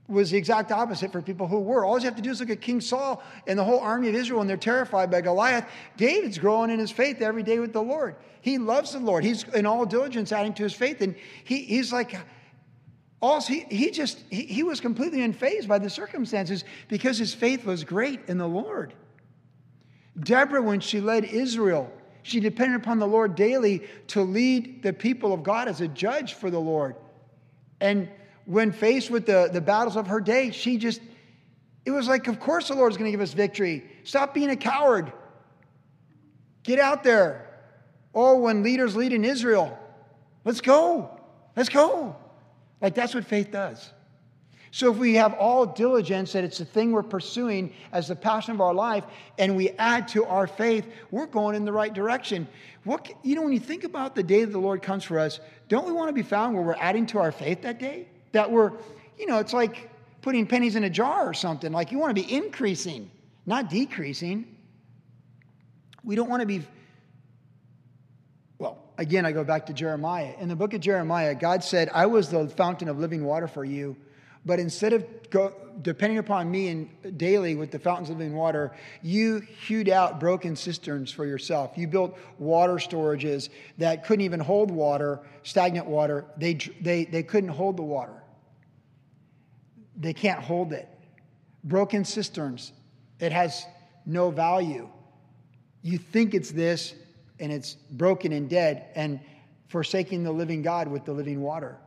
was 0.08 0.30
the 0.32 0.38
exact 0.38 0.72
opposite 0.72 1.12
for 1.12 1.22
people 1.22 1.46
who 1.46 1.60
were. 1.60 1.84
All 1.84 1.98
you 1.98 2.04
have 2.06 2.16
to 2.16 2.22
do 2.22 2.30
is 2.30 2.40
look 2.40 2.50
at 2.50 2.60
King 2.60 2.80
Saul 2.80 3.22
and 3.46 3.56
the 3.56 3.62
whole 3.62 3.78
army 3.78 4.08
of 4.08 4.16
Israel, 4.16 4.40
and 4.40 4.50
they're 4.50 4.56
terrified 4.56 5.08
by 5.08 5.20
Goliath. 5.20 5.66
David's 5.96 6.36
growing 6.36 6.70
in 6.70 6.80
his 6.80 6.90
faith 6.90 7.22
every 7.22 7.44
day 7.44 7.60
with 7.60 7.72
the 7.72 7.82
Lord. 7.82 8.16
He 8.40 8.58
loves 8.58 8.92
the 8.92 8.98
Lord. 8.98 9.22
He's 9.22 9.44
in 9.44 9.66
all 9.66 9.86
diligence 9.86 10.32
adding 10.32 10.54
to 10.54 10.64
his 10.64 10.74
faith. 10.74 11.00
And 11.00 11.14
he, 11.44 11.62
he's 11.62 11.92
like, 11.92 12.16
all 13.22 13.40
he, 13.42 13.66
he 13.70 13.90
just, 13.90 14.18
he, 14.30 14.42
he 14.42 14.62
was 14.62 14.80
completely 14.80 15.18
unfazed 15.20 15.68
by 15.68 15.78
the 15.78 15.90
circumstances 15.90 16.64
because 16.88 17.18
his 17.18 17.34
faith 17.34 17.64
was 17.64 17.84
great 17.84 18.20
in 18.28 18.38
the 18.38 18.48
Lord. 18.48 18.94
Deborah, 20.18 20.62
when 20.62 20.80
she 20.80 21.00
led 21.00 21.24
Israel, 21.24 21.92
she 22.22 22.40
depended 22.40 22.80
upon 22.80 22.98
the 22.98 23.06
Lord 23.06 23.34
daily 23.34 23.82
to 24.08 24.22
lead 24.22 24.82
the 24.82 24.92
people 24.92 25.32
of 25.32 25.42
God 25.42 25.68
as 25.68 25.80
a 25.80 25.88
judge 25.88 26.34
for 26.34 26.50
the 26.50 26.60
Lord. 26.60 26.96
And 27.80 28.08
when 28.46 28.72
faced 28.72 29.10
with 29.10 29.26
the, 29.26 29.50
the 29.52 29.60
battles 29.60 29.96
of 29.96 30.06
her 30.06 30.20
day, 30.20 30.50
she 30.50 30.78
just, 30.78 31.00
it 31.84 31.90
was 31.90 32.08
like, 32.08 32.26
of 32.26 32.40
course 32.40 32.68
the 32.68 32.74
Lord's 32.74 32.96
going 32.96 33.06
to 33.06 33.12
give 33.12 33.20
us 33.20 33.32
victory. 33.32 33.84
Stop 34.04 34.32
being 34.32 34.50
a 34.50 34.56
coward. 34.56 35.12
Get 36.62 36.78
out 36.78 37.04
there. 37.04 37.46
Oh, 38.14 38.38
when 38.38 38.62
leaders 38.62 38.96
lead 38.96 39.12
in 39.12 39.24
Israel, 39.24 39.78
let's 40.44 40.60
go. 40.60 41.20
Let's 41.54 41.68
go. 41.68 42.16
Like 42.80 42.94
that's 42.94 43.14
what 43.14 43.24
faith 43.24 43.50
does. 43.50 43.90
So 44.72 44.90
if 44.90 44.98
we 44.98 45.14
have 45.14 45.34
all 45.34 45.66
diligence 45.66 46.32
that 46.32 46.44
it's 46.44 46.58
the 46.58 46.64
thing 46.64 46.92
we're 46.92 47.02
pursuing 47.02 47.72
as 47.92 48.08
the 48.08 48.14
passion 48.14 48.54
of 48.54 48.60
our 48.60 48.72
life, 48.72 49.04
and 49.38 49.56
we 49.56 49.70
add 49.70 50.06
to 50.08 50.24
our 50.26 50.46
faith, 50.46 50.86
we're 51.10 51.26
going 51.26 51.56
in 51.56 51.64
the 51.64 51.72
right 51.72 51.92
direction. 51.92 52.46
What 52.84 53.10
you 53.24 53.34
know, 53.34 53.42
when 53.42 53.52
you 53.52 53.58
think 53.58 53.84
about 53.84 54.14
the 54.14 54.22
day 54.22 54.44
that 54.44 54.52
the 54.52 54.60
Lord 54.60 54.80
comes 54.80 55.02
for 55.02 55.18
us, 55.18 55.40
don't 55.68 55.86
we 55.86 55.92
want 55.92 56.08
to 56.08 56.12
be 56.12 56.22
found 56.22 56.54
where 56.54 56.62
we're 56.62 56.76
adding 56.78 57.04
to 57.06 57.18
our 57.18 57.32
faith 57.32 57.62
that 57.62 57.80
day? 57.80 58.06
That 58.32 58.50
we're, 58.50 58.72
you 59.18 59.26
know, 59.26 59.38
it's 59.38 59.52
like 59.52 59.90
putting 60.22 60.46
pennies 60.46 60.76
in 60.76 60.84
a 60.84 60.90
jar 60.90 61.28
or 61.28 61.34
something. 61.34 61.72
Like 61.72 61.90
you 61.90 61.98
want 61.98 62.16
to 62.16 62.22
be 62.22 62.32
increasing, 62.32 63.10
not 63.46 63.70
decreasing. 63.70 64.56
We 66.04 66.14
don't 66.14 66.30
want 66.30 66.40
to 66.40 66.46
be 66.46 66.62
again, 69.00 69.24
I 69.24 69.32
go 69.32 69.42
back 69.42 69.66
to 69.66 69.72
Jeremiah. 69.72 70.34
In 70.38 70.48
the 70.48 70.54
book 70.54 70.74
of 70.74 70.82
Jeremiah, 70.82 71.34
God 71.34 71.64
said, 71.64 71.88
I 71.92 72.04
was 72.04 72.28
the 72.28 72.46
fountain 72.48 72.88
of 72.88 72.98
living 72.98 73.24
water 73.24 73.48
for 73.48 73.64
you. 73.64 73.96
But 74.44 74.60
instead 74.60 74.92
of 74.92 75.06
go, 75.30 75.54
depending 75.80 76.18
upon 76.18 76.50
me 76.50 76.68
and 76.68 77.18
daily 77.18 77.54
with 77.54 77.70
the 77.70 77.78
fountains 77.78 78.10
of 78.10 78.18
living 78.18 78.34
water, 78.34 78.76
you 79.02 79.40
hewed 79.40 79.88
out 79.88 80.20
broken 80.20 80.54
cisterns 80.54 81.10
for 81.10 81.24
yourself. 81.24 81.72
You 81.76 81.88
built 81.88 82.16
water 82.38 82.74
storages 82.74 83.48
that 83.78 84.04
couldn't 84.04 84.24
even 84.24 84.40
hold 84.40 84.70
water, 84.70 85.20
stagnant 85.44 85.86
water. 85.86 86.26
They, 86.36 86.54
they, 86.54 87.06
they 87.06 87.22
couldn't 87.22 87.50
hold 87.50 87.78
the 87.78 87.82
water. 87.82 88.22
They 89.96 90.12
can't 90.12 90.40
hold 90.40 90.74
it. 90.74 90.88
Broken 91.64 92.04
cisterns, 92.04 92.72
it 93.18 93.32
has 93.32 93.64
no 94.04 94.30
value. 94.30 94.88
You 95.82 95.96
think 95.96 96.34
it's 96.34 96.50
this, 96.50 96.94
and 97.40 97.50
it's 97.50 97.74
broken 97.74 98.32
and 98.32 98.48
dead 98.48 98.86
and 98.94 99.20
forsaking 99.68 100.24
the 100.24 100.32
living 100.32 100.62
God 100.62 100.88
with 100.88 101.04
the 101.04 101.12
living 101.12 101.40
water. 101.40 101.78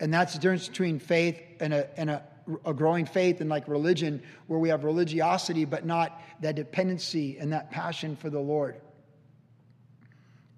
And 0.00 0.12
that's 0.12 0.34
the 0.34 0.40
difference 0.40 0.68
between 0.68 0.98
faith 0.98 1.40
and 1.60 1.72
a, 1.72 1.98
and 1.98 2.10
a, 2.10 2.22
a 2.64 2.74
growing 2.74 3.06
faith 3.06 3.40
and 3.40 3.48
like 3.48 3.68
religion, 3.68 4.22
where 4.48 4.58
we 4.58 4.68
have 4.68 4.84
religiosity, 4.84 5.64
but 5.64 5.86
not 5.86 6.20
that 6.40 6.56
dependency 6.56 7.38
and 7.38 7.52
that 7.52 7.70
passion 7.70 8.16
for 8.16 8.28
the 8.28 8.40
Lord. 8.40 8.80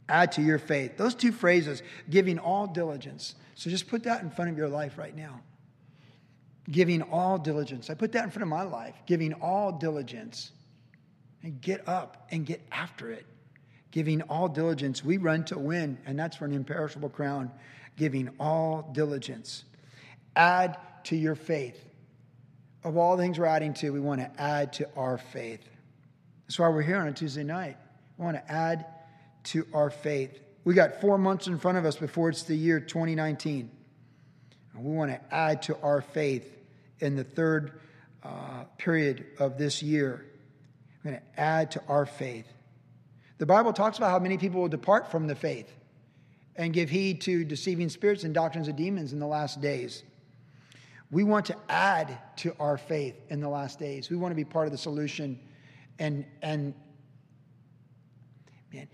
Add 0.09 0.33
to 0.33 0.43
your 0.43 0.59
faith. 0.59 0.97
Those 0.97 1.15
two 1.15 1.33
phrases, 1.33 1.83
giving 2.09 2.39
all 2.39 2.67
diligence. 2.67 3.35
So 3.55 3.71
just 3.71 3.89
put 3.89 4.05
that 4.05 4.23
in 4.23 4.31
front 4.31 4.51
of 4.51 4.57
your 4.57 4.69
life 4.69 4.99
right 4.99 5.15
now. 5.15 5.41
Giving 6.71 7.03
all 7.03 7.39
diligence. 7.39 7.91
I 7.91 7.95
put 7.95 8.13
that 8.13 8.25
in 8.25 8.31
front 8.31 8.43
of 8.43 8.49
my 8.49 8.63
life. 8.63 8.95
Giving 9.07 9.35
all 9.35 9.73
diligence. 9.73 10.53
And 11.43 11.61
get 11.61 11.89
up 11.89 12.27
and 12.31 12.47
get 12.47 12.67
after 12.73 13.11
it 13.11 13.27
giving 13.97 14.21
all 14.21 14.47
diligence, 14.47 15.03
we 15.03 15.17
run 15.17 15.43
to 15.43 15.59
win, 15.59 15.97
and 16.05 16.19
that's 16.19 16.37
for 16.37 16.45
an 16.45 16.53
imperishable 16.53 17.09
crown. 17.09 17.51
Giving 17.97 18.29
all 18.39 18.91
diligence. 18.93 19.65
Add 20.37 20.77
to 21.05 21.17
your 21.17 21.35
faith. 21.35 21.83
Of 22.85 22.99
all 22.99 23.17
things 23.17 23.39
we're 23.39 23.47
adding 23.47 23.73
to, 23.73 23.89
we 23.89 24.01
want 24.01 24.21
to 24.21 24.31
add 24.39 24.75
to 24.75 24.89
our 24.99 25.17
faith. 25.17 25.67
That's 26.43 26.59
why 26.59 26.69
we're 26.69 26.83
here 26.83 26.99
on 26.99 27.09
a 27.09 27.13
Tuesday 27.15 27.43
night. 27.43 27.79
We 28.19 28.27
want 28.27 28.37
to 28.37 28.53
add 28.53 28.85
to 29.45 29.67
our 29.73 29.89
faith. 29.89 30.41
We 30.65 30.75
got 30.75 31.01
four 31.01 31.17
months 31.17 31.47
in 31.47 31.59
front 31.59 31.79
of 31.79 31.87
us 31.87 31.97
before 31.97 32.29
it's 32.29 32.43
the 32.43 32.55
year 32.55 32.81
2019. 32.81 33.71
And 34.75 34.85
we 34.85 34.95
want 34.95 35.11
to 35.11 35.35
add 35.35 35.63
to 35.63 35.79
our 35.81 36.03
faith 36.03 36.55
in 37.01 37.17
the 37.17 37.25
third 37.25 37.81
uh, 38.23 38.65
period 38.77 39.25
of 39.39 39.57
this 39.57 39.83
year. 39.83 40.27
We're 41.03 41.13
going 41.13 41.23
to 41.23 41.41
add 41.41 41.71
to 41.71 41.83
our 41.89 42.05
faith. 42.05 42.47
The 43.39 43.47
Bible 43.47 43.73
talks 43.73 43.99
about 43.99 44.11
how 44.11 44.19
many 44.19 44.39
people 44.39 44.61
will 44.61 44.69
depart 44.69 45.11
from 45.11 45.27
the 45.27 45.35
faith 45.35 45.71
and 46.57 46.73
give 46.73 46.89
heed 46.89 47.21
to 47.23 47.45
deceiving 47.45 47.89
spirits 47.89 48.25
and 48.25 48.33
doctrines 48.33 48.69
of 48.69 48.77
demons 48.77 49.13
in 49.13 49.19
the 49.19 49.27
last 49.27 49.61
days. 49.61 50.03
We 51.11 51.23
want 51.23 51.47
to 51.47 51.57
add 51.69 52.19
to 52.39 52.57
our 52.59 52.79
faith 52.79 53.15
in 53.29 53.41
the 53.41 53.49
last 53.49 53.79
days. 53.79 54.11
We 54.11 54.17
want 54.17 54.33
to 54.33 54.37
be 54.37 54.45
part 54.45 54.67
of 54.67 54.73
the 54.73 54.79
solution. 54.79 55.39
And, 55.99 56.25
and 56.43 56.75
man, 58.73 58.89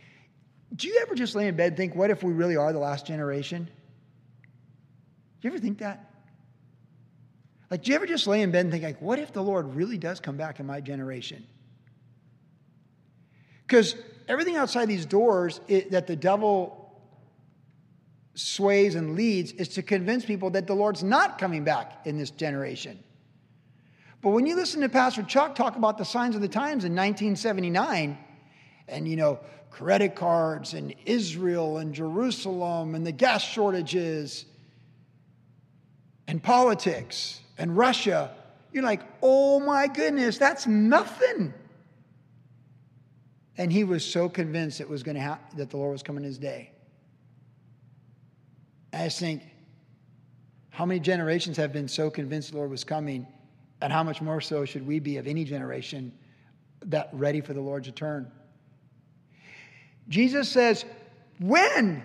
do 0.74 0.88
you 0.88 0.98
ever 1.02 1.14
just 1.14 1.34
lay 1.34 1.46
in 1.46 1.56
bed 1.56 1.68
and 1.68 1.76
think, 1.76 1.94
what 1.94 2.10
if 2.10 2.22
we 2.22 2.32
really 2.32 2.56
are 2.56 2.72
the 2.72 2.78
last 2.78 3.06
generation? 3.06 3.64
Do 3.64 5.48
you 5.48 5.50
ever 5.50 5.60
think 5.60 5.78
that? 5.78 6.10
Like, 7.70 7.84
do 7.84 7.90
you 7.90 7.96
ever 7.96 8.06
just 8.06 8.26
lay 8.26 8.42
in 8.42 8.50
bed 8.50 8.66
and 8.66 8.70
think, 8.70 8.84
like, 8.84 9.00
what 9.00 9.18
if 9.18 9.32
the 9.32 9.42
Lord 9.42 9.74
really 9.74 9.96
does 9.96 10.20
come 10.20 10.36
back 10.36 10.60
in 10.60 10.66
my 10.66 10.80
generation? 10.80 11.46
Because 13.66 13.94
everything 14.28 14.56
outside 14.56 14.86
these 14.86 15.06
doors 15.06 15.60
it, 15.68 15.90
that 15.90 16.06
the 16.06 16.16
devil 16.16 16.78
sways 18.34 18.94
and 18.94 19.14
leads 19.14 19.52
is 19.52 19.68
to 19.68 19.82
convince 19.82 20.24
people 20.24 20.50
that 20.50 20.66
the 20.66 20.74
Lord's 20.74 21.02
not 21.02 21.38
coming 21.38 21.64
back 21.64 22.06
in 22.06 22.18
this 22.18 22.30
generation. 22.30 22.98
But 24.22 24.30
when 24.30 24.46
you 24.46 24.54
listen 24.56 24.80
to 24.82 24.88
Pastor 24.88 25.22
Chuck 25.22 25.54
talk 25.54 25.76
about 25.76 25.98
the 25.98 26.04
signs 26.04 26.34
of 26.34 26.40
the 26.40 26.48
times 26.48 26.84
in 26.84 26.92
1979, 26.92 28.16
and 28.88 29.08
you 29.08 29.16
know, 29.16 29.40
credit 29.70 30.14
cards 30.14 30.74
and 30.74 30.94
Israel 31.06 31.78
and 31.78 31.94
Jerusalem 31.94 32.94
and 32.94 33.06
the 33.06 33.12
gas 33.12 33.42
shortages 33.42 34.44
and 36.28 36.42
politics 36.42 37.40
and 37.58 37.76
Russia, 37.76 38.30
you're 38.72 38.84
like, 38.84 39.02
oh 39.22 39.60
my 39.60 39.86
goodness, 39.86 40.38
that's 40.38 40.66
nothing. 40.66 41.52
And 43.58 43.72
he 43.72 43.84
was 43.84 44.04
so 44.04 44.28
convinced 44.28 44.80
it 44.80 44.88
was 44.88 45.02
going 45.02 45.14
to 45.14 45.20
happen, 45.20 45.58
that 45.58 45.70
the 45.70 45.76
Lord 45.76 45.92
was 45.92 46.02
coming 46.02 46.24
his 46.24 46.38
day. 46.38 46.70
I 48.92 49.04
just 49.04 49.18
think, 49.18 49.42
how 50.70 50.86
many 50.86 51.00
generations 51.00 51.56
have 51.58 51.72
been 51.72 51.88
so 51.88 52.10
convinced 52.10 52.52
the 52.52 52.56
Lord 52.56 52.70
was 52.70 52.84
coming, 52.84 53.26
and 53.80 53.92
how 53.92 54.02
much 54.02 54.22
more 54.22 54.40
so 54.40 54.64
should 54.64 54.86
we 54.86 54.98
be 54.98 55.18
of 55.18 55.26
any 55.26 55.44
generation 55.44 56.12
that 56.86 57.10
ready 57.12 57.40
for 57.40 57.52
the 57.52 57.60
Lord's 57.60 57.86
return? 57.88 58.30
Jesus 60.08 60.48
says, 60.48 60.84
when 61.38 62.02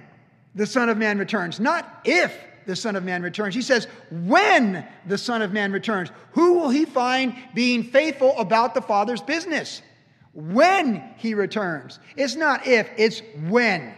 the 0.55 0.65
Son 0.65 0.89
of 0.89 0.97
Man 0.97 1.17
returns, 1.17 1.60
not 1.60 2.01
if 2.03 2.36
the 2.67 2.75
Son 2.75 2.95
of 2.95 3.03
Man 3.03 3.23
returns. 3.23 3.55
He 3.55 3.62
says, 3.62 3.88
when 4.12 4.86
the 5.05 5.17
Son 5.17 5.41
of 5.41 5.53
Man 5.53 5.71
returns, 5.71 6.10
who 6.31 6.55
will 6.55 6.69
he 6.69 6.86
find 6.86 7.33
being 7.55 7.83
faithful 7.83 8.38
about 8.38 8.75
the 8.75 8.81
Father's 8.81 9.21
business? 9.21 9.81
When 10.38 11.04
he 11.17 11.34
returns. 11.34 12.00
It's 12.15 12.36
not 12.36 12.67
if, 12.67 12.88
it's 12.95 13.23
when. 13.50 13.91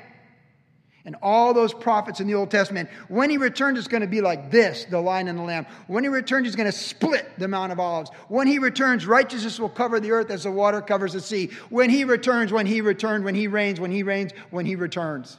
And 1.04 1.18
all 1.22 1.54
those 1.54 1.74
prophets 1.74 2.22
in 2.22 2.28
the 2.28 2.36
Old 2.36 2.50
Testament, 2.50 2.90
when 3.10 3.30
he 3.30 3.38
returns, 3.38 3.78
it's 3.78 3.90
going 3.90 4.02
to 4.02 4.08
be 4.08 4.22
like 4.22 4.50
this 4.50 4.86
the 4.86 5.02
lion 5.02 5.28
and 5.28 5.38
the 5.38 5.44
lamb. 5.44 5.66
When 5.88 6.06
he 6.06 6.10
returns, 6.10 6.46
he's 6.46 6.56
going 6.56 6.72
to 6.72 6.78
split 6.78 7.28
the 7.38 7.50
Mount 7.50 7.74
of 7.74 7.80
Olives. 7.80 8.10
When 8.30 8.48
he 8.48 8.58
returns, 8.58 9.06
righteousness 9.06 9.60
will 9.60 9.68
cover 9.68 10.00
the 10.00 10.12
earth 10.12 10.32
as 10.32 10.44
the 10.44 10.52
water 10.52 10.82
covers 10.82 11.12
the 11.12 11.20
sea. 11.20 11.52
When 11.70 11.90
he 11.90 12.06
returns, 12.06 12.54
when 12.54 12.66
he 12.66 12.80
returns, 12.80 13.26
when 13.26 13.36
he 13.36 13.48
reigns, 13.48 13.82
when 13.82 13.92
he 13.92 14.04
reigns, 14.04 14.32
when 14.50 14.66
he 14.66 14.76
returns. 14.76 15.38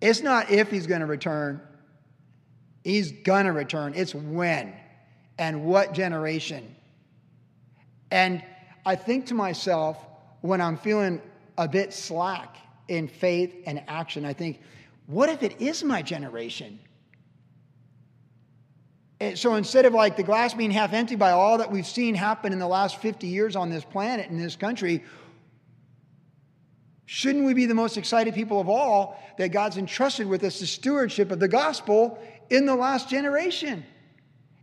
It's 0.00 0.22
not 0.22 0.50
if 0.50 0.70
he's 0.70 0.86
going 0.86 1.00
to 1.00 1.06
return, 1.06 1.60
he's 2.84 3.10
going 3.10 3.46
to 3.46 3.52
return. 3.52 3.94
It's 3.96 4.14
when 4.14 4.74
and 5.38 5.64
what 5.64 5.92
generation. 5.92 6.76
And 8.12 8.44
I 8.86 8.96
think 8.96 9.26
to 9.26 9.34
myself 9.34 9.98
when 10.40 10.60
I'm 10.60 10.76
feeling 10.76 11.20
a 11.56 11.66
bit 11.66 11.92
slack 11.92 12.56
in 12.88 13.08
faith 13.08 13.54
and 13.66 13.82
action, 13.88 14.24
I 14.24 14.32
think, 14.32 14.60
what 15.06 15.28
if 15.28 15.42
it 15.42 15.60
is 15.60 15.82
my 15.82 16.02
generation? 16.02 16.78
And 19.20 19.38
so 19.38 19.54
instead 19.54 19.86
of 19.86 19.94
like 19.94 20.16
the 20.16 20.22
glass 20.22 20.52
being 20.52 20.70
half 20.70 20.92
empty 20.92 21.16
by 21.16 21.30
all 21.30 21.58
that 21.58 21.70
we've 21.70 21.86
seen 21.86 22.14
happen 22.14 22.52
in 22.52 22.58
the 22.58 22.68
last 22.68 23.00
50 23.00 23.26
years 23.26 23.56
on 23.56 23.70
this 23.70 23.84
planet, 23.84 24.28
in 24.28 24.38
this 24.38 24.56
country, 24.56 25.02
shouldn't 27.06 27.44
we 27.44 27.54
be 27.54 27.66
the 27.66 27.74
most 27.74 27.96
excited 27.96 28.34
people 28.34 28.60
of 28.60 28.68
all 28.68 29.18
that 29.38 29.48
God's 29.48 29.78
entrusted 29.78 30.26
with 30.26 30.42
us 30.44 30.60
the 30.60 30.66
stewardship 30.66 31.30
of 31.30 31.40
the 31.40 31.48
gospel 31.48 32.18
in 32.50 32.66
the 32.66 32.74
last 32.74 33.08
generation? 33.08 33.84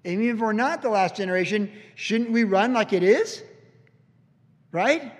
And 0.03 0.21
even 0.21 0.35
if 0.35 0.41
we're 0.41 0.53
not 0.53 0.81
the 0.81 0.89
last 0.89 1.15
generation, 1.15 1.71
shouldn't 1.95 2.31
we 2.31 2.43
run 2.43 2.73
like 2.73 2.93
it 2.93 3.03
is? 3.03 3.41
Right? 4.71 5.11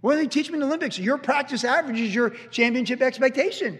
What 0.00 0.14
do 0.14 0.18
they 0.18 0.28
teach 0.28 0.48
me 0.48 0.54
in 0.54 0.60
the 0.60 0.66
Olympics? 0.66 0.98
Your 0.98 1.18
practice 1.18 1.64
average 1.64 2.00
is 2.00 2.14
your 2.14 2.30
championship 2.50 3.02
expectation. 3.02 3.78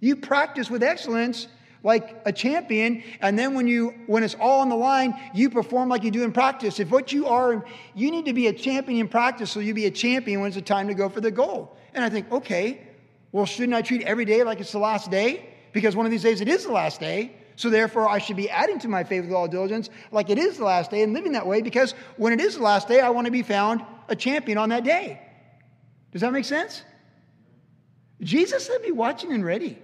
You 0.00 0.16
practice 0.16 0.68
with 0.68 0.82
excellence 0.82 1.46
like 1.82 2.22
a 2.24 2.32
champion, 2.32 3.02
and 3.20 3.38
then 3.38 3.54
when 3.54 3.68
you 3.68 3.94
when 4.06 4.24
it's 4.24 4.34
all 4.40 4.60
on 4.60 4.70
the 4.70 4.76
line, 4.76 5.14
you 5.34 5.50
perform 5.50 5.90
like 5.90 6.02
you 6.02 6.10
do 6.10 6.24
in 6.24 6.32
practice. 6.32 6.80
If 6.80 6.90
what 6.90 7.12
you 7.12 7.26
are, 7.26 7.64
you 7.94 8.10
need 8.10 8.24
to 8.24 8.32
be 8.32 8.46
a 8.46 8.52
champion 8.52 9.00
in 9.00 9.08
practice, 9.08 9.50
so 9.50 9.60
you 9.60 9.74
be 9.74 9.84
a 9.84 9.90
champion 9.90 10.40
when 10.40 10.48
it's 10.48 10.56
the 10.56 10.62
time 10.62 10.88
to 10.88 10.94
go 10.94 11.10
for 11.10 11.20
the 11.20 11.30
goal. 11.30 11.76
And 11.92 12.02
I 12.02 12.08
think, 12.08 12.32
okay, 12.32 12.80
well, 13.32 13.44
shouldn't 13.44 13.74
I 13.74 13.82
treat 13.82 14.02
every 14.02 14.24
day 14.24 14.42
like 14.42 14.60
it's 14.60 14.72
the 14.72 14.78
last 14.78 15.10
day? 15.10 15.48
Because 15.72 15.94
one 15.94 16.06
of 16.06 16.12
these 16.12 16.22
days 16.22 16.40
it 16.40 16.48
is 16.48 16.64
the 16.64 16.72
last 16.72 17.00
day. 17.00 17.36
So 17.56 17.70
therefore, 17.70 18.08
I 18.08 18.18
should 18.18 18.36
be 18.36 18.50
adding 18.50 18.78
to 18.80 18.88
my 18.88 19.04
faith 19.04 19.24
with 19.24 19.32
all 19.32 19.46
diligence, 19.46 19.88
like 20.10 20.28
it 20.30 20.38
is 20.38 20.58
the 20.58 20.64
last 20.64 20.90
day, 20.90 21.02
and 21.02 21.12
living 21.12 21.32
that 21.32 21.46
way. 21.46 21.62
Because 21.62 21.92
when 22.16 22.32
it 22.32 22.40
is 22.40 22.56
the 22.56 22.62
last 22.62 22.88
day, 22.88 23.00
I 23.00 23.10
want 23.10 23.26
to 23.26 23.30
be 23.30 23.42
found 23.42 23.84
a 24.08 24.16
champion 24.16 24.58
on 24.58 24.70
that 24.70 24.84
day. 24.84 25.20
Does 26.12 26.20
that 26.22 26.32
make 26.32 26.44
sense? 26.44 26.82
Jesus 28.20 28.66
said, 28.66 28.82
"Be 28.82 28.92
watching 28.92 29.32
and 29.32 29.44
ready." 29.44 29.78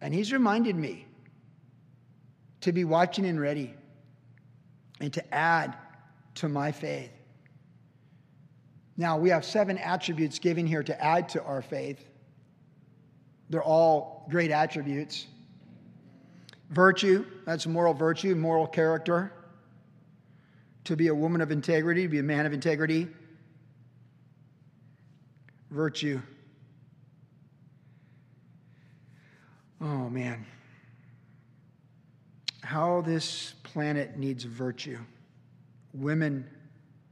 And 0.00 0.12
he's 0.14 0.32
reminded 0.32 0.76
me 0.76 1.06
to 2.60 2.72
be 2.72 2.84
watching 2.84 3.26
and 3.26 3.40
ready 3.40 3.74
and 5.00 5.12
to 5.12 5.34
add 5.34 5.76
to 6.36 6.48
my 6.48 6.72
faith. 6.72 7.10
Now, 8.96 9.18
we 9.18 9.30
have 9.30 9.44
seven 9.44 9.78
attributes 9.78 10.38
given 10.38 10.66
here 10.66 10.82
to 10.82 11.04
add 11.04 11.28
to 11.30 11.42
our 11.42 11.60
faith. 11.60 12.02
They're 13.48 13.62
all 13.62 14.26
great 14.28 14.50
attributes. 14.50 15.26
Virtue, 16.70 17.24
that's 17.44 17.66
moral 17.66 17.94
virtue, 17.94 18.34
moral 18.34 18.66
character. 18.66 19.32
To 20.84 20.96
be 20.96 21.08
a 21.08 21.14
woman 21.14 21.40
of 21.40 21.50
integrity, 21.50 22.02
to 22.02 22.08
be 22.08 22.18
a 22.18 22.22
man 22.22 22.46
of 22.46 22.52
integrity. 22.52 23.08
Virtue. 25.70 26.20
Oh, 29.80 30.08
man. 30.08 30.46
How 32.62 33.00
this 33.00 33.54
planet 33.62 34.16
needs 34.16 34.44
virtue. 34.44 34.98
Women 35.92 36.48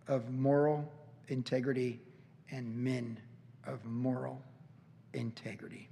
of 0.08 0.30
moral 0.30 0.90
integrity 1.28 2.00
and 2.50 2.76
men 2.76 3.18
of 3.66 3.84
moral 3.84 4.40
integrity. 5.12 5.88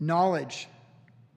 Knowledge. 0.00 0.68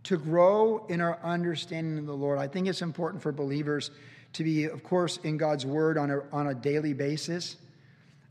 To 0.04 0.18
grow 0.18 0.86
in 0.88 1.02
our 1.02 1.20
understanding 1.24 2.00
of 2.00 2.06
the 2.06 2.16
Lord. 2.16 2.40
I 2.40 2.48
think 2.48 2.68
it's 2.68 2.82
important 2.82 3.22
for 3.22 3.32
believers 3.32 3.92
to 4.34 4.44
be, 4.44 4.66
of 4.66 4.84
course, 4.84 5.18
in 5.24 5.38
God's 5.38 5.66
Word 5.66 5.98
on 5.98 6.10
a, 6.10 6.22
on 6.32 6.48
a 6.48 6.54
daily 6.54 6.94
basis, 6.94 7.58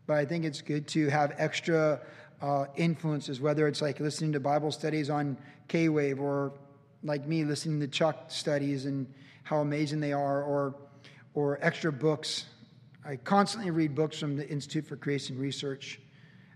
but 0.06 0.16
I 0.16 0.24
think 0.24 0.44
it's 0.44 0.62
good 0.62 0.88
to 0.88 1.08
have 1.08 1.34
extra 1.36 2.00
uh, 2.40 2.66
influences, 2.76 3.40
whether 3.40 3.68
it's 3.68 3.82
like 3.82 4.00
listening 4.00 4.32
to 4.32 4.40
Bible 4.40 4.72
studies 4.72 5.10
on 5.10 5.36
K 5.66 5.88
Wave 5.88 6.20
or 6.20 6.52
like 7.02 7.26
me 7.26 7.44
listening 7.44 7.80
to 7.80 7.88
Chuck 7.88 8.26
studies 8.28 8.86
and 8.86 9.12
how 9.42 9.58
amazing 9.58 10.00
they 10.00 10.12
are, 10.12 10.42
or, 10.42 10.74
or 11.34 11.58
extra 11.62 11.92
books. 11.92 12.46
I 13.04 13.16
constantly 13.16 13.70
read 13.70 13.94
books 13.94 14.18
from 14.18 14.36
the 14.36 14.48
Institute 14.48 14.86
for 14.86 14.96
Creation 14.96 15.38
Research 15.38 16.00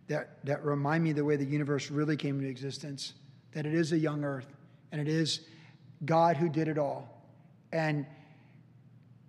that, 0.09 0.45
that 0.45 0.65
remind 0.65 1.05
me 1.05 1.13
the 1.13 1.25
way 1.25 1.37
the 1.37 1.45
universe 1.45 1.91
really 1.91 2.17
came 2.17 2.37
into 2.37 2.49
existence, 2.49 3.15
that 3.53 3.67
it 3.67 3.75
is 3.75 3.93
a 3.93 3.99
young 3.99 4.25
earth, 4.25 4.49
and 4.91 5.01
it 5.01 5.09
is 5.09 5.41
God 6.05 6.37
who 6.37 6.49
did 6.49 6.69
it 6.69 6.79
all. 6.79 7.23
And 7.73 8.07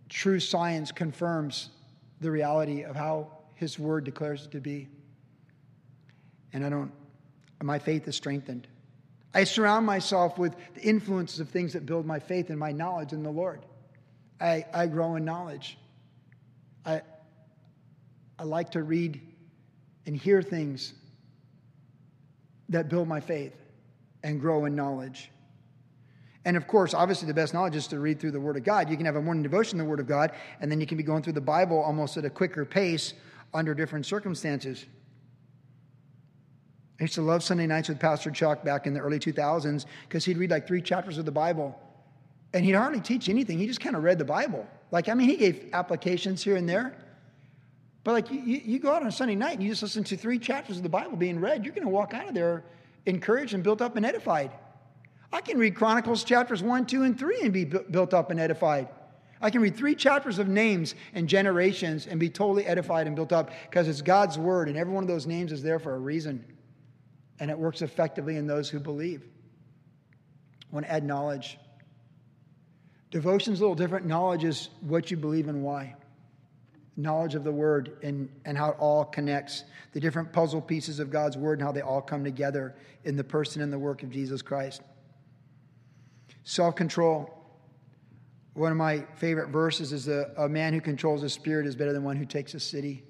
true 0.09 0.39
science 0.39 0.91
confirms 0.91 1.69
the 2.21 2.31
reality 2.31 2.83
of 2.83 2.95
how 2.95 3.31
his 3.55 3.77
word 3.77 4.03
declares 4.03 4.45
it 4.45 4.51
to 4.51 4.59
be 4.59 4.87
and 6.53 6.63
I 6.63 6.69
don't, 6.69 6.91
my 7.61 7.79
faith 7.79 8.07
is 8.07 8.15
strengthened. 8.15 8.67
I 9.33 9.43
surround 9.43 9.85
myself 9.85 10.37
with 10.37 10.55
the 10.75 10.81
influences 10.81 11.39
of 11.39 11.49
things 11.49 11.73
that 11.73 11.85
build 11.85 12.05
my 12.05 12.19
faith 12.19 12.51
and 12.51 12.59
my 12.59 12.71
knowledge 12.71 13.11
in 13.11 13.23
the 13.23 13.31
Lord. 13.31 13.65
I, 14.39 14.65
I 14.71 14.85
grow 14.85 15.15
in 15.15 15.25
knowledge. 15.25 15.77
I, 16.85 17.01
I 18.37 18.43
like 18.43 18.71
to 18.71 18.83
read 18.83 19.19
and 20.05 20.15
hear 20.15 20.41
things 20.43 20.93
that 22.69 22.89
build 22.89 23.07
my 23.07 23.19
faith 23.19 23.55
and 24.23 24.39
grow 24.39 24.65
in 24.65 24.75
knowledge. 24.75 25.29
And 26.45 26.57
of 26.57 26.67
course, 26.67 26.93
obviously, 26.93 27.27
the 27.27 27.33
best 27.33 27.53
knowledge 27.53 27.75
is 27.75 27.87
to 27.87 27.99
read 27.99 28.19
through 28.19 28.31
the 28.31 28.39
Word 28.39 28.57
of 28.57 28.63
God. 28.63 28.89
You 28.89 28.97
can 28.97 29.05
have 29.05 29.15
a 29.15 29.21
morning 29.21 29.43
devotion 29.43 29.79
in 29.79 29.85
the 29.85 29.89
Word 29.89 29.99
of 29.99 30.07
God, 30.07 30.31
and 30.59 30.69
then 30.69 30.81
you 30.81 30.87
can 30.87 30.97
be 30.97 31.03
going 31.03 31.23
through 31.23 31.33
the 31.33 31.41
Bible 31.41 31.79
almost 31.79 32.17
at 32.17 32.25
a 32.25 32.29
quicker 32.29 32.65
pace 32.65 33.13
under 33.53 33.73
different 33.73 34.05
circumstances. 34.05 34.85
I 36.99 37.03
used 37.03 37.15
to 37.15 37.21
love 37.21 37.43
Sunday 37.43 37.67
nights 37.67 37.89
with 37.89 37.99
Pastor 37.99 38.29
Chuck 38.29 38.63
back 38.63 38.87
in 38.87 38.93
the 38.93 38.99
early 38.99 39.19
2000s 39.19 39.85
because 40.07 40.25
he'd 40.25 40.37
read 40.37 40.51
like 40.51 40.67
three 40.67 40.81
chapters 40.81 41.17
of 41.17 41.25
the 41.25 41.31
Bible. 41.31 41.79
And 42.53 42.63
he'd 42.63 42.73
hardly 42.73 43.01
teach 43.01 43.29
anything. 43.29 43.57
He 43.57 43.65
just 43.65 43.81
kind 43.81 43.95
of 43.95 44.03
read 44.03 44.19
the 44.19 44.25
Bible. 44.25 44.67
Like, 44.91 45.09
I 45.09 45.15
mean, 45.15 45.27
he 45.27 45.37
gave 45.37 45.69
applications 45.73 46.43
here 46.43 46.55
and 46.55 46.69
there. 46.69 46.95
But 48.03 48.11
like, 48.11 48.31
you, 48.31 48.39
you 48.41 48.79
go 48.79 48.91
out 48.93 49.01
on 49.01 49.07
a 49.07 49.11
Sunday 49.11 49.35
night 49.35 49.53
and 49.53 49.63
you 49.63 49.69
just 49.69 49.81
listen 49.81 50.03
to 50.03 50.17
three 50.17 50.37
chapters 50.37 50.77
of 50.77 50.83
the 50.83 50.89
Bible 50.89 51.17
being 51.17 51.39
read, 51.39 51.65
you're 51.65 51.73
going 51.73 51.87
to 51.87 51.89
walk 51.89 52.13
out 52.13 52.27
of 52.27 52.35
there 52.35 52.63
encouraged 53.05 53.53
and 53.53 53.63
built 53.63 53.81
up 53.81 53.95
and 53.95 54.05
edified. 54.05 54.51
I 55.31 55.41
can 55.41 55.57
read 55.57 55.75
Chronicles 55.75 56.23
chapters 56.23 56.61
1, 56.61 56.85
2, 56.85 57.03
and 57.03 57.17
3 57.17 57.41
and 57.41 57.53
be 57.53 57.65
built 57.65 58.13
up 58.13 58.31
and 58.31 58.39
edified. 58.39 58.87
I 59.41 59.49
can 59.49 59.61
read 59.61 59.75
three 59.75 59.95
chapters 59.95 60.39
of 60.39 60.47
names 60.47 60.95
and 61.13 61.27
generations 61.27 62.07
and 62.07 62.19
be 62.19 62.29
totally 62.29 62.65
edified 62.65 63.07
and 63.07 63.15
built 63.15 63.33
up 63.33 63.51
because 63.69 63.87
it's 63.87 64.01
God's 64.01 64.37
word, 64.37 64.69
and 64.69 64.77
every 64.77 64.93
one 64.93 65.03
of 65.03 65.09
those 65.09 65.27
names 65.27 65.51
is 65.51 65.61
there 65.61 65.79
for 65.79 65.95
a 65.95 65.99
reason 65.99 66.45
and 67.39 67.51
it 67.51 67.57
works 67.57 67.81
effectively 67.81 68.37
in 68.37 68.47
those 68.47 68.69
who 68.69 68.79
believe. 68.79 69.21
I 70.71 70.73
want 70.73 70.85
to 70.85 70.91
add 70.91 71.03
knowledge. 71.03 71.57
Devotion's 73.11 73.59
a 73.59 73.63
little 73.63 73.75
different. 73.75 74.05
Knowledge 74.05 74.43
is 74.43 74.69
what 74.81 75.11
you 75.11 75.17
believe 75.17 75.47
and 75.47 75.61
why. 75.61 75.95
Knowledge 76.95 77.35
of 77.35 77.43
the 77.43 77.51
Word 77.51 77.97
and, 78.03 78.29
and 78.45 78.57
how 78.57 78.71
it 78.71 78.77
all 78.79 79.05
connects, 79.05 79.63
the 79.93 79.99
different 79.99 80.31
puzzle 80.31 80.61
pieces 80.61 80.99
of 80.99 81.09
God's 81.09 81.37
Word 81.37 81.59
and 81.59 81.65
how 81.65 81.71
they 81.71 81.81
all 81.81 82.01
come 82.01 82.23
together 82.23 82.75
in 83.03 83.15
the 83.15 83.23
person 83.23 83.61
and 83.61 83.73
the 83.73 83.79
work 83.79 84.03
of 84.03 84.09
Jesus 84.09 84.41
Christ. 84.41 84.81
Self 86.43 86.75
control. 86.75 87.39
One 88.53 88.71
of 88.71 88.77
my 88.77 89.05
favorite 89.15 89.49
verses 89.49 89.91
is 89.91 90.07
a, 90.07 90.31
a 90.37 90.47
man 90.47 90.73
who 90.73 90.81
controls 90.81 91.23
his 91.23 91.33
spirit 91.33 91.65
is 91.65 91.75
better 91.75 91.93
than 91.93 92.03
one 92.03 92.15
who 92.15 92.25
takes 92.25 92.53
a 92.53 92.59
city. 92.59 93.03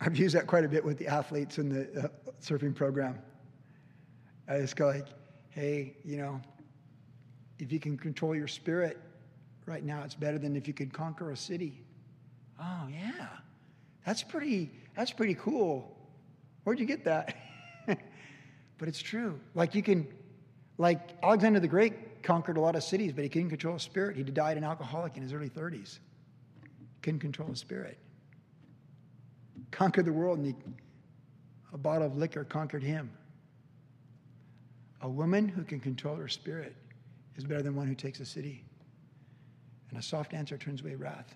I've 0.00 0.16
used 0.16 0.34
that 0.34 0.46
quite 0.46 0.64
a 0.64 0.68
bit 0.68 0.84
with 0.84 0.98
the 0.98 1.06
athletes 1.06 1.58
in 1.58 1.68
the 1.68 2.04
uh, 2.04 2.08
surfing 2.40 2.74
program. 2.74 3.18
I 4.48 4.58
just 4.58 4.76
go 4.76 4.86
like, 4.86 5.06
hey, 5.50 5.96
you 6.04 6.16
know, 6.16 6.40
if 7.58 7.72
you 7.72 7.80
can 7.80 7.96
control 7.96 8.34
your 8.34 8.48
spirit 8.48 8.98
right 9.66 9.84
now, 9.84 10.02
it's 10.04 10.14
better 10.14 10.38
than 10.38 10.56
if 10.56 10.66
you 10.66 10.74
could 10.74 10.92
conquer 10.92 11.30
a 11.30 11.36
city. 11.36 11.84
Oh 12.60 12.88
yeah, 12.90 13.28
that's 14.04 14.22
pretty. 14.22 14.70
That's 14.96 15.12
pretty 15.12 15.34
cool. 15.34 15.94
Where'd 16.64 16.80
you 16.80 16.86
get 16.86 17.04
that? 17.04 17.36
but 17.86 18.88
it's 18.88 19.00
true. 19.00 19.38
Like 19.54 19.74
you 19.74 19.82
can, 19.82 20.08
like 20.78 21.00
Alexander 21.22 21.60
the 21.60 21.68
Great 21.68 22.22
conquered 22.22 22.56
a 22.56 22.60
lot 22.60 22.76
of 22.76 22.82
cities, 22.82 23.12
but 23.12 23.22
he 23.22 23.28
couldn't 23.28 23.50
control 23.50 23.74
his 23.74 23.82
spirit. 23.82 24.16
He 24.16 24.22
died 24.22 24.56
an 24.56 24.64
alcoholic 24.64 25.16
in 25.16 25.22
his 25.22 25.34
early 25.34 25.50
30s. 25.50 25.98
Couldn't 27.02 27.20
control 27.20 27.50
his 27.50 27.58
spirit 27.58 27.98
conquered 29.70 30.06
the 30.06 30.12
world, 30.12 30.38
and 30.38 30.46
he, 30.46 30.54
a 31.72 31.78
bottle 31.78 32.06
of 32.06 32.16
liquor 32.16 32.44
conquered 32.44 32.82
him. 32.82 33.10
A 35.02 35.08
woman 35.08 35.48
who 35.48 35.62
can 35.62 35.80
control 35.80 36.16
her 36.16 36.28
spirit 36.28 36.74
is 37.36 37.44
better 37.44 37.62
than 37.62 37.76
one 37.76 37.86
who 37.86 37.94
takes 37.94 38.20
a 38.20 38.24
city. 38.24 38.64
And 39.96 40.04
a 40.04 40.06
soft 40.06 40.34
answer 40.34 40.58
turns 40.58 40.82
away 40.82 40.94
wrath. 40.94 41.34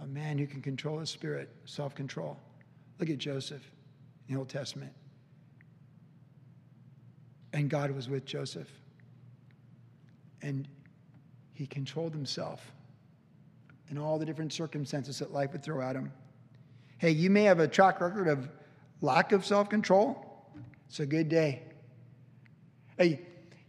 A 0.00 0.06
man 0.08 0.36
who 0.36 0.48
can 0.48 0.60
control 0.60 0.98
his 0.98 1.10
spirit, 1.10 1.48
self 1.64 1.94
control. 1.94 2.36
Look 2.98 3.08
at 3.08 3.18
Joseph 3.18 3.62
in 4.26 4.34
the 4.34 4.40
Old 4.40 4.48
Testament. 4.48 4.92
And 7.52 7.70
God 7.70 7.92
was 7.92 8.08
with 8.08 8.24
Joseph. 8.24 8.68
And 10.42 10.66
he 11.52 11.68
controlled 11.68 12.14
himself 12.14 12.68
in 13.92 13.96
all 13.96 14.18
the 14.18 14.26
different 14.26 14.52
circumstances 14.52 15.20
that 15.20 15.32
life 15.32 15.52
would 15.52 15.62
throw 15.62 15.80
at 15.80 15.94
him. 15.94 16.10
Hey, 16.98 17.12
you 17.12 17.30
may 17.30 17.44
have 17.44 17.60
a 17.60 17.68
track 17.68 18.00
record 18.00 18.26
of 18.26 18.48
lack 19.02 19.30
of 19.30 19.46
self 19.46 19.70
control. 19.70 20.50
It's 20.88 20.98
a 20.98 21.06
good 21.06 21.28
day. 21.28 21.62
Hey, 22.96 23.20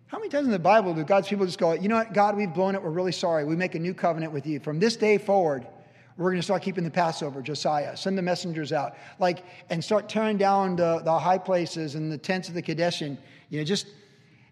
how 0.10 0.18
many 0.18 0.30
times 0.30 0.46
in 0.46 0.52
the 0.52 0.60
Bible 0.60 0.94
do 0.94 1.04
God's 1.04 1.28
people 1.28 1.46
just 1.46 1.60
go, 1.60 1.74
you 1.74 1.88
know 1.88 1.96
what, 1.96 2.14
God, 2.14 2.36
we've 2.36 2.54
blown 2.54 2.76
it. 2.76 2.84
We're 2.84 2.90
really 2.90 3.12
sorry. 3.12 3.46
We 3.46 3.56
make 3.56 3.76
a 3.76 3.80
new 3.80 3.94
covenant 3.94 4.34
with 4.34 4.46
you. 4.46 4.60
From 4.60 4.80
this 4.80 4.96
day 4.96 5.18
forward, 5.18 5.66
We're 6.20 6.32
going 6.32 6.40
to 6.40 6.44
start 6.44 6.64
keeping 6.64 6.84
the 6.84 6.92
Passover, 6.92 7.42
Josiah. 7.42 7.96
Send 7.96 8.18
the 8.18 8.22
messengers 8.22 8.74
out. 8.74 8.98
Like, 9.20 9.46
and 9.70 9.82
start 9.82 10.10
tearing 10.10 10.36
down 10.36 10.76
the, 10.76 11.00
the 11.00 11.18
high 11.18 11.38
places 11.38 11.96
and 11.96 12.12
the 12.12 12.18
tents 12.18 12.50
of 12.50 12.56
the 12.56 12.62
Kadesh. 12.62 13.02
And, 13.02 13.18
you 13.50 13.58
know, 13.60 13.64
just 13.64 13.88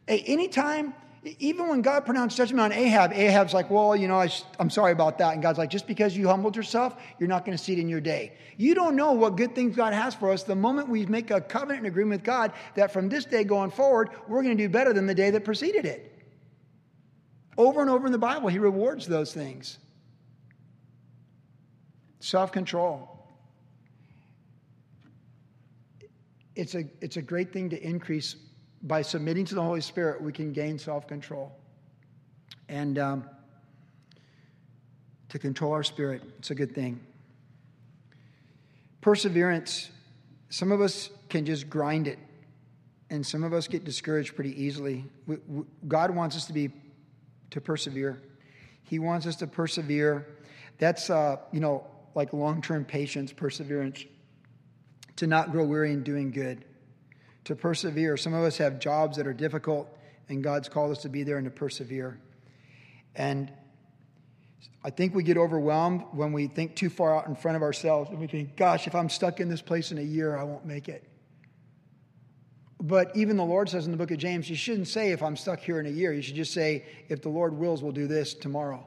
anytime, 0.08 0.93
even 1.39 1.67
when 1.67 1.82
God 1.82 2.05
pronounced 2.05 2.38
judgment 2.38 2.61
on 2.61 2.71
Ahab, 2.71 3.11
Ahab's 3.11 3.53
like, 3.53 3.69
well, 3.69 3.95
you 3.95 4.07
know, 4.07 4.19
I, 4.19 4.30
am 4.59 4.69
sorry 4.69 4.91
about 4.91 5.17
that. 5.17 5.34
And 5.34 5.41
God's 5.41 5.57
like, 5.57 5.69
just 5.69 5.88
because 5.88 6.15
you 6.15 6.28
humbled 6.28 6.55
yourself, 6.55 6.95
you're 7.19 7.30
not 7.30 7.43
going 7.43 7.57
to 7.57 7.63
see 7.63 7.73
it 7.73 7.80
in 7.80 7.89
your 7.89 8.01
day. 8.01 8.34
You 8.57 8.75
don't 8.75 8.95
know 8.95 9.13
what 9.13 9.36
good 9.36 9.55
things 9.55 9.75
God 9.75 9.93
has 9.93 10.13
for 10.13 10.32
us 10.32 10.43
the 10.43 10.55
moment 10.55 10.89
we 10.89 11.05
make 11.05 11.32
a 11.32 11.41
covenant 11.41 11.80
and 11.80 11.88
agreement 11.88 12.21
with 12.21 12.25
God 12.25 12.53
that 12.75 12.91
from 12.91 13.09
this 13.09 13.25
day 13.25 13.43
going 13.43 13.71
forward, 13.71 14.11
we're 14.28 14.43
going 14.43 14.55
to 14.55 14.63
do 14.63 14.69
better 14.69 14.93
than 14.93 15.07
the 15.07 15.15
day 15.15 15.32
that 15.32 15.43
preceded 15.43 15.86
it. 15.86 16.13
Over 17.57 17.82
and 17.82 17.89
over 17.89 18.05
in 18.05 18.11
the 18.11 18.19
Bible, 18.19 18.49
He 18.49 18.59
rewards 18.59 19.07
those 19.07 19.34
things. 19.34 19.80
Self 22.19 22.51
control. 22.51 23.17
It's 26.55 26.75
a, 26.75 26.86
it's 27.01 27.17
a 27.17 27.21
great 27.21 27.53
thing 27.53 27.69
to 27.69 27.84
increase. 27.84 28.36
By 28.82 29.01
submitting 29.01 29.45
to 29.45 29.55
the 29.55 29.61
Holy 29.61 29.82
Spirit, 29.82 30.21
we 30.21 30.32
can 30.32 30.53
gain 30.53 30.78
self 30.78 31.07
control. 31.07 31.51
And 32.69 32.99
um, 32.99 33.30
to 35.30 35.39
control 35.39 35.73
our 35.73 35.84
spirit, 35.84 36.21
it's 36.38 36.51
a 36.51 36.55
good 36.55 36.73
thing. 36.73 36.99
Perseverance, 39.01 39.89
some 40.49 40.71
of 40.71 40.82
us 40.82 41.09
can 41.30 41.45
just 41.45 41.69
grind 41.69 42.07
it, 42.07 42.19
and 43.09 43.25
some 43.25 43.43
of 43.43 43.53
us 43.53 43.67
get 43.67 43.84
discouraged 43.84 44.36
pretty 44.36 44.61
easily. 44.61 45.05
We, 45.25 45.38
we, 45.47 45.63
God 45.88 46.11
wants 46.11 46.36
us 46.36 46.45
to 46.47 46.53
be 46.53 46.71
to 47.51 47.61
persevere. 47.61 48.21
He 48.84 48.99
wants 48.99 49.25
us 49.25 49.38
to 49.38 49.47
persevere. 49.47 50.28
That's 50.78 51.09
uh, 51.09 51.38
you 51.51 51.59
know 51.59 51.86
like 52.15 52.34
long 52.34 52.61
term 52.61 52.84
patience, 52.84 53.32
perseverance, 53.32 54.03
to 55.17 55.28
not 55.28 55.51
grow 55.51 55.65
weary 55.65 55.93
in 55.93 56.03
doing 56.03 56.32
good, 56.32 56.65
to 57.48 57.56
persevere. 57.56 58.18
Some 58.18 58.34
of 58.34 58.43
us 58.43 58.58
have 58.58 58.78
jobs 58.78 59.16
that 59.16 59.26
are 59.26 59.34
difficult, 59.34 59.88
and 60.28 60.43
God's 60.43 60.68
called 60.68 60.91
us 60.91 61.02
to 61.04 61.10
be 61.10 61.24
there 61.24 61.38
and 61.38 61.45
to 61.45 61.52
persevere. 61.52 62.20
And 63.16 63.50
I 64.84 64.89
think 64.89 65.16
we 65.16 65.24
get 65.24 65.38
overwhelmed 65.38 66.04
when 66.12 66.34
we 66.34 66.48
think 66.48 66.76
too 66.76 66.89
far 66.89 67.16
out 67.16 67.28
in 67.28 67.36
front 67.36 67.56
of 67.56 67.64
ourselves 67.64 68.10
and 68.10 68.20
we 68.20 68.28
think, 68.28 68.58
gosh, 68.58 68.86
if 68.86 68.93
I'm 68.93 69.10
stuck 69.10 69.39
in 69.39 69.48
this 69.48 69.62
place 69.62 69.91
in 69.91 69.98
a 69.98 70.04
year, 70.04 70.38
I 70.38 70.43
won't 70.43 70.66
make 70.66 70.89
it. 70.89 71.04
But 72.82 73.16
even 73.16 73.38
the 73.38 73.45
Lord 73.45 73.70
says 73.70 73.86
in 73.86 73.91
the 73.91 73.98
book 73.98 74.12
of 74.12 74.18
James, 74.18 74.50
you 74.50 74.56
shouldn't 74.56 74.89
say, 74.89 75.12
if 75.12 75.24
I'm 75.24 75.38
stuck 75.38 75.60
here 75.60 75.80
in 75.80 75.86
a 75.86 75.89
year. 75.89 76.12
You 76.14 76.22
should 76.22 76.36
just 76.36 76.54
say, 76.54 76.86
if 77.08 77.22
the 77.22 77.30
Lord 77.30 77.58
wills, 77.58 77.82
we'll 77.82 77.93
do 77.93 78.08
this 78.08 78.34
tomorrow. 78.34 78.86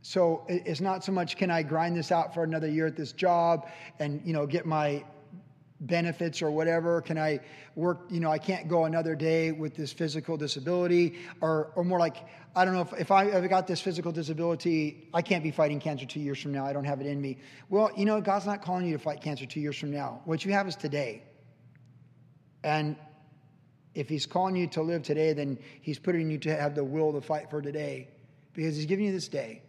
So 0.00 0.44
it's 0.48 0.80
not 0.80 1.04
so 1.04 1.12
much 1.12 1.36
can 1.36 1.50
I 1.50 1.62
grind 1.62 1.94
this 1.94 2.10
out 2.10 2.32
for 2.32 2.42
another 2.42 2.68
year 2.68 2.86
at 2.86 2.96
this 2.96 3.12
job 3.12 3.68
and 3.98 4.22
you 4.24 4.32
know 4.32 4.46
get 4.46 4.64
my 4.64 5.04
benefits 5.80 6.42
or 6.42 6.50
whatever? 6.50 7.00
Can 7.02 7.18
i 7.18 7.40
work 7.74 8.06
you 8.10 8.20
know 8.20 8.30
i 8.30 8.38
can't 8.38 8.68
go 8.68 8.84
another 8.84 9.14
day 9.14 9.52
with 9.52 9.74
this 9.74 9.92
physical 9.92 10.36
disability? 10.36 11.18
Or 11.40 11.72
or 11.74 11.84
more 11.84 11.98
like 11.98 12.16
i 12.54 12.64
don't 12.64 12.74
know 12.74 12.80
if, 12.80 12.92
if 12.98 13.10
i 13.10 13.24
have 13.26 13.48
got 13.48 13.66
this 13.66 13.80
physical 13.80 14.12
disability 14.12 15.08
i 15.12 15.20
can't 15.20 15.42
be 15.42 15.50
fighting 15.50 15.80
cancer 15.80 16.06
two 16.06 16.20
years 16.20 16.40
from 16.40 16.52
now. 16.52 16.64
I 16.64 16.72
don't 16.72 16.84
have 16.84 17.00
it 17.00 17.06
in 17.06 17.20
me. 17.20 17.38
Well 17.68 17.90
you 17.96 18.04
know 18.04 18.20
god's 18.20 18.46
not 18.46 18.62
calling 18.62 18.86
you 18.86 18.92
to 18.92 19.02
fight 19.02 19.20
cancer 19.20 19.46
two 19.46 19.60
years 19.60 19.76
from 19.76 19.90
now. 19.90 20.22
What 20.24 20.44
you 20.44 20.52
have 20.52 20.66
is 20.68 20.76
today. 20.76 21.22
And 22.64 22.96
if 23.94 24.08
he's 24.08 24.26
calling 24.26 24.56
you 24.56 24.66
to 24.68 24.82
live 24.82 25.02
today 25.02 25.32
then 25.32 25.58
he's 25.82 25.98
putting 25.98 26.30
you 26.30 26.38
to 26.38 26.56
have 26.56 26.74
the 26.74 26.84
will 26.84 27.12
to 27.12 27.20
fight 27.20 27.50
for 27.50 27.60
today 27.60 28.08
because 28.54 28.76
he's 28.76 28.86
giving 28.86 29.04
you 29.04 29.12
this 29.12 29.28
day. 29.28 29.62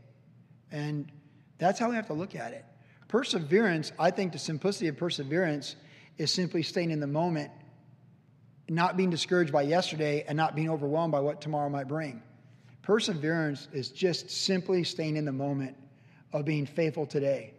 And 0.72 1.12
that's 1.58 1.80
how 1.80 1.90
we 1.90 1.96
have 1.96 2.08
to 2.08 2.14
look 2.14 2.36
at 2.36 2.54
it. 2.54 2.64
Perseverance, 3.08 3.92
I 3.98 4.12
think 4.12 4.34
the 4.34 4.40
simplicity 4.40 4.88
of 4.88 4.98
perseverance 4.98 5.76
is 6.18 6.32
simply 6.32 6.64
staying 6.64 6.92
in 6.92 7.00
the 7.00 7.08
moment, 7.08 7.52
not 8.70 8.98
being 8.98 9.10
discouraged 9.10 9.52
by 9.52 9.64
yesterday, 9.64 10.26
and 10.28 10.36
not 10.36 10.56
being 10.56 10.70
overwhelmed 10.70 11.12
by 11.12 11.20
what 11.20 11.42
tomorrow 11.42 11.70
might 11.70 11.88
bring. 11.88 12.22
Perseverance 12.82 13.68
is 13.74 13.90
just 13.90 14.30
simply 14.30 14.84
staying 14.84 15.18
in 15.18 15.26
the 15.26 15.32
moment 15.32 15.76
of 16.34 16.46
being 16.46 16.66
faithful 16.66 17.06
today. 17.06 17.54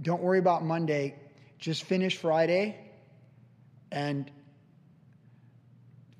Don't 0.00 0.22
worry 0.22 0.38
about 0.38 0.64
Monday. 0.64 1.14
Just 1.58 1.84
finish 1.84 2.16
Friday 2.16 2.76
and 3.90 4.30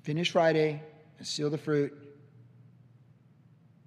finish 0.03 0.31
Friday 0.31 0.81
and 1.17 1.27
seal 1.27 1.49
the 1.49 1.57
fruit 1.57 1.97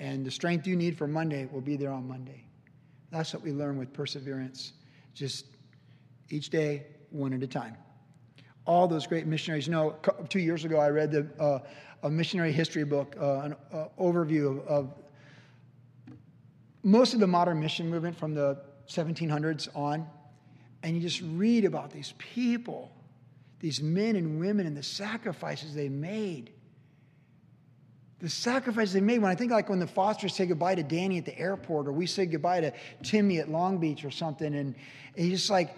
and 0.01 0.24
the 0.24 0.30
strength 0.30 0.66
you 0.66 0.76
need 0.76 0.97
for 0.97 1.07
Monday 1.07 1.47
will 1.53 1.61
be 1.61 1.76
there 1.76 1.93
on 1.93 2.09
Monday. 2.09 2.43
That's 3.11 3.34
what 3.34 3.43
we 3.43 3.53
learn 3.53 3.76
with 3.76 3.93
perseverance. 3.93 4.72
Just 5.14 5.45
each 6.30 6.50
day, 6.50 6.86
one 7.10 7.32
at 7.32 7.42
a 7.42 7.46
time. 7.46 7.76
All 8.66 8.86
those 8.88 9.06
great 9.06 9.26
missionaries. 9.26 9.66
You 9.66 9.72
know, 9.72 9.96
two 10.28 10.38
years 10.38 10.64
ago, 10.64 10.78
I 10.78 10.88
read 10.88 11.10
the, 11.10 11.28
uh, 11.38 11.58
a 12.02 12.10
missionary 12.10 12.52
history 12.52 12.84
book, 12.84 13.16
uh, 13.20 13.40
an 13.40 13.56
uh, 13.72 13.86
overview 13.98 14.60
of, 14.60 14.66
of 14.66 14.94
most 16.82 17.14
of 17.14 17.20
the 17.20 17.26
modern 17.26 17.60
mission 17.60 17.90
movement 17.90 18.16
from 18.16 18.34
the 18.34 18.58
1700s 18.88 19.68
on. 19.76 20.06
And 20.82 20.96
you 20.96 21.02
just 21.02 21.20
read 21.22 21.64
about 21.64 21.90
these 21.90 22.14
people, 22.16 22.90
these 23.58 23.82
men 23.82 24.16
and 24.16 24.40
women, 24.40 24.66
and 24.66 24.76
the 24.76 24.82
sacrifices 24.82 25.74
they 25.74 25.88
made 25.88 26.52
the 28.20 28.28
sacrifices 28.28 28.92
they 28.92 29.00
made. 29.00 29.18
When 29.18 29.30
I 29.30 29.34
think 29.34 29.50
like 29.50 29.68
when 29.68 29.78
the 29.78 29.86
Fosters 29.86 30.34
say 30.34 30.46
goodbye 30.46 30.74
to 30.74 30.82
Danny 30.82 31.18
at 31.18 31.24
the 31.24 31.38
airport, 31.38 31.88
or 31.88 31.92
we 31.92 32.06
say 32.06 32.26
goodbye 32.26 32.60
to 32.60 32.72
Timmy 33.02 33.38
at 33.38 33.48
Long 33.48 33.78
Beach 33.78 34.04
or 34.04 34.10
something, 34.10 34.54
and 34.54 34.74
he's 35.16 35.40
just 35.40 35.50
like, 35.50 35.74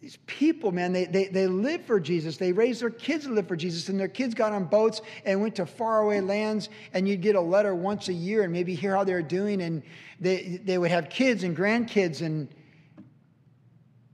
these 0.00 0.18
people, 0.26 0.72
man, 0.72 0.94
they, 0.94 1.04
they, 1.04 1.26
they 1.26 1.46
live 1.46 1.84
for 1.84 2.00
Jesus. 2.00 2.38
They 2.38 2.52
raised 2.52 2.80
their 2.80 2.88
kids 2.88 3.26
to 3.26 3.32
live 3.32 3.46
for 3.46 3.56
Jesus, 3.56 3.90
and 3.90 4.00
their 4.00 4.08
kids 4.08 4.34
got 4.34 4.52
on 4.52 4.64
boats 4.64 5.02
and 5.26 5.42
went 5.42 5.56
to 5.56 5.66
faraway 5.66 6.20
lands, 6.20 6.70
and 6.94 7.06
you'd 7.06 7.20
get 7.20 7.34
a 7.36 7.40
letter 7.40 7.74
once 7.74 8.08
a 8.08 8.12
year 8.12 8.42
and 8.42 8.52
maybe 8.52 8.74
hear 8.74 8.96
how 8.96 9.04
they're 9.04 9.20
doing, 9.22 9.60
and 9.60 9.82
they, 10.18 10.60
they 10.64 10.78
would 10.78 10.90
have 10.90 11.10
kids 11.10 11.44
and 11.44 11.54
grandkids, 11.54 12.22
and, 12.22 12.48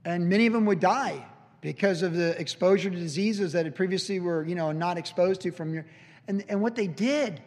and 0.03 0.27
many 0.27 0.45
of 0.45 0.51
them 0.51 0.65
would 0.65 0.81
die 0.81 1.25
because 1.61 2.01
of 2.01 2.13
the 2.13 2.39
exposure 2.39 2.89
to 2.89 2.97
diseases 2.97 3.53
that 3.53 3.65
had 3.65 3.73
previously 3.73 4.19
were, 4.19 4.45
you 4.45 4.55
know, 4.55 4.73
not 4.73 4.97
exposed 4.97 5.39
to 5.41 5.51
from 5.51 5.73
your 5.73 5.85
and, 6.27 6.43
and 6.49 6.61
what 6.61 6.75
they 6.75 6.87
did. 6.87 7.41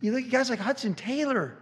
You 0.00 0.12
look 0.12 0.24
at 0.24 0.30
guys 0.30 0.50
like 0.50 0.60
Hudson 0.60 0.94
Taylor. 0.94 1.58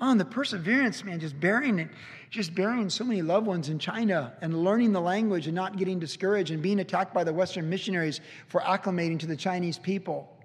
Oh, 0.00 0.14
the 0.14 0.24
perseverance, 0.24 1.04
man, 1.04 1.20
just 1.20 1.38
burying 1.40 1.78
it, 1.78 1.88
just 2.30 2.54
burying 2.54 2.90
so 2.90 3.04
many 3.04 3.22
loved 3.22 3.46
ones 3.46 3.68
in 3.68 3.78
China 3.78 4.34
and 4.42 4.62
learning 4.62 4.92
the 4.92 5.00
language 5.00 5.46
and 5.46 5.54
not 5.54 5.76
getting 5.76 5.98
discouraged 5.98 6.50
and 6.50 6.62
being 6.62 6.80
attacked 6.80 7.14
by 7.14 7.24
the 7.24 7.32
Western 7.32 7.70
missionaries 7.70 8.20
for 8.48 8.60
acclimating 8.60 9.18
to 9.20 9.26
the 9.26 9.36
Chinese 9.36 9.78
people. 9.78 10.36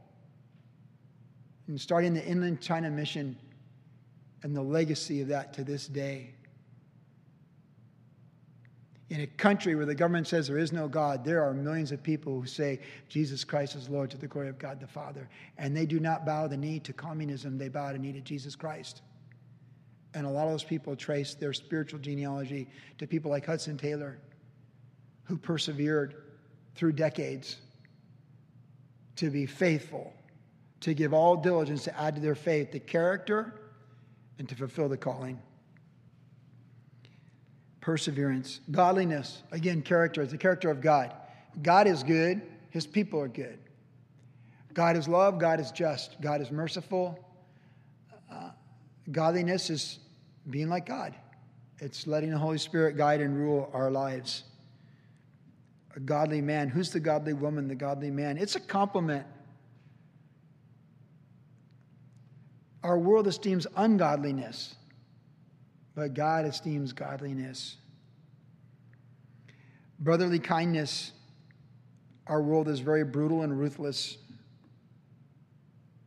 And 1.67 1.79
starting 1.79 2.13
the 2.13 2.25
Inland 2.25 2.61
China 2.61 2.89
Mission 2.89 3.37
and 4.43 4.55
the 4.55 4.61
legacy 4.61 5.21
of 5.21 5.27
that 5.29 5.53
to 5.53 5.63
this 5.63 5.87
day 5.87 6.33
in 9.11 9.19
a 9.19 9.27
country 9.27 9.75
where 9.75 9.85
the 9.85 9.93
government 9.93 10.25
says 10.25 10.47
there 10.47 10.57
is 10.57 10.71
no 10.71 10.87
God, 10.87 11.25
there 11.25 11.43
are 11.43 11.53
millions 11.53 11.91
of 11.91 12.01
people 12.01 12.39
who 12.39 12.47
say 12.47 12.79
Jesus 13.09 13.43
Christ 13.43 13.75
is 13.75 13.89
Lord 13.89 14.09
to 14.11 14.17
the 14.17 14.25
glory 14.25 14.47
of 14.47 14.57
God 14.57 14.79
the 14.79 14.87
Father. 14.87 15.27
And 15.57 15.75
they 15.75 15.85
do 15.85 15.99
not 15.99 16.25
bow 16.25 16.47
the 16.47 16.55
knee 16.55 16.79
to 16.79 16.93
communism, 16.93 17.57
they 17.57 17.67
bow 17.67 17.91
the 17.91 17.99
knee 17.99 18.13
to 18.13 18.21
Jesus 18.21 18.55
Christ. 18.55 19.01
And 20.13 20.25
a 20.25 20.29
lot 20.29 20.45
of 20.45 20.51
those 20.51 20.63
people 20.63 20.95
trace 20.95 21.33
their 21.33 21.53
spiritual 21.53 21.99
genealogy 21.99 22.67
to 22.97 23.07
people 23.07 23.31
like 23.31 23.45
Hudson 23.45 23.77
Taylor, 23.77 24.19
who 25.23 25.37
persevered 25.37 26.15
through 26.75 26.93
decades 26.93 27.57
to 29.17 29.29
be 29.29 29.45
faithful, 29.45 30.13
to 30.81 30.93
give 30.93 31.13
all 31.13 31.37
diligence 31.37 31.83
to 31.85 31.99
add 31.99 32.15
to 32.15 32.21
their 32.21 32.35
faith 32.35 32.71
the 32.71 32.79
character 32.79 33.53
and 34.37 34.49
to 34.49 34.55
fulfill 34.55 34.89
the 34.89 34.97
calling 34.97 35.39
perseverance, 37.81 38.61
godliness. 38.69 39.41
Again, 39.51 39.81
character 39.81 40.21
is 40.21 40.31
the 40.31 40.37
character 40.37 40.69
of 40.69 40.79
God. 40.79 41.13
God 41.61 41.87
is 41.87 42.03
good, 42.03 42.41
his 42.69 42.87
people 42.87 43.19
are 43.19 43.27
good. 43.27 43.59
God 44.73 44.95
is 44.95 45.07
love, 45.07 45.39
God 45.39 45.59
is 45.59 45.71
just, 45.71 46.21
God 46.21 46.39
is 46.39 46.49
merciful. 46.51 47.19
Uh, 48.31 48.51
godliness 49.11 49.69
is 49.69 49.99
being 50.49 50.69
like 50.69 50.85
God, 50.85 51.15
it's 51.79 52.07
letting 52.07 52.31
the 52.31 52.37
Holy 52.37 52.57
Spirit 52.57 52.97
guide 52.97 53.21
and 53.21 53.37
rule 53.37 53.69
our 53.73 53.91
lives. 53.91 54.43
A 55.95 55.99
godly 55.99 56.41
man. 56.41 56.69
Who's 56.69 56.91
the 56.91 56.99
godly 56.99 57.33
woman, 57.33 57.67
the 57.67 57.75
godly 57.75 58.11
man? 58.11 58.37
It's 58.37 58.55
a 58.55 58.59
compliment. 58.59 59.25
Our 62.83 62.97
world 62.97 63.27
esteems 63.27 63.67
ungodliness 63.75 64.75
but 65.95 66.13
God 66.13 66.45
esteems 66.45 66.93
godliness. 66.93 67.77
Brotherly 69.99 70.39
kindness. 70.39 71.11
Our 72.27 72.41
world 72.41 72.67
is 72.69 72.79
very 72.79 73.03
brutal 73.03 73.41
and 73.41 73.59
ruthless. 73.59 74.17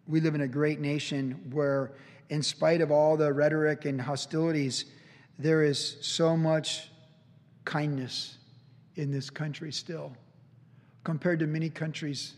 We 0.07 0.21
live 0.21 0.35
in 0.35 0.41
a 0.41 0.49
great 0.49 0.81
nation 0.81 1.51
where 1.53 1.93
in 2.29 2.43
spite 2.43 2.81
of 2.81 2.91
all 2.91 3.17
the 3.17 3.33
rhetoric 3.33 3.85
and 3.85 4.01
hostilities, 4.01 4.87
there 5.39 5.63
is 5.63 5.97
so 6.01 6.37
much 6.37 6.91
kindness 7.65 8.39
in 8.97 9.11
this 9.11 9.31
country 9.31 9.73
still 9.73 10.17
compared 11.03 11.39
to 11.41 11.47
many 11.47 11.69
countries. 11.69 12.35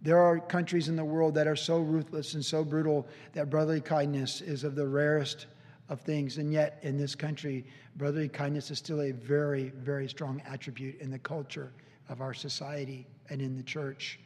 There 0.00 0.18
are 0.18 0.38
countries 0.38 0.88
in 0.88 0.96
the 0.96 1.04
world 1.04 1.34
that 1.34 1.46
are 1.46 1.56
so 1.56 1.78
ruthless 1.78 2.34
and 2.34 2.44
so 2.44 2.64
brutal 2.64 3.06
that 3.32 3.50
brotherly 3.50 3.80
kindness 3.80 4.40
is 4.40 4.64
of 4.64 4.74
the 4.74 4.86
rarest 4.86 5.46
of 5.88 6.00
things. 6.00 6.38
And 6.38 6.52
yet, 6.52 6.78
in 6.82 6.96
this 6.96 7.14
country, 7.14 7.66
brotherly 7.96 8.28
kindness 8.28 8.70
is 8.70 8.78
still 8.78 9.02
a 9.02 9.10
very, 9.10 9.70
very 9.70 10.08
strong 10.08 10.40
attribute 10.46 11.00
in 11.00 11.10
the 11.10 11.18
culture 11.18 11.72
of 12.08 12.20
our 12.20 12.32
society 12.34 13.06
and 13.28 13.42
in 13.42 13.56
the 13.56 13.62
church. 13.62 14.20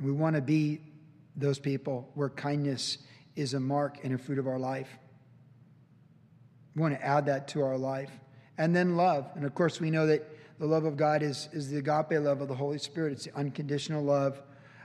We 0.00 0.12
want 0.12 0.36
to 0.36 0.42
be 0.42 0.80
those 1.36 1.58
people 1.58 2.10
where 2.14 2.30
kindness 2.30 2.98
is 3.36 3.54
a 3.54 3.60
mark 3.60 3.98
and 4.04 4.14
a 4.14 4.18
fruit 4.18 4.38
of 4.38 4.46
our 4.46 4.58
life. 4.58 4.88
We 6.74 6.82
want 6.82 6.94
to 6.94 7.04
add 7.04 7.26
that 7.26 7.48
to 7.48 7.62
our 7.62 7.78
life. 7.78 8.10
And 8.58 8.74
then 8.74 8.96
love. 8.96 9.30
And 9.34 9.44
of 9.44 9.54
course, 9.54 9.80
we 9.80 9.90
know 9.90 10.06
that 10.06 10.28
the 10.58 10.66
love 10.66 10.84
of 10.84 10.96
God 10.96 11.22
is, 11.22 11.48
is 11.52 11.70
the 11.70 11.78
agape 11.78 12.20
love 12.22 12.40
of 12.40 12.48
the 12.48 12.54
Holy 12.54 12.78
Spirit. 12.78 13.12
It's 13.12 13.24
the 13.24 13.36
unconditional 13.36 14.02
love 14.02 14.40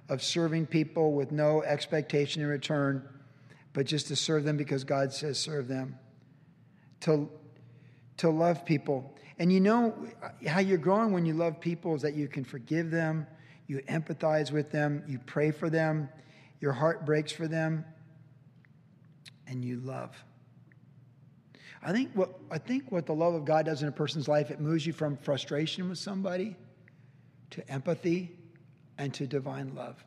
of 0.07 0.23
serving 0.23 0.65
people 0.65 1.13
with 1.13 1.31
no 1.31 1.61
expectation 1.61 2.41
in 2.41 2.47
return, 2.47 3.07
but 3.73 3.85
just 3.85 4.07
to 4.07 4.15
serve 4.15 4.43
them 4.43 4.57
because 4.57 4.83
God 4.83 5.13
says 5.13 5.37
serve 5.37 5.67
them. 5.67 5.97
To, 7.01 7.29
to 8.17 8.29
love 8.29 8.65
people. 8.65 9.15
And 9.37 9.53
you 9.53 9.61
know 9.61 9.95
how 10.45 10.59
you're 10.59 10.77
growing 10.77 11.13
when 11.13 11.25
you 11.25 11.33
love 11.33 11.61
people 11.61 11.95
is 11.95 12.01
that 12.01 12.13
you 12.15 12.27
can 12.27 12.43
forgive 12.43 12.91
them, 12.91 13.25
you 13.67 13.79
empathize 13.87 14.51
with 14.51 14.71
them, 14.71 15.03
you 15.07 15.19
pray 15.19 15.51
for 15.51 15.69
them, 15.69 16.09
your 16.59 16.73
heart 16.73 17.05
breaks 17.05 17.31
for 17.31 17.47
them, 17.47 17.85
and 19.49 19.65
you 19.65 19.81
love. 19.81 20.15
I 21.81 21.91
think 21.91 22.11
what 22.13 22.37
I 22.51 22.57
think 22.57 22.91
what 22.91 23.05
the 23.05 23.13
love 23.13 23.33
of 23.33 23.45
God 23.45 23.65
does 23.65 23.81
in 23.81 23.87
a 23.87 23.91
person's 23.91 24.27
life, 24.27 24.51
it 24.51 24.59
moves 24.59 24.85
you 24.85 24.93
from 24.93 25.17
frustration 25.17 25.89
with 25.89 25.97
somebody 25.97 26.55
to 27.51 27.69
empathy 27.69 28.37
and 28.97 29.13
to 29.13 29.25
divine 29.25 29.73
love. 29.75 30.03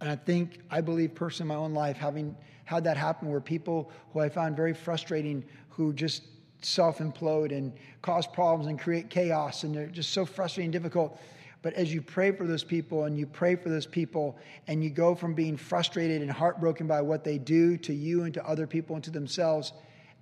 And 0.00 0.08
I 0.08 0.16
think 0.16 0.60
I 0.70 0.80
believe 0.80 1.14
personally 1.14 1.52
in 1.52 1.58
my 1.58 1.64
own 1.64 1.74
life, 1.74 1.96
having 1.96 2.36
had 2.64 2.84
that 2.84 2.96
happen 2.96 3.28
where 3.28 3.40
people 3.40 3.90
who 4.12 4.20
I 4.20 4.28
found 4.28 4.56
very 4.56 4.72
frustrating, 4.72 5.44
who 5.68 5.92
just 5.92 6.22
self 6.62 6.98
implode 6.98 7.50
and 7.50 7.72
cause 8.00 8.26
problems 8.26 8.68
and 8.68 8.78
create 8.78 9.10
chaos, 9.10 9.64
and 9.64 9.74
they're 9.74 9.86
just 9.86 10.10
so 10.10 10.24
frustrating 10.24 10.66
and 10.66 10.72
difficult. 10.72 11.20
But 11.62 11.74
as 11.74 11.92
you 11.92 12.00
pray 12.00 12.32
for 12.32 12.46
those 12.46 12.64
people 12.64 13.04
and 13.04 13.18
you 13.18 13.26
pray 13.26 13.54
for 13.54 13.68
those 13.68 13.86
people, 13.86 14.38
and 14.66 14.82
you 14.82 14.90
go 14.90 15.14
from 15.14 15.34
being 15.34 15.56
frustrated 15.56 16.22
and 16.22 16.30
heartbroken 16.30 16.86
by 16.86 17.02
what 17.02 17.22
they 17.22 17.38
do 17.38 17.76
to 17.78 17.92
you 17.92 18.22
and 18.24 18.32
to 18.34 18.46
other 18.46 18.66
people 18.66 18.96
and 18.96 19.04
to 19.04 19.10
themselves, 19.10 19.72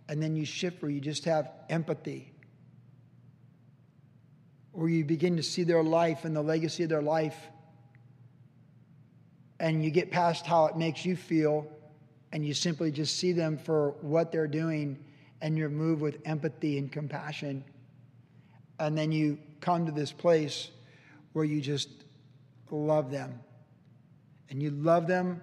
and 0.08 0.22
then 0.22 0.34
you 0.34 0.44
shift 0.44 0.82
where 0.82 0.90
you 0.90 1.00
just 1.00 1.24
have 1.26 1.50
empathy, 1.68 2.32
where 4.72 4.88
you 4.88 5.04
begin 5.04 5.36
to 5.36 5.42
see 5.42 5.62
their 5.62 5.82
life 5.82 6.24
and 6.24 6.34
the 6.34 6.42
legacy 6.42 6.82
of 6.82 6.88
their 6.88 7.02
life, 7.02 7.36
and 9.60 9.84
you 9.84 9.90
get 9.90 10.10
past 10.10 10.46
how 10.46 10.66
it 10.66 10.76
makes 10.76 11.04
you 11.04 11.14
feel, 11.14 11.66
and 12.32 12.44
you 12.44 12.52
simply 12.52 12.90
just 12.90 13.16
see 13.16 13.32
them 13.32 13.58
for 13.58 13.90
what 14.00 14.32
they're 14.32 14.48
doing, 14.48 14.98
and 15.40 15.56
you're 15.56 15.68
moved 15.68 16.02
with 16.02 16.18
empathy 16.24 16.78
and 16.78 16.90
compassion. 16.90 17.64
And 18.80 18.98
then 18.98 19.12
you 19.12 19.38
come 19.60 19.86
to 19.86 19.92
this 19.92 20.12
place 20.12 20.70
where 21.38 21.46
you 21.46 21.60
just 21.60 21.88
love 22.72 23.12
them. 23.12 23.38
And 24.50 24.60
you 24.60 24.70
love 24.70 25.06
them 25.06 25.40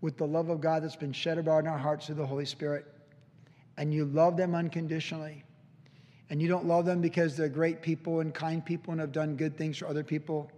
with 0.00 0.16
the 0.16 0.26
love 0.26 0.48
of 0.48 0.60
God 0.60 0.82
that's 0.82 0.96
been 0.96 1.12
shed 1.12 1.38
abroad 1.38 1.60
in 1.60 1.68
our 1.68 1.78
hearts 1.78 2.06
through 2.06 2.16
the 2.16 2.26
Holy 2.26 2.44
Spirit. 2.44 2.86
And 3.76 3.94
you 3.94 4.04
love 4.04 4.36
them 4.36 4.56
unconditionally. 4.56 5.44
And 6.28 6.42
you 6.42 6.48
don't 6.48 6.66
love 6.66 6.86
them 6.86 7.00
because 7.00 7.36
they're 7.36 7.48
great 7.48 7.82
people 7.82 8.18
and 8.18 8.34
kind 8.34 8.66
people 8.66 8.90
and 8.90 9.00
have 9.00 9.12
done 9.12 9.36
good 9.36 9.56
things 9.56 9.78
for 9.78 9.86
other 9.86 10.02
people. 10.02 10.50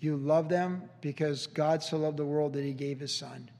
You 0.00 0.18
love 0.18 0.50
them 0.50 0.90
because 1.00 1.46
God 1.46 1.82
so 1.82 1.96
loved 1.96 2.18
the 2.18 2.26
world 2.26 2.52
that 2.52 2.64
he 2.64 2.74
gave 2.74 3.00
his 3.00 3.14
son. 3.14 3.50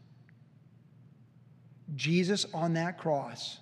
Jesus 1.96 2.44
on 2.52 2.74
that 2.74 2.98
cross 2.98 3.58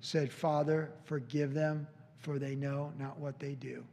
said, 0.00 0.32
Father, 0.32 0.90
forgive 1.04 1.52
them, 1.52 1.86
for 2.20 2.38
they 2.38 2.54
know 2.54 2.94
not 2.98 3.18
what 3.18 3.38
they 3.38 3.52
do. 3.52 3.84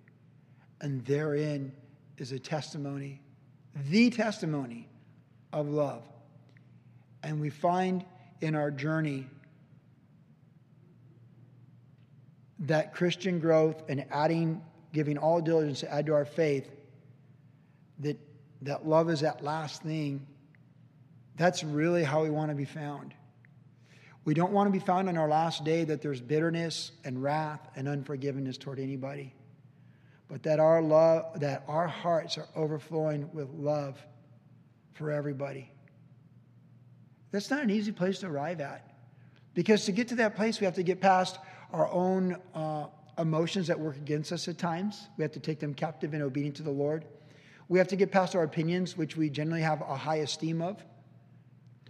And 0.79 1.03
therein 1.03 1.73
is 2.17 2.31
a 2.31 2.39
testimony, 2.39 3.21
the 3.89 4.09
testimony 4.09 4.87
of 5.53 5.67
love. 5.67 6.03
And 7.23 7.39
we 7.39 7.49
find 7.49 8.05
in 8.41 8.55
our 8.55 8.71
journey 8.71 9.27
that 12.59 12.93
Christian 12.93 13.39
growth 13.39 13.83
and 13.89 14.05
adding, 14.11 14.61
giving 14.93 15.17
all 15.17 15.41
diligence 15.41 15.81
to 15.81 15.93
add 15.93 16.05
to 16.07 16.13
our 16.13 16.25
faith, 16.25 16.69
that, 17.99 18.17
that 18.61 18.87
love 18.87 19.09
is 19.09 19.21
that 19.21 19.43
last 19.43 19.81
thing. 19.81 20.25
That's 21.37 21.63
really 21.63 22.03
how 22.03 22.23
we 22.23 22.29
want 22.29 22.49
to 22.49 22.55
be 22.55 22.65
found. 22.65 23.13
We 24.25 24.35
don't 24.35 24.51
want 24.51 24.67
to 24.67 24.71
be 24.71 24.83
found 24.83 25.09
on 25.09 25.17
our 25.17 25.27
last 25.27 25.63
day 25.63 25.83
that 25.85 26.01
there's 26.01 26.21
bitterness 26.21 26.91
and 27.03 27.21
wrath 27.23 27.67
and 27.75 27.87
unforgiveness 27.87 28.57
toward 28.57 28.79
anybody 28.79 29.33
but 30.31 30.43
that 30.43 30.61
our 30.61 30.81
love 30.81 31.41
that 31.41 31.65
our 31.67 31.87
hearts 31.87 32.37
are 32.37 32.47
overflowing 32.55 33.29
with 33.33 33.49
love 33.49 33.99
for 34.93 35.11
everybody. 35.11 35.69
That's 37.31 37.49
not 37.49 37.63
an 37.63 37.69
easy 37.69 37.91
place 37.91 38.19
to 38.19 38.27
arrive 38.27 38.61
at. 38.61 38.87
Because 39.53 39.83
to 39.85 39.91
get 39.91 40.07
to 40.07 40.15
that 40.15 40.37
place 40.37 40.61
we 40.61 40.65
have 40.65 40.75
to 40.75 40.83
get 40.83 41.01
past 41.01 41.37
our 41.73 41.91
own 41.91 42.37
uh, 42.55 42.85
emotions 43.17 43.67
that 43.67 43.77
work 43.77 43.97
against 43.97 44.31
us 44.31 44.47
at 44.47 44.57
times. 44.57 45.09
We 45.17 45.23
have 45.23 45.33
to 45.33 45.41
take 45.41 45.59
them 45.59 45.73
captive 45.73 46.13
and 46.13 46.23
obedient 46.23 46.55
to 46.55 46.63
the 46.63 46.71
lord. 46.71 47.03
We 47.67 47.77
have 47.77 47.89
to 47.89 47.97
get 47.97 48.11
past 48.11 48.33
our 48.33 48.43
opinions 48.43 48.95
which 48.95 49.17
we 49.17 49.29
generally 49.29 49.61
have 49.61 49.81
a 49.81 49.97
high 49.97 50.17
esteem 50.17 50.61
of. 50.61 50.81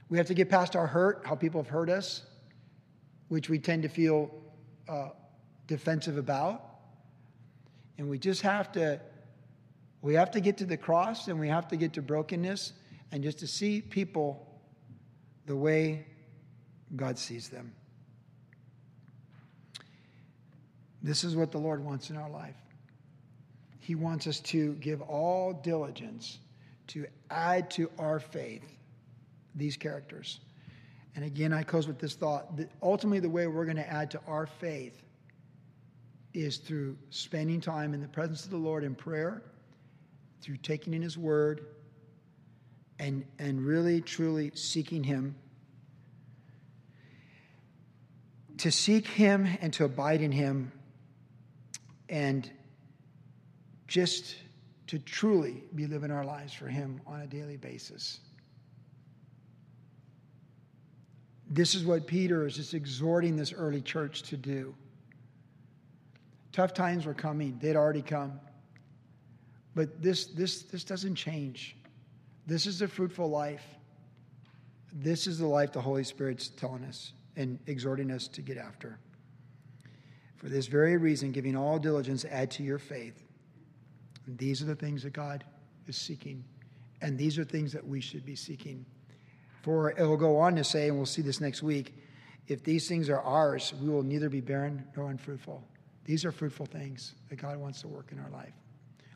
We 0.09 0.17
have 0.17 0.27
to 0.27 0.33
get 0.33 0.49
past 0.49 0.75
our 0.75 0.87
hurt 0.87 1.21
how 1.25 1.35
people 1.35 1.61
have 1.61 1.69
hurt 1.69 1.91
us 1.91 2.23
which 3.27 3.49
we 3.49 3.59
tend 3.59 3.83
to 3.83 3.89
feel 3.89 4.31
uh, 4.89 5.09
defensive 5.67 6.17
about 6.17 6.70
and 7.97 8.09
we 8.09 8.17
just 8.17 8.41
have 8.41 8.71
to 8.73 8.99
we 10.01 10.15
have 10.15 10.31
to 10.31 10.39
get 10.39 10.57
to 10.57 10.65
the 10.65 10.77
cross 10.77 11.27
and 11.27 11.39
we 11.39 11.47
have 11.47 11.67
to 11.67 11.75
get 11.75 11.93
to 11.93 12.01
brokenness 12.01 12.73
and 13.11 13.21
just 13.21 13.39
to 13.39 13.47
see 13.47 13.81
people 13.81 14.47
the 15.45 15.55
way 15.55 16.05
God 16.95 17.19
sees 17.19 17.49
them. 17.49 17.73
This 21.03 21.23
is 21.23 21.35
what 21.35 21.51
the 21.51 21.57
Lord 21.57 21.83
wants 21.83 22.09
in 22.09 22.17
our 22.17 22.29
life. 22.29 22.55
He 23.79 23.95
wants 23.95 24.27
us 24.27 24.39
to 24.41 24.73
give 24.75 25.01
all 25.01 25.53
diligence 25.53 26.39
to 26.87 27.07
add 27.29 27.69
to 27.71 27.89
our 27.97 28.19
faith 28.19 28.63
these 29.55 29.77
characters. 29.77 30.39
And 31.15 31.25
again, 31.25 31.51
I 31.51 31.63
close 31.63 31.87
with 31.87 31.99
this 31.99 32.13
thought 32.13 32.59
ultimately, 32.81 33.19
the 33.19 33.29
way 33.29 33.47
we're 33.47 33.65
going 33.65 33.77
to 33.77 33.89
add 33.89 34.11
to 34.11 34.21
our 34.27 34.45
faith 34.45 35.01
is 36.33 36.57
through 36.57 36.97
spending 37.09 37.61
time 37.61 37.93
in 37.93 38.01
the 38.01 38.07
presence 38.07 38.45
of 38.45 38.51
the 38.51 38.57
Lord 38.57 38.83
in 38.83 38.95
prayer, 38.95 39.41
through 40.41 40.57
taking 40.57 40.93
in 40.93 41.01
His 41.01 41.17
Word, 41.17 41.65
and, 42.99 43.25
and 43.39 43.65
really, 43.65 44.01
truly 44.01 44.51
seeking 44.55 45.03
Him. 45.03 45.35
To 48.59 48.71
seek 48.71 49.07
Him 49.07 49.47
and 49.61 49.73
to 49.73 49.85
abide 49.85 50.21
in 50.21 50.31
Him, 50.31 50.71
and 52.09 52.49
just 53.87 54.35
to 54.87 54.99
truly 54.99 55.63
be 55.75 55.87
living 55.87 56.11
our 56.11 56.25
lives 56.25 56.53
for 56.53 56.67
Him 56.67 57.01
on 57.07 57.21
a 57.21 57.27
daily 57.27 57.57
basis. 57.57 58.19
This 61.49 61.75
is 61.75 61.83
what 61.83 62.07
Peter 62.07 62.45
is 62.45 62.55
just 62.55 62.73
exhorting 62.73 63.35
this 63.35 63.51
early 63.51 63.81
church 63.81 64.23
to 64.23 64.37
do. 64.37 64.73
Tough 66.51 66.73
times 66.73 67.05
were 67.05 67.13
coming, 67.13 67.57
they'd 67.61 67.75
already 67.75 68.01
come. 68.01 68.39
But 69.73 70.01
this, 70.01 70.25
this, 70.25 70.63
this 70.63 70.83
doesn't 70.83 71.15
change. 71.15 71.77
This 72.45 72.65
is 72.65 72.81
a 72.81 72.87
fruitful 72.87 73.29
life. 73.29 73.63
This 74.91 75.27
is 75.27 75.39
the 75.39 75.47
life 75.47 75.71
the 75.71 75.81
Holy 75.81 76.03
Spirit's 76.03 76.49
telling 76.49 76.83
us 76.83 77.13
and 77.37 77.57
exhorting 77.67 78.11
us 78.11 78.27
to 78.29 78.41
get 78.41 78.57
after. 78.57 78.99
For 80.35 80.49
this 80.49 80.67
very 80.67 80.97
reason, 80.97 81.31
giving 81.31 81.55
all 81.55 81.79
diligence, 81.79 82.25
add 82.25 82.51
to 82.51 82.63
your 82.63 82.79
faith. 82.79 83.23
And 84.25 84.37
these 84.37 84.61
are 84.61 84.65
the 84.65 84.75
things 84.75 85.03
that 85.03 85.13
God 85.13 85.45
is 85.87 85.95
seeking, 85.95 86.43
and 87.01 87.17
these 87.17 87.37
are 87.37 87.43
things 87.43 87.71
that 87.73 87.85
we 87.85 88.01
should 88.01 88.25
be 88.25 88.35
seeking. 88.35 88.85
For 89.61 89.91
it 89.91 90.03
will 90.03 90.17
go 90.17 90.37
on 90.37 90.55
to 90.55 90.63
say, 90.63 90.87
and 90.87 90.97
we'll 90.97 91.05
see 91.05 91.21
this 91.21 91.39
next 91.39 91.63
week 91.63 91.93
if 92.47 92.63
these 92.63 92.87
things 92.87 93.09
are 93.09 93.21
ours, 93.21 93.73
we 93.79 93.87
will 93.87 94.03
neither 94.03 94.29
be 94.29 94.41
barren 94.41 94.83
nor 94.95 95.09
unfruitful. 95.09 95.63
These 96.05 96.25
are 96.25 96.31
fruitful 96.31 96.65
things 96.65 97.15
that 97.29 97.37
God 97.37 97.57
wants 97.57 97.81
to 97.81 97.87
work 97.87 98.11
in 98.11 98.19
our 98.19 98.29
life. 98.29 98.53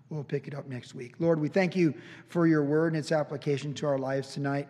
We'll 0.10 0.24
pick 0.24 0.48
it 0.48 0.54
up 0.54 0.68
next 0.68 0.94
week. 0.94 1.16
Lord, 1.20 1.40
we 1.40 1.48
thank 1.48 1.76
you 1.76 1.94
for 2.28 2.46
your 2.46 2.64
word 2.64 2.94
and 2.94 2.98
its 2.98 3.12
application 3.12 3.74
to 3.76 3.88
our 3.88 3.98
lives 3.98 4.34
tonight. 4.34 4.70